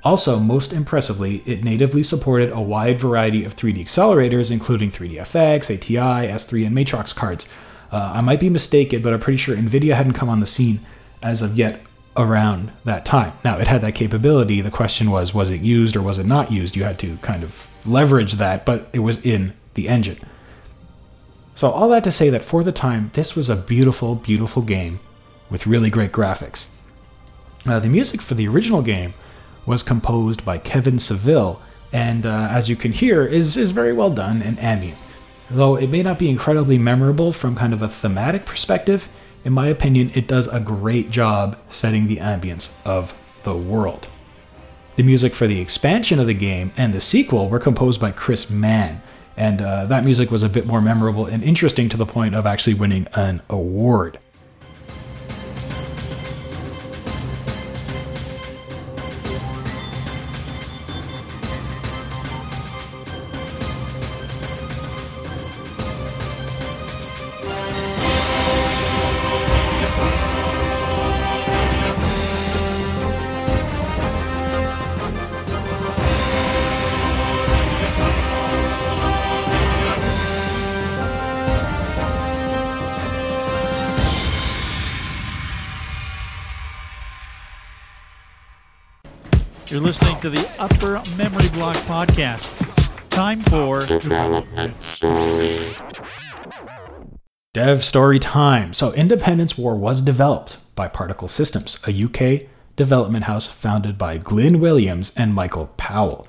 Also, 0.03 0.39
most 0.39 0.73
impressively, 0.73 1.41
it 1.45 1.63
natively 1.63 2.03
supported 2.03 2.51
a 2.51 2.59
wide 2.59 2.99
variety 2.99 3.45
of 3.45 3.55
3D 3.55 3.77
accelerators, 3.77 4.51
including 4.51 4.91
3DFX, 4.91 5.73
ATI, 5.73 6.27
S3, 6.27 6.67
and 6.67 6.75
Matrox 6.75 7.15
cards. 7.15 7.47
Uh, 7.91 8.11
I 8.15 8.21
might 8.21 8.39
be 8.39 8.49
mistaken, 8.49 9.01
but 9.01 9.13
I'm 9.13 9.19
pretty 9.19 9.37
sure 9.37 9.55
NVIDIA 9.55 9.95
hadn't 9.95 10.13
come 10.13 10.29
on 10.29 10.39
the 10.39 10.47
scene 10.47 10.79
as 11.21 11.41
of 11.41 11.55
yet 11.55 11.81
around 12.15 12.71
that 12.85 13.05
time. 13.05 13.33
Now, 13.43 13.57
it 13.57 13.67
had 13.67 13.81
that 13.81 13.95
capability. 13.95 14.61
The 14.61 14.71
question 14.71 15.11
was, 15.11 15.33
was 15.33 15.49
it 15.49 15.61
used 15.61 15.95
or 15.95 16.01
was 16.01 16.17
it 16.17 16.25
not 16.25 16.51
used? 16.51 16.75
You 16.75 16.83
had 16.83 16.99
to 16.99 17.17
kind 17.17 17.43
of 17.43 17.67
leverage 17.85 18.33
that, 18.33 18.65
but 18.65 18.89
it 18.93 18.99
was 18.99 19.23
in 19.25 19.53
the 19.73 19.87
engine. 19.87 20.19
So, 21.55 21.69
all 21.69 21.89
that 21.89 22.03
to 22.05 22.11
say 22.11 22.29
that 22.29 22.43
for 22.43 22.63
the 22.63 22.71
time, 22.71 23.11
this 23.13 23.35
was 23.35 23.49
a 23.49 23.55
beautiful, 23.55 24.15
beautiful 24.15 24.61
game 24.61 24.99
with 25.49 25.67
really 25.67 25.89
great 25.89 26.11
graphics. 26.11 26.67
The 27.65 27.89
music 27.89 28.21
for 28.21 28.33
the 28.33 28.47
original 28.47 28.81
game 28.81 29.13
was 29.65 29.83
composed 29.83 30.43
by 30.43 30.57
Kevin 30.57 30.97
Seville, 30.97 31.61
and 31.93 32.25
uh, 32.25 32.47
as 32.49 32.69
you 32.69 32.75
can 32.75 32.93
hear, 32.93 33.25
is, 33.25 33.57
is 33.57 33.71
very 33.71 33.93
well 33.93 34.09
done 34.09 34.41
and 34.41 34.57
ambient. 34.59 34.97
Though 35.53 35.75
it 35.75 35.89
may 35.89 36.01
not 36.01 36.17
be 36.17 36.29
incredibly 36.29 36.77
memorable 36.77 37.33
from 37.33 37.57
kind 37.57 37.73
of 37.73 37.81
a 37.81 37.89
thematic 37.89 38.45
perspective, 38.45 39.09
in 39.43 39.51
my 39.51 39.67
opinion, 39.67 40.11
it 40.15 40.25
does 40.25 40.47
a 40.47 40.61
great 40.61 41.11
job 41.11 41.59
setting 41.67 42.07
the 42.07 42.17
ambience 42.17 42.73
of 42.85 43.13
the 43.43 43.55
world. 43.55 44.07
The 44.95 45.03
music 45.03 45.33
for 45.33 45.47
the 45.47 45.59
expansion 45.59 46.19
of 46.19 46.27
the 46.27 46.33
game 46.33 46.71
and 46.77 46.93
the 46.93 47.01
sequel 47.01 47.49
were 47.49 47.59
composed 47.59 47.99
by 47.99 48.11
Chris 48.11 48.49
Mann, 48.49 49.01
and 49.35 49.61
uh, 49.61 49.85
that 49.87 50.05
music 50.05 50.31
was 50.31 50.41
a 50.43 50.49
bit 50.49 50.65
more 50.65 50.79
memorable 50.79 51.25
and 51.25 51.43
interesting 51.43 51.89
to 51.89 51.97
the 51.97 52.05
point 52.05 52.33
of 52.33 52.45
actually 52.45 52.75
winning 52.75 53.07
an 53.13 53.41
award. 53.49 54.19
Podcast. 92.01 92.57
Time 93.11 93.41
for. 93.41 93.79
Dev 97.53 97.83
story 97.83 98.17
time. 98.17 98.73
So, 98.73 98.91
Independence 98.93 99.55
War 99.55 99.75
was 99.75 100.01
developed 100.01 100.57
by 100.73 100.87
Particle 100.87 101.27
Systems, 101.27 101.77
a 101.85 101.91
UK 102.03 102.47
development 102.75 103.25
house 103.25 103.45
founded 103.45 103.99
by 103.99 104.17
Glyn 104.17 104.59
Williams 104.59 105.13
and 105.15 105.35
Michael 105.35 105.67
Powell. 105.77 106.25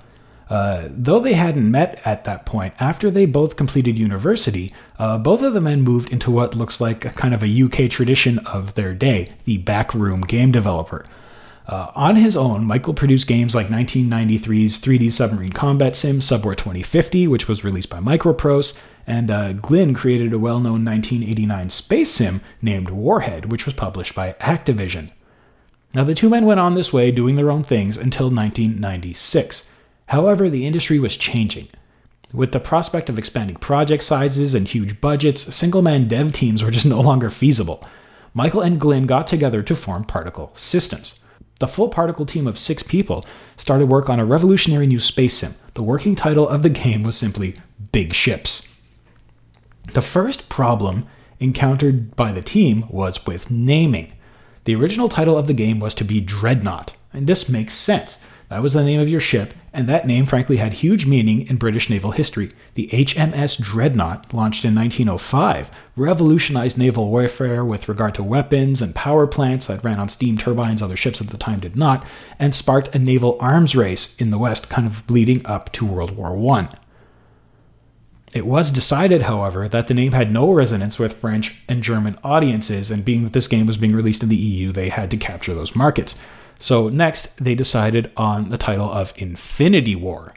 Uh, 0.50 0.88
though 0.90 1.20
they 1.20 1.32
hadn't 1.32 1.70
met 1.70 2.06
at 2.06 2.24
that 2.24 2.44
point, 2.44 2.74
after 2.78 3.10
they 3.10 3.24
both 3.24 3.56
completed 3.56 3.96
university, 3.96 4.74
uh, 4.98 5.16
both 5.16 5.42
of 5.42 5.54
the 5.54 5.60
men 5.62 5.80
moved 5.80 6.12
into 6.12 6.30
what 6.30 6.54
looks 6.54 6.82
like 6.82 7.06
a 7.06 7.10
kind 7.10 7.32
of 7.32 7.42
a 7.42 7.62
UK 7.62 7.90
tradition 7.90 8.38
of 8.40 8.74
their 8.74 8.92
day 8.92 9.28
the 9.44 9.56
backroom 9.56 10.20
game 10.20 10.52
developer. 10.52 11.02
Uh, 11.72 11.90
on 11.94 12.16
his 12.16 12.36
own, 12.36 12.66
Michael 12.66 12.92
produced 12.92 13.26
games 13.26 13.54
like 13.54 13.68
1993's 13.68 14.76
3D 14.76 15.10
submarine 15.10 15.54
combat 15.54 15.96
sim 15.96 16.20
Subwar 16.20 16.54
2050, 16.54 17.26
which 17.26 17.48
was 17.48 17.64
released 17.64 17.88
by 17.88 17.98
Microprose, 17.98 18.78
and 19.06 19.30
uh, 19.30 19.54
Glyn 19.54 19.94
created 19.94 20.34
a 20.34 20.38
well 20.38 20.60
known 20.60 20.84
1989 20.84 21.70
space 21.70 22.10
sim 22.10 22.42
named 22.60 22.90
Warhead, 22.90 23.50
which 23.50 23.64
was 23.64 23.74
published 23.74 24.14
by 24.14 24.34
Activision. 24.34 25.12
Now, 25.94 26.04
the 26.04 26.14
two 26.14 26.28
men 26.28 26.44
went 26.44 26.60
on 26.60 26.74
this 26.74 26.92
way 26.92 27.10
doing 27.10 27.36
their 27.36 27.50
own 27.50 27.64
things 27.64 27.96
until 27.96 28.26
1996. 28.26 29.70
However, 30.08 30.50
the 30.50 30.66
industry 30.66 30.98
was 30.98 31.16
changing. 31.16 31.68
With 32.34 32.52
the 32.52 32.60
prospect 32.60 33.08
of 33.08 33.18
expanding 33.18 33.56
project 33.56 34.04
sizes 34.04 34.54
and 34.54 34.68
huge 34.68 35.00
budgets, 35.00 35.54
single 35.54 35.80
man 35.80 36.06
dev 36.06 36.34
teams 36.34 36.62
were 36.62 36.70
just 36.70 36.84
no 36.84 37.00
longer 37.00 37.30
feasible. 37.30 37.82
Michael 38.34 38.60
and 38.60 38.78
Glyn 38.78 39.06
got 39.06 39.26
together 39.26 39.62
to 39.62 39.74
form 39.74 40.04
Particle 40.04 40.52
Systems. 40.54 41.18
The 41.62 41.68
full 41.68 41.90
Particle 41.90 42.26
team 42.26 42.48
of 42.48 42.58
six 42.58 42.82
people 42.82 43.24
started 43.56 43.86
work 43.86 44.10
on 44.10 44.18
a 44.18 44.24
revolutionary 44.24 44.88
new 44.88 44.98
space 44.98 45.34
sim. 45.34 45.54
The 45.74 45.84
working 45.84 46.16
title 46.16 46.48
of 46.48 46.64
the 46.64 46.68
game 46.68 47.04
was 47.04 47.16
simply 47.16 47.54
Big 47.92 48.14
Ships. 48.14 48.80
The 49.92 50.02
first 50.02 50.48
problem 50.48 51.06
encountered 51.38 52.16
by 52.16 52.32
the 52.32 52.42
team 52.42 52.86
was 52.90 53.26
with 53.26 53.48
naming. 53.48 54.12
The 54.64 54.74
original 54.74 55.08
title 55.08 55.38
of 55.38 55.46
the 55.46 55.54
game 55.54 55.78
was 55.78 55.94
to 55.94 56.04
be 56.04 56.20
Dreadnought, 56.20 56.94
and 57.12 57.28
this 57.28 57.48
makes 57.48 57.74
sense. 57.74 58.18
That 58.52 58.60
was 58.60 58.74
the 58.74 58.84
name 58.84 59.00
of 59.00 59.08
your 59.08 59.18
ship, 59.18 59.54
and 59.72 59.88
that 59.88 60.06
name 60.06 60.26
frankly 60.26 60.58
had 60.58 60.74
huge 60.74 61.06
meaning 61.06 61.48
in 61.48 61.56
British 61.56 61.88
naval 61.88 62.10
history. 62.10 62.50
The 62.74 62.86
HMS 62.88 63.58
Dreadnought, 63.58 64.34
launched 64.34 64.66
in 64.66 64.74
1905, 64.74 65.70
revolutionized 65.96 66.76
naval 66.76 67.08
warfare 67.08 67.64
with 67.64 67.88
regard 67.88 68.14
to 68.16 68.22
weapons 68.22 68.82
and 68.82 68.94
power 68.94 69.26
plants 69.26 69.68
that 69.68 69.82
ran 69.82 69.98
on 69.98 70.10
steam 70.10 70.36
turbines 70.36 70.82
other 70.82 70.98
ships 70.98 71.22
at 71.22 71.28
the 71.28 71.38
time 71.38 71.60
did 71.60 71.76
not, 71.76 72.04
and 72.38 72.54
sparked 72.54 72.94
a 72.94 72.98
naval 72.98 73.38
arms 73.40 73.74
race 73.74 74.20
in 74.20 74.30
the 74.30 74.36
West, 74.36 74.68
kind 74.68 74.86
of 74.86 75.10
leading 75.10 75.40
up 75.46 75.72
to 75.72 75.86
World 75.86 76.14
War 76.14 76.36
I. 76.54 76.76
It 78.34 78.46
was 78.46 78.70
decided, 78.70 79.22
however, 79.22 79.66
that 79.66 79.86
the 79.86 79.94
name 79.94 80.12
had 80.12 80.30
no 80.30 80.52
resonance 80.52 80.98
with 80.98 81.14
French 81.14 81.62
and 81.70 81.82
German 81.82 82.18
audiences, 82.22 82.90
and 82.90 83.02
being 83.02 83.24
that 83.24 83.32
this 83.32 83.48
game 83.48 83.64
was 83.64 83.78
being 83.78 83.96
released 83.96 84.22
in 84.22 84.28
the 84.28 84.36
EU, 84.36 84.72
they 84.72 84.90
had 84.90 85.10
to 85.12 85.16
capture 85.16 85.54
those 85.54 85.74
markets. 85.74 86.20
So 86.62 86.88
next, 86.88 87.36
they 87.38 87.56
decided 87.56 88.12
on 88.16 88.50
the 88.50 88.56
title 88.56 88.88
of 88.88 89.12
Infinity 89.16 89.96
War. 89.96 90.32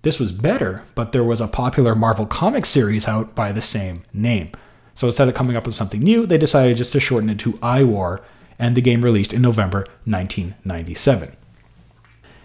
This 0.00 0.18
was 0.18 0.32
better, 0.32 0.84
but 0.94 1.12
there 1.12 1.22
was 1.22 1.38
a 1.38 1.46
popular 1.46 1.94
Marvel 1.94 2.24
Comics 2.24 2.70
series 2.70 3.06
out 3.06 3.34
by 3.34 3.52
the 3.52 3.60
same 3.60 4.02
name. 4.10 4.52
So 4.94 5.06
instead 5.06 5.28
of 5.28 5.34
coming 5.34 5.54
up 5.54 5.66
with 5.66 5.74
something 5.74 6.00
new, 6.00 6.24
they 6.24 6.38
decided 6.38 6.78
just 6.78 6.92
to 6.94 6.98
shorten 6.98 7.28
it 7.28 7.38
to 7.40 7.58
I 7.60 7.82
War, 7.82 8.22
and 8.58 8.74
the 8.74 8.80
game 8.80 9.02
released 9.02 9.34
in 9.34 9.42
November 9.42 9.80
1997. 10.06 11.36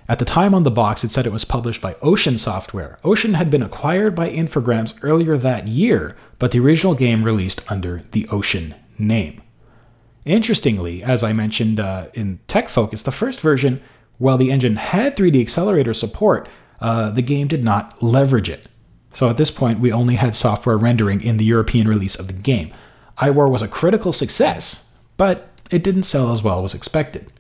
At 0.10 0.20
the 0.20 0.26
time 0.26 0.54
on 0.54 0.64
the 0.64 0.70
box, 0.70 1.06
it 1.06 1.12
said 1.12 1.26
it 1.26 1.32
was 1.32 1.46
published 1.46 1.82
by 1.82 1.96
Ocean 2.02 2.38
Software. 2.38 3.00
Ocean 3.06 3.36
had 3.36 3.50
been 3.50 3.64
acquired 3.64 4.14
by 4.14 4.30
Infogrames 4.30 5.00
earlier 5.04 5.38
that 5.38 5.70
year, 5.70 6.18
but 6.38 6.52
the 6.52 6.60
original 6.60 6.96
game 6.96 7.24
released 7.24 7.64
under 7.72 8.02
the 8.12 8.28
Ocean 8.28 8.76
name. 9.00 9.42
Interestingly, 10.26 11.04
as 11.04 11.24
I 11.24 11.34
mentioned 11.34 11.80
uh, 11.80 12.08
in 12.14 12.40
Tech 12.48 12.70
Focus, 12.70 13.04
the 13.04 13.12
first 13.12 13.42
version, 13.42 13.82
while 14.18 14.38
the 14.38 14.52
engine 14.52 14.76
had 14.76 15.16
3D 15.18 15.42
accelerator 15.42 15.94
support, 15.94 16.48
uh, 16.80 17.10
the 17.10 17.24
game 17.24 17.48
did 17.48 17.64
not 17.64 18.02
leverage 18.04 18.50
it. 18.50 18.68
So 19.14 19.30
at 19.30 19.38
this 19.38 19.52
point, 19.52 19.80
we 19.80 19.92
only 19.92 20.16
had 20.16 20.36
software 20.36 20.78
rendering 20.78 21.22
in 21.22 21.38
the 21.38 21.46
European 21.46 21.88
release 21.88 22.16
of 22.16 22.28
the 22.28 22.34
game. 22.34 22.72
iWar 23.18 23.50
was 23.50 23.62
a 23.62 23.68
critical 23.68 24.14
success, 24.14 24.94
but 25.18 25.50
it 25.70 25.84
didn't 25.84 26.04
sell 26.04 26.32
as 26.32 26.44
well 26.44 26.64
as 26.64 26.74
expected. 26.74 27.32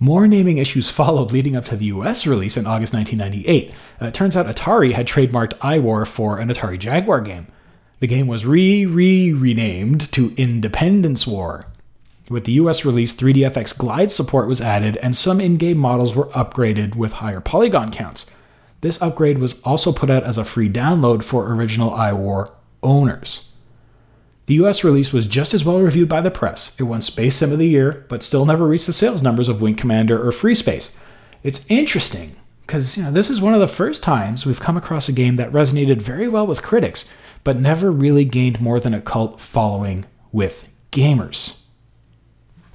More 0.00 0.26
naming 0.26 0.58
issues 0.58 0.90
followed 1.00 1.32
leading 1.32 1.54
up 1.54 1.64
to 1.66 1.76
the 1.76 1.86
US 1.86 2.26
release 2.26 2.56
in 2.56 2.66
August 2.66 2.94
1998. 2.94 3.74
Uh, 4.00 4.06
it 4.06 4.14
turns 4.14 4.36
out 4.36 4.46
Atari 4.46 4.92
had 4.92 5.06
trademarked 5.06 5.58
iWar 5.58 6.06
for 6.06 6.38
an 6.38 6.48
Atari 6.48 6.78
Jaguar 6.78 7.20
game. 7.20 7.46
The 8.00 8.06
game 8.06 8.26
was 8.26 8.44
re 8.44 8.84
re 8.84 9.32
renamed 9.32 10.10
to 10.12 10.34
Independence 10.36 11.26
War. 11.26 11.64
With 12.30 12.44
the 12.44 12.52
US 12.52 12.84
release, 12.84 13.12
3DFX 13.12 13.76
glide 13.76 14.10
support 14.10 14.48
was 14.48 14.60
added, 14.60 14.96
and 14.98 15.14
some 15.14 15.40
in 15.40 15.56
game 15.56 15.76
models 15.76 16.16
were 16.16 16.28
upgraded 16.28 16.96
with 16.96 17.14
higher 17.14 17.40
polygon 17.40 17.90
counts. 17.90 18.30
This 18.80 19.00
upgrade 19.02 19.38
was 19.38 19.60
also 19.62 19.92
put 19.92 20.10
out 20.10 20.24
as 20.24 20.38
a 20.38 20.44
free 20.44 20.70
download 20.70 21.22
for 21.22 21.52
original 21.52 21.90
iWar 21.90 22.50
owners. 22.82 23.50
The 24.46 24.54
US 24.54 24.84
release 24.84 25.12
was 25.12 25.26
just 25.26 25.54
as 25.54 25.64
well 25.64 25.80
reviewed 25.80 26.08
by 26.08 26.20
the 26.20 26.30
press. 26.30 26.78
It 26.78 26.84
won 26.84 27.02
Space 27.02 27.36
Sim 27.36 27.52
of 27.52 27.58
the 27.58 27.68
Year, 27.68 28.04
but 28.08 28.22
still 28.22 28.44
never 28.44 28.66
reached 28.66 28.86
the 28.86 28.92
sales 28.92 29.22
numbers 29.22 29.48
of 29.48 29.60
Wing 29.60 29.74
Commander 29.74 30.22
or 30.26 30.32
Free 30.32 30.54
Space. 30.54 30.98
It's 31.42 31.66
interesting 31.70 32.36
because 32.66 32.96
you 32.96 33.02
know 33.02 33.10
this 33.10 33.28
is 33.28 33.42
one 33.42 33.54
of 33.54 33.60
the 33.60 33.66
first 33.66 34.02
times 34.02 34.46
we've 34.46 34.60
come 34.60 34.76
across 34.78 35.08
a 35.08 35.12
game 35.12 35.36
that 35.36 35.52
resonated 35.52 36.00
very 36.00 36.28
well 36.28 36.46
with 36.46 36.62
critics, 36.62 37.08
but 37.42 37.58
never 37.58 37.90
really 37.90 38.24
gained 38.24 38.60
more 38.60 38.80
than 38.80 38.94
a 38.94 39.00
cult 39.00 39.40
following 39.40 40.06
with 40.32 40.68
gamers. 40.90 41.63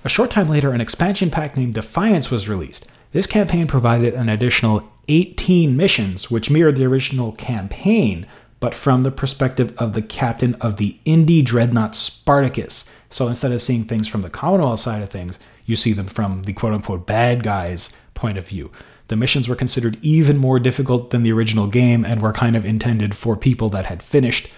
A 0.04 0.10
short 0.10 0.32
time 0.32 0.47
later, 0.47 0.72
an 0.72 0.82
expansion 0.82 1.30
pack 1.30 1.58
named 1.58 1.74
Defiance 1.74 2.32
was 2.32 2.47
released. 2.47 2.89
This 3.12 3.28
campaign 3.28 3.68
provided 3.68 4.14
an 4.14 4.30
additional 4.30 4.89
18 5.08 5.76
missions, 5.76 6.32
which 6.32 6.50
mirrored 6.50 6.76
the 6.76 6.86
original 6.86 7.32
campaign, 7.34 8.26
but 8.60 8.76
from 8.76 9.02
the 9.02 9.12
perspective 9.12 9.74
of 9.78 9.93
the 9.93 10.02
captain 10.02 10.56
of 10.56 10.78
the 10.78 10.97
Indie 11.06 11.43
Dreadnought 11.43 11.95
Spartacus. 11.95 12.89
So 13.10 13.28
instead 13.28 13.52
of 13.52 13.62
seeing 13.62 13.84
things 13.84 14.08
from 14.08 14.22
the 14.22 14.30
Commonwealth 14.30 14.80
side 14.80 15.02
of 15.02 15.10
things, 15.10 15.39
you 15.66 15.76
see 15.76 15.91
them 15.91 16.08
from 16.08 16.43
the 16.43 16.54
quote 16.54 16.74
unquote 16.74 17.06
bad 17.06 17.43
guys' 17.43 17.91
point 18.14 18.38
of 18.38 18.47
view. 18.47 18.72
The 19.08 19.16
missions 19.16 19.50
were 19.50 19.56
considered 19.56 19.97
even 20.04 20.38
more 20.38 20.60
difficult 20.60 21.10
than 21.10 21.24
the 21.24 21.32
original 21.34 21.68
game 21.68 22.06
and 22.06 22.22
were 22.22 22.32
kind 22.32 22.56
of 22.56 22.64
intended 22.64 23.16
for 23.16 23.36
people 23.36 23.70
that 23.70 23.88
had 23.88 24.04
finished 24.04 24.50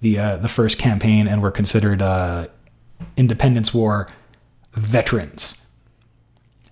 the 0.00 0.18
uh, 0.18 0.36
the 0.36 0.48
first 0.48 0.78
campaign 0.78 1.26
and 1.26 1.42
were 1.42 1.50
considered 1.50 2.00
uh, 2.00 2.46
Independence 3.16 3.74
War 3.74 4.08
veterans. 4.76 5.66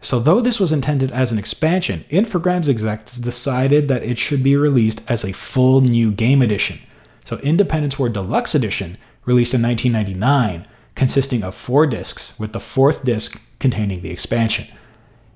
So, 0.00 0.20
though 0.20 0.42
this 0.42 0.60
was 0.60 0.70
intended 0.70 1.10
as 1.12 1.32
an 1.32 1.38
expansion, 1.38 2.04
Infogrames 2.10 2.68
execs 2.68 3.16
decided 3.16 3.88
that 3.88 4.02
it 4.02 4.18
should 4.18 4.42
be 4.42 4.54
released 4.54 5.00
as 5.10 5.24
a 5.24 5.32
full 5.32 5.80
new 5.80 6.12
game 6.12 6.42
edition. 6.42 6.78
So, 7.24 7.38
Independence 7.38 7.98
War 7.98 8.10
Deluxe 8.10 8.54
Edition, 8.54 8.98
released 9.24 9.54
in 9.54 9.62
1999, 9.62 10.66
consisting 10.94 11.42
of 11.42 11.54
four 11.54 11.86
discs, 11.86 12.38
with 12.38 12.52
the 12.52 12.60
fourth 12.60 13.02
disc 13.04 13.40
containing 13.58 14.02
the 14.02 14.10
expansion. 14.10 14.66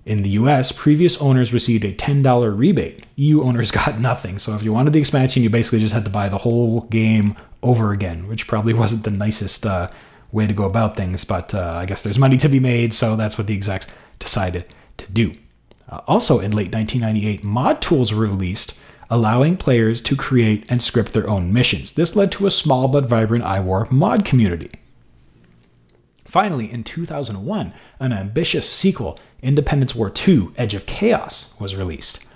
In 0.05 0.23
the 0.23 0.31
US, 0.31 0.71
previous 0.71 1.21
owners 1.23 1.55
received 1.55 1.85
a 1.85 1.95
$10 1.95 2.59
rebate. 2.59 3.07
EU 3.17 3.43
owners 3.43 3.71
got 3.81 3.99
nothing. 3.99 4.39
So, 4.39 4.55
if 4.55 4.63
you 4.63 4.75
wanted 4.75 4.93
the 4.93 5.01
expansion, 5.01 5.43
you 5.43 5.49
basically 5.49 5.81
just 5.81 5.95
had 5.95 6.05
to 6.05 6.11
buy 6.11 6.29
the 6.29 6.37
whole 6.37 6.83
game 6.83 7.37
over 7.63 7.91
again, 7.91 8.29
which 8.29 8.47
probably 8.47 8.75
wasn't 8.75 9.05
the 9.05 9.11
nicest 9.11 9.65
uh, 9.65 9.89
way 10.31 10.47
to 10.47 10.53
go 10.53 10.65
about 10.65 10.97
things, 10.97 11.25
but 11.25 11.55
uh, 11.55 11.73
I 11.73 11.87
guess 11.87 12.03
there's 12.03 12.19
money 12.19 12.37
to 12.39 12.49
be 12.49 12.61
made, 12.61 12.93
so 12.93 13.17
that's 13.17 13.39
what 13.39 13.47
the 13.47 13.55
execs 13.55 13.87
decided 14.19 14.67
to 14.99 15.11
do. 15.11 15.33
Uh, 15.89 16.01
also, 16.07 16.39
in 16.39 16.53
late 16.53 16.73
1998, 16.73 17.45
mod 17.45 17.81
tools 17.81 18.13
were 18.13 18.27
released, 18.27 18.79
allowing 19.11 19.57
players 19.57 20.03
to 20.03 20.17
create 20.17 20.67
and 20.69 20.83
script 20.83 21.13
their 21.13 21.29
own 21.29 21.53
missions. 21.53 21.93
This 21.93 22.15
led 22.15 22.31
to 22.33 22.47
a 22.47 22.51
small 22.51 22.89
but 22.89 23.07
vibrant 23.07 23.45
iWar 23.45 23.91
mod 23.91 24.25
community. 24.25 24.71
Finally, 26.27 26.71
in 26.71 26.85
2001, 26.85 27.73
an 28.01 28.13
ambitious 28.13 28.69
sequel, 28.71 29.19
Independence 29.41 29.95
War 29.95 30.13
II 30.29 30.49
Edge 30.59 30.75
of 30.75 30.85
Chaos, 30.85 31.59
was 31.59 31.75
released. 31.75 32.27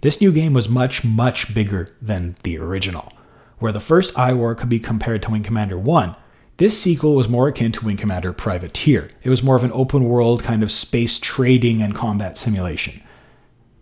This 0.00 0.20
new 0.20 0.32
game 0.32 0.54
was 0.54 0.68
much, 0.68 1.04
much 1.04 1.54
bigger 1.54 1.94
than 2.00 2.36
the 2.42 2.58
original. 2.58 3.12
Where 3.58 3.72
the 3.72 3.80
first 3.80 4.14
iWar 4.14 4.56
could 4.56 4.70
be 4.70 4.78
compared 4.78 5.22
to 5.22 5.30
Wing 5.30 5.42
Commander 5.42 5.78
1, 5.78 6.16
this 6.56 6.80
sequel 6.80 7.14
was 7.14 7.28
more 7.28 7.48
akin 7.48 7.72
to 7.72 7.84
Wing 7.84 7.96
Commander 7.96 8.32
Privateer. 8.32 9.10
It 9.22 9.30
was 9.30 9.42
more 9.42 9.56
of 9.56 9.64
an 9.64 9.72
open 9.72 10.04
world 10.04 10.42
kind 10.42 10.62
of 10.62 10.70
space 10.70 11.18
trading 11.18 11.82
and 11.82 11.94
combat 11.94 12.36
simulation. 12.36 13.02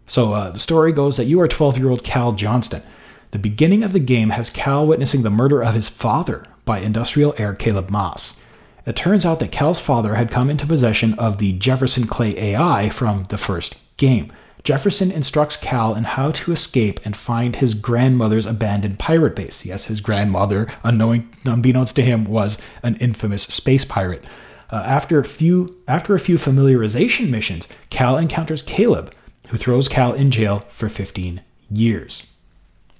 So 0.06 0.32
uh, 0.32 0.50
the 0.50 0.58
story 0.58 0.92
goes 0.92 1.16
that 1.16 1.26
you 1.26 1.40
are 1.40 1.48
12 1.48 1.78
year 1.78 1.90
old 1.90 2.04
Cal 2.04 2.32
Johnston. 2.32 2.82
The 3.30 3.38
beginning 3.38 3.82
of 3.82 3.92
the 3.92 4.00
game 4.00 4.30
has 4.30 4.50
Cal 4.50 4.86
witnessing 4.86 5.22
the 5.22 5.30
murder 5.30 5.62
of 5.62 5.74
his 5.74 5.88
father 5.88 6.46
by 6.64 6.80
industrial 6.80 7.34
heir 7.38 7.54
Caleb 7.54 7.90
Maas. 7.90 8.42
It 8.84 8.96
turns 8.96 9.24
out 9.24 9.38
that 9.40 9.52
Cal's 9.52 9.80
father 9.80 10.16
had 10.16 10.30
come 10.30 10.50
into 10.50 10.66
possession 10.66 11.14
of 11.14 11.38
the 11.38 11.52
Jefferson 11.52 12.06
Clay 12.06 12.36
AI 12.36 12.90
from 12.90 13.24
the 13.24 13.38
first 13.38 13.76
game. 13.96 14.32
Jefferson 14.64 15.10
instructs 15.10 15.56
Cal 15.56 15.94
in 15.94 16.04
how 16.04 16.30
to 16.30 16.52
escape 16.52 17.00
and 17.04 17.16
find 17.16 17.56
his 17.56 17.74
grandmother's 17.74 18.46
abandoned 18.46 18.98
pirate 18.98 19.34
base. 19.34 19.66
Yes, 19.66 19.86
his 19.86 20.00
grandmother, 20.00 20.68
unknowing, 20.84 21.34
unbeknownst 21.44 21.96
to 21.96 22.02
him, 22.02 22.24
was 22.24 22.58
an 22.82 22.96
infamous 22.96 23.42
space 23.42 23.84
pirate. 23.84 24.24
Uh, 24.70 24.76
after 24.86 25.18
a 25.18 25.24
few 25.24 25.76
after 25.88 26.14
a 26.14 26.20
few 26.20 26.38
familiarization 26.38 27.28
missions, 27.28 27.68
Cal 27.90 28.16
encounters 28.16 28.62
Caleb, 28.62 29.12
who 29.48 29.58
throws 29.58 29.88
Cal 29.88 30.12
in 30.12 30.30
jail 30.30 30.64
for 30.70 30.88
15 30.88 31.42
years. 31.70 32.28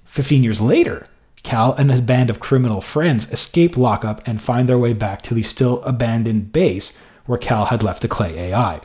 15 0.05 0.43
years 0.43 0.59
later, 0.59 1.07
Cal 1.43 1.73
and 1.73 1.89
his 1.89 2.01
band 2.01 2.29
of 2.29 2.39
criminal 2.39 2.81
friends 2.81 3.31
escape 3.31 3.77
lockup 3.77 4.25
and 4.27 4.41
find 4.41 4.67
their 4.67 4.77
way 4.77 4.93
back 4.93 5.21
to 5.23 5.33
the 5.33 5.43
still 5.43 5.81
abandoned 5.83 6.51
base 6.51 7.01
where 7.25 7.37
Cal 7.37 7.65
had 7.65 7.83
left 7.83 8.01
the 8.01 8.07
Clay 8.07 8.51
AI. 8.51 8.81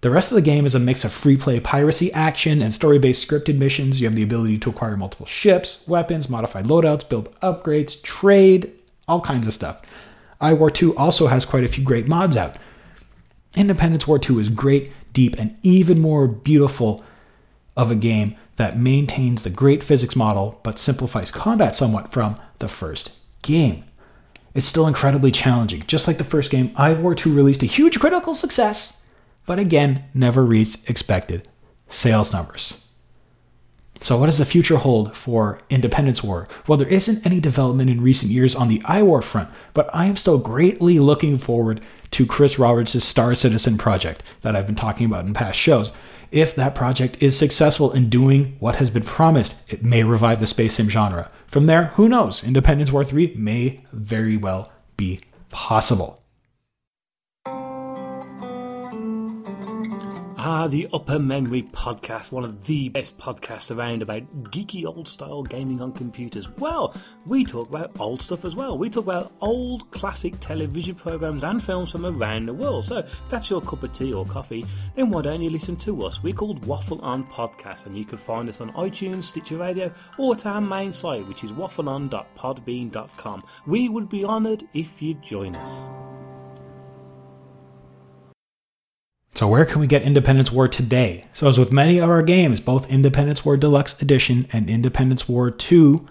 The 0.00 0.10
rest 0.10 0.30
of 0.30 0.36
the 0.36 0.42
game 0.42 0.64
is 0.64 0.76
a 0.76 0.80
mix 0.80 1.04
of 1.04 1.12
free 1.12 1.36
play 1.36 1.58
piracy 1.58 2.12
action 2.12 2.62
and 2.62 2.72
story 2.72 3.00
based 3.00 3.28
scripted 3.28 3.58
missions. 3.58 4.00
You 4.00 4.06
have 4.06 4.14
the 4.14 4.22
ability 4.22 4.58
to 4.58 4.70
acquire 4.70 4.96
multiple 4.96 5.26
ships, 5.26 5.82
weapons, 5.88 6.30
modified 6.30 6.66
loadouts, 6.66 7.08
build 7.08 7.34
upgrades, 7.40 8.00
trade, 8.02 8.72
all 9.08 9.20
kinds 9.20 9.48
of 9.48 9.54
stuff. 9.54 9.82
iWar 10.40 10.72
2 10.72 10.96
also 10.96 11.26
has 11.26 11.44
quite 11.44 11.64
a 11.64 11.68
few 11.68 11.82
great 11.82 12.06
mods 12.06 12.36
out. 12.36 12.56
Independence 13.56 14.06
War 14.06 14.20
2 14.20 14.38
is 14.38 14.50
great, 14.50 14.92
deep, 15.12 15.36
and 15.36 15.56
even 15.64 16.00
more 16.00 16.28
beautiful 16.28 17.04
of 17.76 17.90
a 17.90 17.96
game 17.96 18.36
that 18.54 18.78
maintains 18.78 19.42
the 19.42 19.50
great 19.50 19.82
physics 19.82 20.14
model 20.14 20.60
but 20.62 20.78
simplifies 20.78 21.32
combat 21.32 21.74
somewhat 21.74 22.12
from 22.12 22.38
the 22.60 22.68
first 22.68 23.10
game. 23.42 23.82
It's 24.54 24.66
still 24.66 24.86
incredibly 24.86 25.32
challenging. 25.32 25.82
Just 25.88 26.06
like 26.06 26.18
the 26.18 26.24
first 26.24 26.52
game, 26.52 26.70
iWar 26.70 27.16
2 27.16 27.34
released 27.34 27.64
a 27.64 27.66
huge 27.66 27.98
critical 27.98 28.36
success 28.36 29.04
but 29.48 29.58
again, 29.58 30.04
never 30.12 30.44
reached 30.44 30.88
expected 30.90 31.48
sales 31.88 32.34
numbers. 32.34 32.84
So, 34.02 34.18
what 34.18 34.26
does 34.26 34.36
the 34.36 34.44
future 34.44 34.76
hold 34.76 35.16
for 35.16 35.60
Independence 35.70 36.22
War? 36.22 36.46
Well, 36.66 36.76
there 36.76 36.86
isn't 36.86 37.24
any 37.24 37.40
development 37.40 37.88
in 37.88 38.02
recent 38.02 38.30
years 38.30 38.54
on 38.54 38.68
the 38.68 38.80
iWar 38.80 39.24
front, 39.24 39.48
but 39.72 39.88
I 39.92 40.04
am 40.04 40.16
still 40.18 40.36
greatly 40.36 40.98
looking 40.98 41.38
forward 41.38 41.80
to 42.10 42.26
Chris 42.26 42.58
Roberts' 42.58 43.02
Star 43.02 43.34
Citizen 43.34 43.78
project 43.78 44.22
that 44.42 44.54
I've 44.54 44.66
been 44.66 44.76
talking 44.76 45.06
about 45.06 45.24
in 45.24 45.32
past 45.32 45.58
shows. 45.58 45.92
If 46.30 46.54
that 46.56 46.74
project 46.74 47.22
is 47.22 47.36
successful 47.36 47.90
in 47.90 48.10
doing 48.10 48.54
what 48.60 48.74
has 48.76 48.90
been 48.90 49.02
promised, 49.02 49.56
it 49.66 49.82
may 49.82 50.04
revive 50.04 50.40
the 50.40 50.46
space 50.46 50.74
sim 50.74 50.90
genre. 50.90 51.32
From 51.46 51.64
there, 51.64 51.86
who 51.94 52.06
knows? 52.06 52.44
Independence 52.44 52.92
War 52.92 53.02
3 53.02 53.34
may 53.34 53.82
very 53.92 54.36
well 54.36 54.70
be 54.98 55.20
possible. 55.48 56.22
Ah, 60.40 60.68
the 60.68 60.86
Upper 60.92 61.18
Memory 61.18 61.64
Podcast, 61.64 62.30
one 62.30 62.44
of 62.44 62.64
the 62.64 62.88
best 62.90 63.18
podcasts 63.18 63.76
around 63.76 64.02
about 64.02 64.22
geeky 64.44 64.86
old 64.86 65.08
style 65.08 65.42
gaming 65.42 65.82
on 65.82 65.90
computers. 65.90 66.48
Well, 66.58 66.94
we 67.26 67.44
talk 67.44 67.68
about 67.68 67.98
old 67.98 68.22
stuff 68.22 68.44
as 68.44 68.54
well. 68.54 68.78
We 68.78 68.88
talk 68.88 69.02
about 69.02 69.32
old 69.40 69.90
classic 69.90 70.38
television 70.38 70.94
programs 70.94 71.42
and 71.42 71.60
films 71.60 71.90
from 71.90 72.06
around 72.06 72.46
the 72.46 72.54
world. 72.54 72.84
So, 72.84 72.98
if 72.98 73.28
that's 73.28 73.50
your 73.50 73.60
cup 73.60 73.82
of 73.82 73.92
tea 73.92 74.12
or 74.12 74.24
coffee, 74.26 74.64
then 74.94 75.10
why 75.10 75.22
don't 75.22 75.42
you 75.42 75.50
listen 75.50 75.74
to 75.78 76.04
us? 76.04 76.22
We're 76.22 76.34
called 76.34 76.64
Waffle 76.66 77.00
On 77.00 77.24
Podcast, 77.24 77.86
and 77.86 77.98
you 77.98 78.04
can 78.04 78.18
find 78.18 78.48
us 78.48 78.60
on 78.60 78.70
iTunes, 78.74 79.24
Stitcher 79.24 79.56
Radio, 79.56 79.92
or 80.18 80.36
at 80.36 80.46
our 80.46 80.60
main 80.60 80.92
site, 80.92 81.26
which 81.26 81.42
is 81.42 81.50
waffleon.podbean.com. 81.50 83.42
We 83.66 83.88
would 83.88 84.08
be 84.08 84.24
honoured 84.24 84.68
if 84.72 85.02
you'd 85.02 85.20
join 85.20 85.56
us. 85.56 85.74
So, 89.38 89.46
where 89.46 89.64
can 89.64 89.80
we 89.80 89.86
get 89.86 90.02
Independence 90.02 90.50
War 90.50 90.66
today? 90.66 91.24
So, 91.32 91.48
as 91.48 91.58
with 91.58 91.70
many 91.70 91.98
of 91.98 92.10
our 92.10 92.22
games, 92.22 92.58
both 92.58 92.90
Independence 92.90 93.44
War 93.44 93.56
Deluxe 93.56 94.02
Edition 94.02 94.48
and 94.52 94.68
Independence 94.68 95.28
War 95.28 95.48
2 95.48 96.04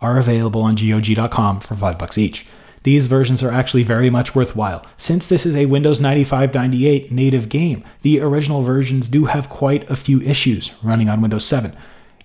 are 0.00 0.16
available 0.16 0.62
on 0.62 0.76
GOG.com 0.76 1.58
for 1.58 1.74
5 1.74 1.98
bucks 1.98 2.16
each. 2.16 2.46
These 2.84 3.08
versions 3.08 3.42
are 3.42 3.50
actually 3.50 3.82
very 3.82 4.10
much 4.10 4.36
worthwhile. 4.36 4.86
Since 4.96 5.28
this 5.28 5.44
is 5.44 5.56
a 5.56 5.66
Windows 5.66 6.00
95 6.00 6.54
98 6.54 7.10
native 7.10 7.48
game, 7.48 7.82
the 8.02 8.20
original 8.20 8.62
versions 8.62 9.08
do 9.08 9.24
have 9.24 9.48
quite 9.48 9.90
a 9.90 9.96
few 9.96 10.20
issues 10.20 10.70
running 10.80 11.08
on 11.08 11.20
Windows 11.20 11.44
7. 11.46 11.76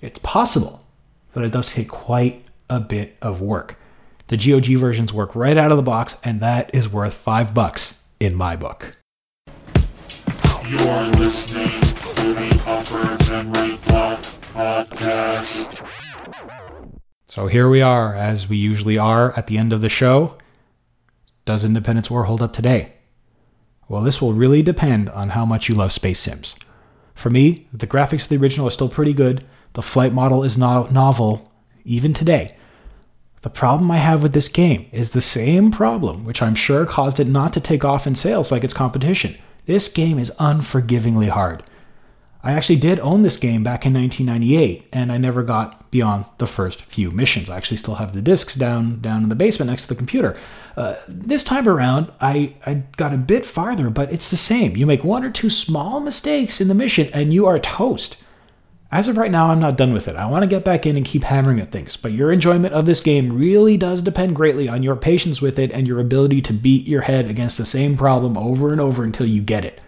It's 0.01 0.19
possible, 0.19 0.85
but 1.33 1.43
it 1.43 1.51
does 1.51 1.73
take 1.73 1.89
quite 1.89 2.45
a 2.69 2.79
bit 2.79 3.17
of 3.23 3.41
work. 3.41 3.79
The 4.27 4.37
GOG 4.37 4.77
versions 4.77 5.11
work 5.11 5.35
right 5.35 5.57
out 5.57 5.71
of 5.71 5.77
the 5.77 5.81
box, 5.81 6.21
and 6.23 6.41
that 6.41 6.69
is 6.75 6.87
worth 6.87 7.15
5 7.15 7.55
bucks 7.55 8.03
in 8.19 8.35
my 8.35 8.55
book. 8.55 8.95
You 10.73 10.79
are 10.89 11.07
listening 11.11 11.69
to 11.69 12.33
the 12.33 12.63
Upper 12.65 13.31
Memory 13.31 13.77
Block 13.85 14.21
Podcast. 14.55 15.87
So 17.27 17.45
here 17.45 17.69
we 17.69 17.83
are, 17.83 18.15
as 18.15 18.49
we 18.49 18.57
usually 18.57 18.97
are 18.97 19.37
at 19.37 19.45
the 19.45 19.59
end 19.59 19.71
of 19.71 19.81
the 19.81 19.89
show. 19.89 20.35
Does 21.45 21.63
Independence 21.63 22.09
War 22.09 22.23
hold 22.23 22.41
up 22.41 22.53
today? 22.53 22.93
Well, 23.87 24.01
this 24.01 24.19
will 24.19 24.33
really 24.33 24.63
depend 24.63 25.11
on 25.11 25.29
how 25.29 25.45
much 25.45 25.69
you 25.69 25.75
love 25.75 25.91
Space 25.91 26.19
Sims. 26.19 26.55
For 27.13 27.29
me, 27.29 27.67
the 27.71 27.85
graphics 27.85 28.23
of 28.23 28.29
the 28.29 28.37
original 28.37 28.67
are 28.67 28.71
still 28.71 28.89
pretty 28.89 29.13
good. 29.13 29.45
The 29.73 29.83
flight 29.83 30.11
model 30.11 30.43
is 30.43 30.57
no- 30.57 30.87
novel, 30.87 31.51
even 31.85 32.15
today. 32.15 32.49
The 33.43 33.51
problem 33.51 33.91
I 33.91 33.97
have 33.97 34.23
with 34.23 34.33
this 34.33 34.47
game 34.47 34.87
is 34.91 35.11
the 35.11 35.21
same 35.21 35.69
problem, 35.69 36.25
which 36.25 36.41
I'm 36.41 36.55
sure 36.55 36.87
caused 36.87 37.19
it 37.19 37.27
not 37.27 37.53
to 37.53 37.61
take 37.61 37.85
off 37.85 38.07
in 38.07 38.15
sales 38.15 38.51
like 38.51 38.63
its 38.63 38.73
competition. 38.73 39.37
This 39.65 39.87
game 39.87 40.19
is 40.19 40.31
unforgivingly 40.39 41.29
hard. 41.29 41.63
I 42.45 42.51
actually 42.51 42.75
did 42.75 42.99
own 42.99 43.21
this 43.21 43.37
game 43.37 43.63
back 43.63 43.85
in 43.85 43.93
1998, 43.93 44.89
and 44.91 45.13
I 45.13 45.17
never 45.17 45.43
got 45.43 45.89
beyond 45.91 46.25
the 46.39 46.45
first 46.45 46.81
few 46.81 47.09
missions. 47.09 47.49
I 47.49 47.55
actually 47.55 47.77
still 47.77 47.95
have 47.95 48.11
the 48.11 48.21
discs 48.21 48.55
down 48.55 48.99
down 48.99 49.23
in 49.23 49.29
the 49.29 49.35
basement 49.35 49.69
next 49.69 49.83
to 49.83 49.87
the 49.87 49.95
computer. 49.95 50.37
Uh, 50.75 50.95
this 51.07 51.45
time 51.45 51.69
around, 51.69 52.11
I, 52.19 52.55
I 52.65 52.83
got 52.97 53.13
a 53.13 53.17
bit 53.17 53.45
farther, 53.45 53.89
but 53.89 54.11
it's 54.11 54.29
the 54.29 54.35
same. 54.35 54.75
You 54.75 54.85
make 54.85 55.05
one 55.05 55.23
or 55.23 55.31
two 55.31 55.49
small 55.49 56.01
mistakes 56.01 56.59
in 56.59 56.67
the 56.67 56.73
mission, 56.73 57.09
and 57.13 57.33
you 57.33 57.45
are 57.45 57.59
toast. 57.59 58.17
As 58.93 59.07
of 59.07 59.17
right 59.17 59.31
now, 59.31 59.49
I'm 59.49 59.59
not 59.59 59.75
done 59.75 59.91
with 59.91 60.07
it. 60.07 60.15
I 60.15 60.27
want 60.27 60.43
to 60.43 60.47
get 60.47 60.63
back 60.63 60.85
in 60.85 60.95
and 60.95 61.03
keep 61.03 61.23
hammering 61.23 61.59
at 61.59 61.71
things, 61.71 61.97
but 61.97 62.11
your 62.11 62.31
enjoyment 62.31 62.75
of 62.75 62.85
this 62.85 63.01
game 63.01 63.29
really 63.29 63.75
does 63.75 64.03
depend 64.03 64.35
greatly 64.35 64.69
on 64.69 64.83
your 64.83 64.95
patience 64.95 65.41
with 65.41 65.57
it 65.57 65.71
and 65.71 65.87
your 65.87 65.99
ability 65.99 66.43
to 66.43 66.53
beat 66.53 66.85
your 66.85 67.01
head 67.01 67.27
against 67.27 67.57
the 67.57 67.65
same 67.65 67.97
problem 67.97 68.37
over 68.37 68.71
and 68.71 68.79
over 68.79 69.03
until 69.03 69.25
you 69.25 69.41
get 69.41 69.65
it. 69.65 69.81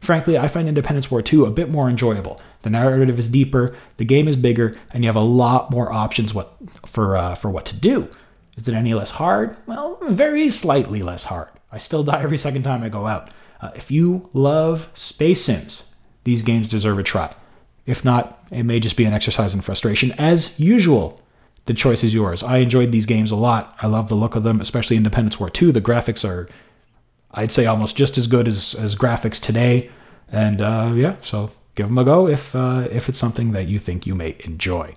Frankly, 0.00 0.38
I 0.38 0.48
find 0.48 0.68
Independence 0.68 1.10
War 1.10 1.20
2 1.20 1.44
a 1.44 1.50
bit 1.50 1.68
more 1.68 1.90
enjoyable. 1.90 2.40
The 2.62 2.70
narrative 2.70 3.18
is 3.18 3.28
deeper, 3.28 3.76
the 3.98 4.06
game 4.06 4.26
is 4.26 4.38
bigger, 4.38 4.74
and 4.90 5.04
you 5.04 5.08
have 5.08 5.16
a 5.16 5.20
lot 5.20 5.70
more 5.70 5.92
options 5.92 6.32
what, 6.32 6.56
for, 6.86 7.14
uh, 7.14 7.34
for 7.34 7.50
what 7.50 7.66
to 7.66 7.76
do. 7.76 8.08
Is 8.56 8.66
it 8.66 8.72
any 8.72 8.94
less 8.94 9.10
hard? 9.10 9.58
Well, 9.66 9.98
very 10.08 10.48
slightly 10.48 11.02
less 11.02 11.24
hard. 11.24 11.48
I 11.70 11.76
still 11.76 12.04
die 12.04 12.22
every 12.22 12.38
second 12.38 12.62
time 12.62 12.82
I 12.82 12.88
go 12.88 13.06
out. 13.06 13.34
Uh, 13.60 13.72
if 13.74 13.90
you 13.90 14.30
love 14.32 14.88
Space 14.94 15.44
Sims, 15.44 15.92
these 16.24 16.40
games 16.40 16.70
deserve 16.70 16.98
a 16.98 17.02
try. 17.02 17.34
If 17.86 18.04
not, 18.04 18.44
it 18.50 18.64
may 18.64 18.80
just 18.80 18.96
be 18.96 19.04
an 19.04 19.12
exercise 19.12 19.54
in 19.54 19.60
frustration. 19.60 20.12
As 20.18 20.58
usual, 20.58 21.20
the 21.66 21.74
choice 21.74 22.02
is 22.02 22.12
yours. 22.12 22.42
I 22.42 22.58
enjoyed 22.58 22.92
these 22.92 23.06
games 23.06 23.30
a 23.30 23.36
lot. 23.36 23.76
I 23.80 23.86
love 23.86 24.08
the 24.08 24.14
look 24.14 24.34
of 24.34 24.42
them, 24.42 24.60
especially 24.60 24.96
Independence 24.96 25.38
War 25.38 25.50
2. 25.50 25.72
The 25.72 25.80
graphics 25.80 26.28
are, 26.28 26.48
I'd 27.30 27.52
say, 27.52 27.66
almost 27.66 27.96
just 27.96 28.18
as 28.18 28.26
good 28.26 28.48
as, 28.48 28.74
as 28.74 28.96
graphics 28.96 29.40
today. 29.40 29.90
And 30.30 30.60
uh, 30.60 30.92
yeah, 30.94 31.16
so 31.22 31.50
give 31.76 31.86
them 31.86 31.98
a 31.98 32.04
go 32.04 32.26
if 32.26 32.56
uh, 32.56 32.88
if 32.90 33.08
it's 33.08 33.18
something 33.18 33.52
that 33.52 33.68
you 33.68 33.78
think 33.78 34.06
you 34.06 34.14
may 34.14 34.36
enjoy. 34.40 34.94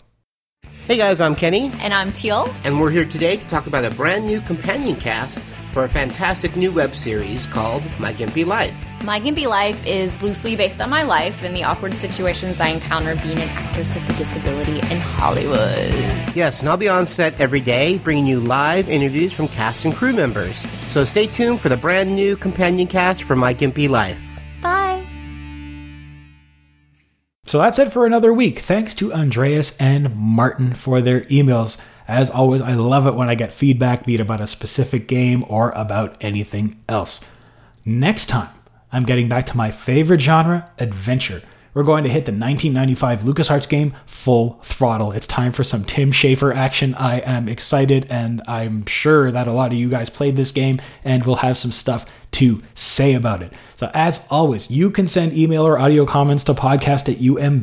Hey 0.87 0.97
guys, 0.97 1.21
I'm 1.21 1.35
Kenny. 1.35 1.71
And 1.81 1.93
I'm 1.93 2.11
Teal. 2.11 2.51
And 2.63 2.81
we're 2.81 2.89
here 2.89 3.05
today 3.05 3.37
to 3.37 3.47
talk 3.47 3.67
about 3.67 3.85
a 3.85 3.91
brand 3.91 4.25
new 4.25 4.41
companion 4.41 4.95
cast 4.95 5.39
for 5.71 5.83
a 5.83 5.89
fantastic 5.89 6.55
new 6.55 6.71
web 6.71 6.93
series 6.93 7.47
called 7.47 7.83
My 7.99 8.13
Gimpy 8.13 8.45
Life. 8.45 8.85
My 9.03 9.19
Gimpy 9.19 9.47
Life 9.47 9.85
is 9.85 10.21
loosely 10.21 10.55
based 10.55 10.81
on 10.81 10.89
my 10.89 11.03
life 11.03 11.43
and 11.43 11.55
the 11.55 11.63
awkward 11.63 11.93
situations 11.93 12.59
I 12.59 12.67
encounter 12.67 13.15
being 13.15 13.37
an 13.37 13.49
actress 13.49 13.93
with 13.95 14.09
a 14.09 14.13
disability 14.13 14.79
in 14.93 14.99
Hollywood. 14.99 15.93
Yes, 16.35 16.59
and 16.59 16.69
I'll 16.69 16.77
be 16.77 16.89
on 16.89 17.05
set 17.05 17.39
every 17.39 17.61
day 17.61 17.97
bringing 17.97 18.25
you 18.25 18.39
live 18.39 18.89
interviews 18.89 19.31
from 19.31 19.47
cast 19.47 19.85
and 19.85 19.95
crew 19.95 20.11
members. 20.13 20.57
So 20.89 21.05
stay 21.05 21.27
tuned 21.27 21.61
for 21.61 21.69
the 21.69 21.77
brand 21.77 22.13
new 22.13 22.35
companion 22.35 22.87
cast 22.87 23.23
for 23.23 23.35
My 23.35 23.53
Gimpy 23.53 23.87
Life. 23.87 24.39
Bye. 24.61 25.05
So 27.45 27.59
that's 27.59 27.79
it 27.79 27.91
for 27.91 28.05
another 28.05 28.33
week. 28.33 28.59
Thanks 28.59 28.93
to 28.95 29.13
Andreas 29.13 29.77
and 29.77 30.13
Martin 30.15 30.73
for 30.73 30.99
their 30.99 31.21
emails. 31.21 31.77
As 32.09 32.31
always, 32.31 32.61
I 32.63 32.73
love 32.73 33.05
it 33.05 33.13
when 33.13 33.29
I 33.29 33.35
get 33.35 33.53
feedback, 33.53 34.03
be 34.03 34.15
it 34.15 34.19
about 34.19 34.41
a 34.41 34.47
specific 34.47 35.07
game 35.07 35.45
or 35.47 35.69
about 35.75 36.17
anything 36.21 36.81
else. 36.89 37.23
Next 37.85 38.25
time, 38.25 38.49
I'm 38.91 39.03
getting 39.03 39.29
back 39.29 39.45
to 39.45 39.57
my 39.57 39.69
favorite 39.69 40.19
genre, 40.19 40.71
adventure. 40.79 41.43
We're 41.75 41.83
going 41.83 42.03
to 42.05 42.09
hit 42.09 42.25
the 42.25 42.31
1995 42.31 43.21
LucasArts 43.21 43.69
game 43.69 43.93
full 44.07 44.59
throttle. 44.63 45.11
It's 45.11 45.27
time 45.27 45.51
for 45.51 45.63
some 45.63 45.83
Tim 45.83 46.11
Schafer 46.11 46.51
action. 46.51 46.95
I 46.95 47.19
am 47.19 47.47
excited, 47.47 48.07
and 48.09 48.41
I'm 48.47 48.87
sure 48.87 49.29
that 49.29 49.45
a 49.45 49.53
lot 49.53 49.71
of 49.71 49.77
you 49.77 49.87
guys 49.87 50.09
played 50.09 50.35
this 50.35 50.49
game 50.49 50.81
and 51.03 51.23
will 51.23 51.35
have 51.35 51.59
some 51.59 51.71
stuff 51.71 52.07
to 52.31 52.63
say 52.73 53.13
about 53.13 53.43
it. 53.43 53.53
So, 53.75 53.91
as 53.93 54.27
always, 54.31 54.71
you 54.71 54.89
can 54.89 55.05
send 55.05 55.33
email 55.33 55.65
or 55.65 55.77
audio 55.77 56.07
comments 56.07 56.43
to 56.45 56.55
podcast 56.55 57.07
at 57.07 57.19
umbcast.com. 57.19 57.55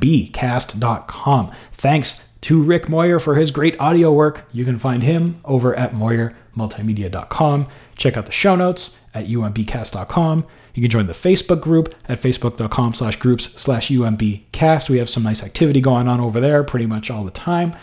Thanks 1.72 2.25
to 2.42 2.62
Rick 2.62 2.88
Moyer 2.88 3.18
for 3.18 3.34
his 3.34 3.50
great 3.50 3.78
audio 3.80 4.12
work. 4.12 4.48
You 4.52 4.64
can 4.64 4.78
find 4.78 5.02
him 5.02 5.40
over 5.44 5.74
at 5.74 5.92
moyermultimedia.com. 5.92 7.68
Check 7.96 8.16
out 8.16 8.26
the 8.26 8.32
show 8.32 8.56
notes 8.56 8.98
at 9.14 9.26
umbcast.com. 9.26 10.46
You 10.74 10.82
can 10.82 10.90
join 10.90 11.06
the 11.06 11.14
Facebook 11.14 11.62
group 11.62 11.94
at 12.06 12.20
facebook.com 12.20 12.94
slash 12.94 13.16
groups 13.16 13.44
slash 13.60 13.88
umbcast. 13.88 14.90
We 14.90 14.98
have 14.98 15.08
some 15.08 15.22
nice 15.22 15.42
activity 15.42 15.80
going 15.80 16.06
on 16.06 16.20
over 16.20 16.38
there 16.38 16.62
pretty 16.62 16.86
much 16.86 17.10
all 17.10 17.24
the 17.24 17.30
time. 17.30 17.74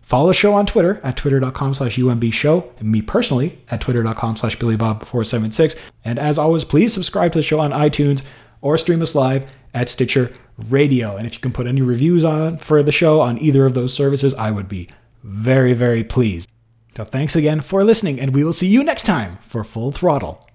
Follow 0.00 0.28
the 0.28 0.34
show 0.34 0.54
on 0.54 0.66
Twitter 0.66 1.00
at 1.04 1.16
twitter.com 1.16 1.74
slash 1.74 1.96
umbshow 1.96 2.68
and 2.78 2.90
me 2.90 3.00
personally 3.02 3.58
at 3.70 3.80
twitter.com 3.80 4.36
slash 4.36 4.58
billybob476. 4.58 5.78
And 6.04 6.18
as 6.18 6.38
always, 6.38 6.64
please 6.64 6.92
subscribe 6.92 7.32
to 7.32 7.38
the 7.38 7.42
show 7.42 7.60
on 7.60 7.72
iTunes 7.72 8.24
or 8.60 8.76
stream 8.78 9.02
us 9.02 9.14
live 9.14 9.46
at 9.74 9.88
Stitcher 9.88 10.32
Radio. 10.68 11.16
And 11.16 11.26
if 11.26 11.34
you 11.34 11.40
can 11.40 11.52
put 11.52 11.66
any 11.66 11.82
reviews 11.82 12.24
on 12.24 12.58
for 12.58 12.82
the 12.82 12.92
show 12.92 13.20
on 13.20 13.40
either 13.40 13.64
of 13.64 13.74
those 13.74 13.94
services, 13.94 14.34
I 14.34 14.50
would 14.50 14.68
be 14.68 14.88
very, 15.22 15.72
very 15.72 16.04
pleased. 16.04 16.50
So 16.96 17.04
thanks 17.04 17.34
again 17.34 17.60
for 17.62 17.84
listening, 17.84 18.20
and 18.20 18.34
we 18.34 18.44
will 18.44 18.52
see 18.52 18.66
you 18.66 18.84
next 18.84 19.04
time 19.04 19.38
for 19.40 19.64
Full 19.64 19.92
Throttle 19.92 20.46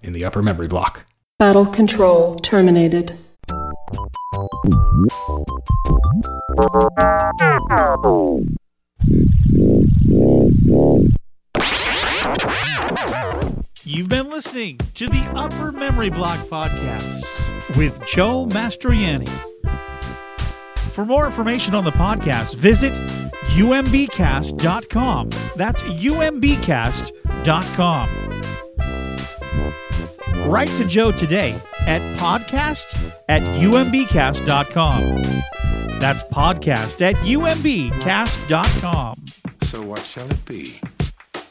in 0.00 0.12
the 0.12 0.24
Upper 0.24 0.42
Memory 0.42 0.68
Block. 0.68 1.04
Battle 1.38 1.66
control 1.66 2.36
terminated. 2.36 3.18
You've 13.94 14.08
been 14.08 14.30
listening 14.30 14.78
to 14.94 15.06
the 15.06 15.20
Upper 15.36 15.70
Memory 15.70 16.08
Block 16.08 16.38
Podcast 16.46 17.76
with 17.76 18.00
Joe 18.06 18.46
Mastroianni. 18.46 19.28
For 20.94 21.04
more 21.04 21.26
information 21.26 21.74
on 21.74 21.84
the 21.84 21.90
podcast, 21.90 22.54
visit 22.54 22.94
umbcast.com. 23.50 25.28
That's 25.56 25.82
umbcast.com. 25.82 26.90
Write 30.50 30.68
to 30.68 30.86
Joe 30.86 31.12
today 31.12 31.54
at 31.80 32.00
podcast 32.18 33.12
at 33.28 33.42
umbcast.com. 33.42 35.22
That's 36.00 36.22
podcast 36.22 37.02
at 37.02 37.16
umbcast.com. 37.16 37.66
So 39.60 39.82
what 39.82 39.98
shall 40.06 40.30
it 40.30 40.44
be? 40.46 40.80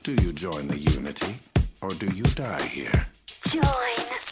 Do 0.01 0.13
you 0.23 0.33
join 0.33 0.67
the 0.67 0.79
Unity, 0.79 1.35
or 1.81 1.89
do 1.89 2.07
you 2.15 2.23
die 2.23 2.61
here? 2.63 3.07
Join 3.47 4.31